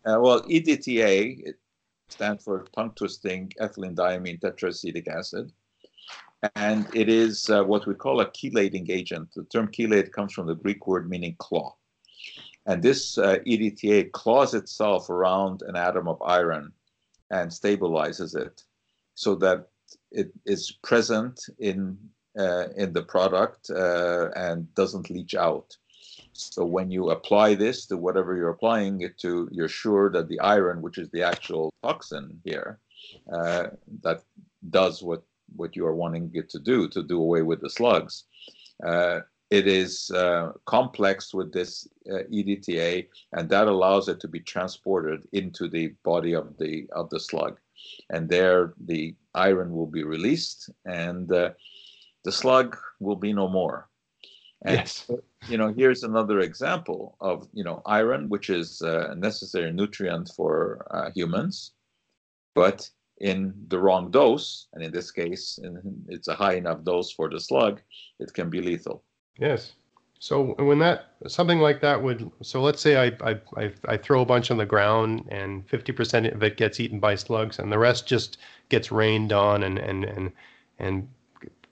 Uh, 0.04 0.18
well, 0.20 0.42
EDTA 0.42 1.46
it 1.46 1.56
stands 2.10 2.44
for 2.44 2.66
tongue 2.74 2.92
twisting 2.94 3.52
ethylene 3.60 3.94
diamine 3.94 4.38
tetraacetic 4.40 5.08
acid. 5.08 5.50
And 6.54 6.86
it 6.94 7.08
is 7.08 7.50
uh, 7.50 7.64
what 7.64 7.86
we 7.86 7.94
call 7.94 8.20
a 8.20 8.26
chelating 8.26 8.90
agent. 8.90 9.30
The 9.34 9.44
term 9.44 9.68
chelate 9.68 10.12
comes 10.12 10.32
from 10.34 10.46
the 10.46 10.54
Greek 10.54 10.86
word 10.86 11.08
meaning 11.10 11.34
claw. 11.38 11.74
And 12.66 12.82
this 12.82 13.16
uh, 13.18 13.38
EDTA 13.46 14.12
claws 14.12 14.52
itself 14.54 15.08
around 15.10 15.62
an 15.62 15.74
atom 15.74 16.06
of 16.06 16.20
iron 16.22 16.72
and 17.30 17.50
stabilizes 17.50 18.36
it 18.36 18.62
so 19.14 19.34
that 19.36 19.68
it 20.10 20.32
is 20.46 20.78
present 20.82 21.40
in, 21.58 21.98
uh, 22.38 22.68
in 22.76 22.92
the 22.92 23.02
product 23.02 23.70
uh, 23.70 24.30
and 24.36 24.72
doesn't 24.74 25.10
leach 25.10 25.34
out. 25.34 25.76
So 26.32 26.64
when 26.64 26.90
you 26.90 27.10
apply 27.10 27.54
this 27.54 27.86
to 27.86 27.96
whatever 27.96 28.36
you're 28.36 28.50
applying 28.50 29.00
it 29.00 29.18
to, 29.18 29.48
you're 29.50 29.68
sure 29.68 30.10
that 30.10 30.28
the 30.28 30.40
iron, 30.40 30.82
which 30.82 30.98
is 30.98 31.10
the 31.10 31.22
actual 31.22 31.72
toxin 31.82 32.40
here, 32.44 32.78
uh, 33.32 33.68
that 34.02 34.22
does 34.70 35.02
what 35.02 35.22
what 35.56 35.74
you 35.74 35.86
are 35.86 35.94
wanting 35.94 36.30
it 36.34 36.50
to 36.50 36.58
do 36.58 36.88
to 36.88 37.02
do 37.02 37.20
away 37.20 37.42
with 37.42 37.60
the 37.60 37.70
slugs. 37.70 38.24
Uh, 39.50 39.56
it 39.56 39.66
is 39.66 40.10
uh, 40.10 40.52
complexed 40.66 41.34
with 41.34 41.52
this 41.52 41.88
uh, 42.10 42.22
EDTA, 42.32 43.08
and 43.32 43.48
that 43.48 43.68
allows 43.68 44.08
it 44.08 44.20
to 44.20 44.28
be 44.28 44.40
transported 44.40 45.26
into 45.32 45.68
the 45.68 45.94
body 46.04 46.34
of 46.34 46.56
the 46.58 46.86
of 46.92 47.08
the 47.10 47.20
slug, 47.20 47.58
and 48.10 48.28
there 48.28 48.74
the 48.86 49.14
iron 49.34 49.72
will 49.72 49.86
be 49.86 50.04
released, 50.04 50.70
and 50.84 51.32
uh, 51.32 51.50
the 52.24 52.32
slug 52.32 52.76
will 53.00 53.16
be 53.16 53.32
no 53.32 53.48
more. 53.48 53.88
And 54.62 54.76
yes. 54.76 55.10
you 55.48 55.56
know 55.56 55.72
here's 55.72 56.02
another 56.02 56.40
example 56.40 57.16
of 57.20 57.48
you 57.52 57.64
know 57.64 57.80
iron 57.86 58.28
which 58.28 58.50
is 58.50 58.80
a 58.80 59.14
necessary 59.14 59.72
nutrient 59.72 60.32
for 60.36 60.84
uh, 60.90 61.10
humans 61.14 61.72
but 62.54 62.90
in 63.18 63.54
the 63.68 63.78
wrong 63.78 64.10
dose 64.10 64.66
and 64.72 64.82
in 64.82 64.90
this 64.90 65.12
case 65.12 65.60
in, 65.62 66.04
it's 66.08 66.26
a 66.28 66.34
high 66.34 66.54
enough 66.54 66.82
dose 66.82 67.12
for 67.12 67.30
the 67.30 67.38
slug 67.38 67.80
it 68.18 68.32
can 68.34 68.50
be 68.50 68.60
lethal 68.60 69.04
Yes. 69.38 69.72
So 70.20 70.54
when 70.58 70.80
that 70.80 71.12
something 71.28 71.60
like 71.60 71.80
that 71.80 72.02
would 72.02 72.30
so 72.42 72.60
let's 72.60 72.82
say 72.82 72.96
I 72.96 73.30
I 73.30 73.40
I, 73.56 73.72
I 73.86 73.96
throw 73.96 74.20
a 74.20 74.26
bunch 74.26 74.50
on 74.50 74.56
the 74.56 74.66
ground 74.66 75.26
and 75.30 75.68
fifty 75.68 75.92
percent 75.92 76.26
of 76.26 76.42
it 76.42 76.56
gets 76.56 76.80
eaten 76.80 76.98
by 76.98 77.14
slugs 77.14 77.60
and 77.60 77.70
the 77.70 77.78
rest 77.78 78.06
just 78.06 78.38
gets 78.68 78.90
rained 78.90 79.32
on 79.32 79.62
and 79.62 79.78
and 79.78 80.04
and 80.04 80.32
and 80.80 81.08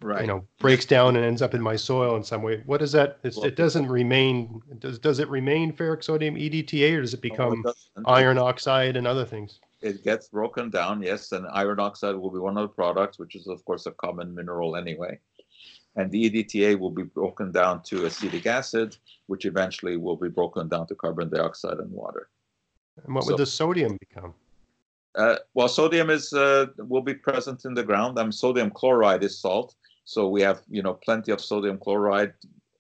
right 0.00 0.20
you 0.20 0.26
know 0.28 0.44
breaks 0.60 0.84
down 0.84 1.16
and 1.16 1.24
ends 1.24 1.42
up 1.42 1.54
in 1.54 1.60
my 1.60 1.74
soil 1.74 2.14
in 2.14 2.22
some 2.22 2.42
way. 2.42 2.62
What 2.66 2.82
is 2.82 2.92
that? 2.92 3.18
It's, 3.24 3.36
Well, 3.36 3.46
it 3.46 3.56
doesn't 3.56 3.88
remain. 3.88 4.62
Does 4.78 5.00
does 5.00 5.18
it 5.18 5.28
remain 5.28 5.72
ferric 5.72 6.04
sodium 6.04 6.36
EDTA 6.36 6.98
or 6.98 7.00
does 7.00 7.14
it 7.14 7.24
No, 7.24 7.26
it 7.26 7.30
become 7.30 7.64
iron 8.04 8.38
oxide 8.38 8.96
and 8.96 9.08
other 9.08 9.24
things? 9.24 9.58
it 9.82 10.02
gets 10.02 10.28
broken 10.28 10.70
down 10.70 11.02
yes 11.02 11.32
and 11.32 11.46
iron 11.52 11.78
oxide 11.78 12.14
will 12.14 12.30
be 12.30 12.38
one 12.38 12.56
of 12.56 12.62
the 12.62 12.74
products 12.74 13.18
which 13.18 13.36
is 13.36 13.46
of 13.46 13.62
course 13.64 13.86
a 13.86 13.92
common 13.92 14.34
mineral 14.34 14.74
anyway 14.74 15.18
and 15.96 16.10
the 16.10 16.30
EDTA 16.30 16.78
will 16.78 16.90
be 16.90 17.02
broken 17.02 17.50
down 17.50 17.82
to 17.82 18.06
acetic 18.06 18.46
acid 18.46 18.96
which 19.26 19.44
eventually 19.44 19.96
will 19.96 20.16
be 20.16 20.28
broken 20.28 20.68
down 20.68 20.86
to 20.86 20.94
carbon 20.94 21.28
dioxide 21.28 21.78
and 21.78 21.90
water 21.90 22.28
And 23.04 23.14
what 23.14 23.24
So- 23.24 23.32
would 23.32 23.40
the 23.40 23.46
sodium 23.46 23.96
become? 23.98 24.34
Uh, 25.16 25.36
well, 25.54 25.68
sodium 25.68 26.10
is 26.10 26.32
uh, 26.34 26.66
will 26.76 27.00
be 27.00 27.14
present 27.14 27.64
in 27.64 27.72
the 27.72 27.82
ground. 27.82 28.18
Um, 28.18 28.30
sodium 28.30 28.70
chloride 28.70 29.24
is 29.24 29.38
salt, 29.38 29.74
so 30.04 30.28
we 30.28 30.42
have 30.42 30.62
you 30.68 30.82
know 30.82 30.92
plenty 30.92 31.32
of 31.32 31.40
sodium 31.40 31.78
chloride, 31.78 32.34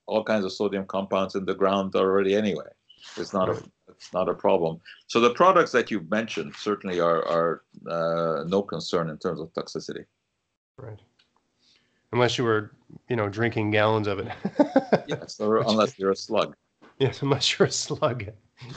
all 0.06 0.22
kinds 0.22 0.44
of 0.44 0.52
sodium 0.52 0.84
compounds 0.84 1.34
in 1.34 1.46
the 1.46 1.54
ground 1.54 1.94
already 1.96 2.36
anyway. 2.36 2.68
It's 3.16 3.32
not 3.32 3.48
a 3.48 3.56
it's 3.88 4.12
not 4.12 4.28
a 4.28 4.34
problem. 4.34 4.80
So 5.06 5.18
the 5.20 5.32
products 5.32 5.72
that 5.72 5.90
you've 5.90 6.10
mentioned 6.10 6.54
certainly 6.56 7.00
are 7.00 7.24
are 7.36 7.62
uh, 7.88 8.44
no 8.46 8.60
concern 8.62 9.08
in 9.08 9.16
terms 9.16 9.40
of 9.40 9.50
toxicity. 9.54 10.04
Right. 10.76 11.00
Unless 12.12 12.38
you 12.38 12.44
were, 12.44 12.72
you 13.08 13.16
know, 13.16 13.28
drinking 13.28 13.70
gallons 13.70 14.06
of 14.06 14.18
it. 14.18 14.28
Yes, 15.08 15.38
or 15.38 15.58
unless 15.58 15.98
you're 15.98 16.10
a 16.10 16.16
slug. 16.16 16.56
Yes, 16.98 17.22
unless 17.22 17.58
you're 17.58 17.68
a 17.68 17.70
slug, 17.70 18.26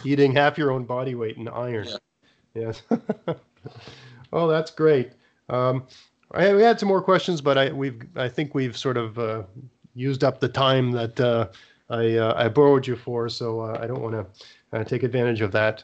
eating 0.04 0.34
half 0.34 0.58
your 0.58 0.72
own 0.72 0.86
body 0.86 1.16
weight 1.16 1.38
in 1.38 1.48
iron. 1.48 1.88
Yeah. 1.88 1.98
Yes. 2.54 2.84
oh, 4.34 4.48
that's 4.48 4.70
great. 4.70 5.14
Um, 5.50 5.88
I, 6.32 6.54
we 6.54 6.62
had 6.62 6.80
some 6.80 6.90
more 6.90 7.02
questions, 7.02 7.42
but 7.42 7.58
I 7.58 7.72
we've 7.72 8.02
I 8.16 8.30
think 8.30 8.54
we've 8.54 8.78
sort 8.78 8.98
of 8.98 9.18
uh, 9.18 9.44
used 9.96 10.24
up 10.24 10.40
the 10.40 10.50
time 10.50 10.92
that 10.92 11.20
uh, 11.20 11.48
I 11.90 12.18
uh, 12.18 12.34
I 12.36 12.50
borrowed 12.50 12.86
you 12.86 12.96
for, 12.96 13.30
so 13.30 13.62
uh, 13.62 13.80
I 13.82 13.88
don't 13.88 14.02
want 14.02 14.14
to 14.16 14.78
uh, 14.78 14.84
take 14.84 15.04
advantage 15.04 15.42
of 15.42 15.52
that. 15.54 15.84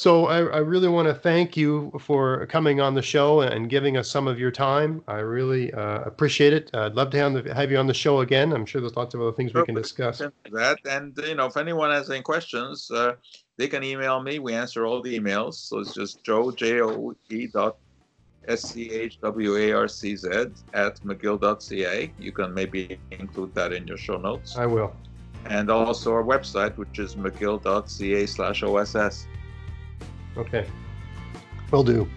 So 0.00 0.28
I, 0.28 0.38
I 0.38 0.58
really 0.60 0.88
want 0.88 1.08
to 1.08 1.14
thank 1.14 1.58
you 1.58 1.92
for 2.00 2.46
coming 2.46 2.80
on 2.80 2.94
the 2.94 3.02
show 3.02 3.42
and 3.42 3.68
giving 3.68 3.98
us 3.98 4.10
some 4.10 4.28
of 4.28 4.38
your 4.38 4.50
time. 4.50 5.04
I 5.06 5.18
really 5.18 5.70
uh, 5.74 6.00
appreciate 6.04 6.54
it. 6.54 6.70
I'd 6.72 6.94
love 6.94 7.10
to 7.10 7.18
have, 7.18 7.44
have 7.44 7.70
you 7.70 7.76
on 7.76 7.86
the 7.86 7.92
show 7.92 8.20
again. 8.20 8.54
I'm 8.54 8.64
sure 8.64 8.80
there's 8.80 8.96
lots 8.96 9.12
of 9.14 9.20
other 9.20 9.32
things 9.32 9.52
we 9.52 9.62
can 9.66 9.74
discuss. 9.74 10.22
That 10.52 10.78
and 10.88 11.14
you 11.18 11.34
know 11.34 11.44
if 11.44 11.58
anyone 11.58 11.90
has 11.90 12.08
any 12.08 12.22
questions, 12.22 12.90
uh, 12.90 13.16
they 13.58 13.68
can 13.68 13.84
email 13.84 14.22
me. 14.22 14.38
We 14.38 14.54
answer 14.54 14.86
all 14.86 15.02
the 15.02 15.20
emails. 15.20 15.56
So 15.56 15.80
it's 15.80 15.92
just 15.92 16.24
Joe 16.24 16.50
J 16.50 16.80
O 16.80 17.14
E 17.28 17.48
dot 17.48 17.76
S 18.48 18.62
C 18.62 18.90
H 18.90 19.20
W 19.20 19.58
A 19.58 19.72
R 19.72 19.86
C 19.86 20.16
Z 20.16 20.28
at 20.72 20.98
McGill.ca. 21.02 22.10
You 22.18 22.32
can 22.32 22.54
maybe 22.54 22.98
include 23.10 23.54
that 23.54 23.74
in 23.74 23.86
your 23.86 23.98
show 23.98 24.16
notes. 24.16 24.56
I 24.56 24.64
will. 24.64 24.96
And 25.44 25.70
also 25.70 26.10
our 26.14 26.24
website, 26.24 26.74
which 26.78 26.98
is 26.98 27.16
McGill.ca 27.16 28.24
slash 28.24 28.62
OSS. 28.62 29.26
Okay. 30.36 30.66
Will 31.70 31.84
do. 31.84 32.08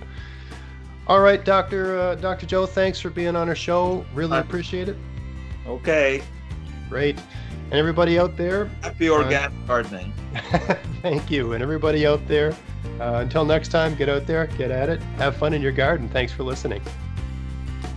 All 1.07 1.19
right, 1.19 1.43
Doctor 1.43 1.99
uh, 1.99 2.15
Doctor 2.15 2.45
Joe. 2.45 2.65
Thanks 2.65 2.99
for 2.99 3.09
being 3.09 3.35
on 3.35 3.49
our 3.49 3.55
show. 3.55 4.05
Really 4.13 4.37
appreciate 4.37 4.87
it. 4.87 4.97
Okay. 5.67 6.23
Great. 6.89 7.17
And 7.65 7.73
everybody 7.73 8.19
out 8.19 8.37
there, 8.37 8.65
Happy 8.81 9.09
organic 9.09 9.67
gardening. 9.67 10.13
thank 11.01 11.31
you. 11.31 11.53
And 11.53 11.63
everybody 11.63 12.05
out 12.05 12.25
there, 12.27 12.55
uh, 12.99 13.19
until 13.21 13.45
next 13.45 13.69
time, 13.69 13.95
get 13.95 14.09
out 14.09 14.27
there, 14.27 14.47
get 14.47 14.69
at 14.69 14.89
it, 14.89 15.01
have 15.17 15.35
fun 15.35 15.53
in 15.53 15.61
your 15.61 15.71
garden. 15.71 16.07
Thanks 16.09 16.31
for 16.31 16.43
listening. 16.43 16.81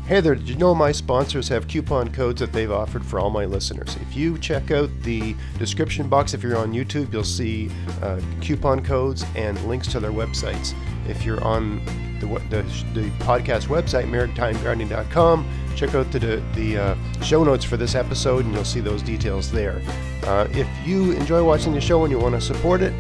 Hey 0.07 0.21
there, 0.21 0.37
did 0.37 0.49
you 0.49 0.55
know 0.55 0.73
my 0.73 0.93
sponsors 0.93 1.49
have 1.49 1.67
coupon 1.67 2.13
codes 2.13 2.39
that 2.39 2.53
they've 2.53 2.71
offered 2.71 3.05
for 3.05 3.19
all 3.19 3.29
my 3.29 3.45
listeners? 3.45 3.97
If 3.97 4.17
you 4.17 4.39
check 4.39 4.71
out 4.71 4.89
the 5.03 5.35
description 5.59 6.09
box, 6.09 6.33
if 6.33 6.45
you're 6.45 6.57
on 6.57 6.73
YouTube, 6.73 7.13
you'll 7.13 7.25
see 7.25 7.73
uh, 8.03 8.21
coupon 8.41 8.85
codes 8.85 9.27
and 9.35 9.61
links 9.67 9.89
to 9.89 9.99
their 9.99 10.13
websites. 10.13 10.75
If 11.09 11.25
you're 11.25 11.43
on 11.43 11.85
the, 12.21 12.27
the, 12.51 12.63
the 12.95 13.11
podcast 13.19 13.67
website, 13.67 14.09
maritimegardening.com, 14.09 15.49
check 15.75 15.93
out 15.97 16.13
the, 16.13 16.21
the, 16.21 16.43
the 16.55 16.79
uh, 16.79 17.21
show 17.21 17.43
notes 17.43 17.65
for 17.65 17.77
this 17.77 17.97
episode 17.97 18.45
and 18.45 18.55
you'll 18.55 18.65
see 18.65 18.79
those 18.79 19.03
details 19.03 19.51
there. 19.51 19.83
Uh, 20.23 20.47
if 20.53 20.69
you 20.87 21.15
enjoy 21.15 21.43
watching 21.43 21.73
the 21.73 21.81
show 21.81 22.05
and 22.05 22.13
you 22.13 22.21
want 22.21 22.37
to 22.37 22.41
support 22.41 22.81
it, 22.81 22.95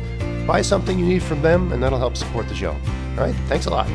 buy 0.44 0.60
something 0.60 0.98
you 0.98 1.06
need 1.06 1.22
from 1.22 1.40
them 1.40 1.70
and 1.70 1.80
that'll 1.80 2.00
help 2.00 2.16
support 2.16 2.48
the 2.48 2.54
show. 2.56 2.72
All 2.72 3.26
right, 3.26 3.34
thanks 3.46 3.66
a 3.66 3.70
lot. 3.70 3.86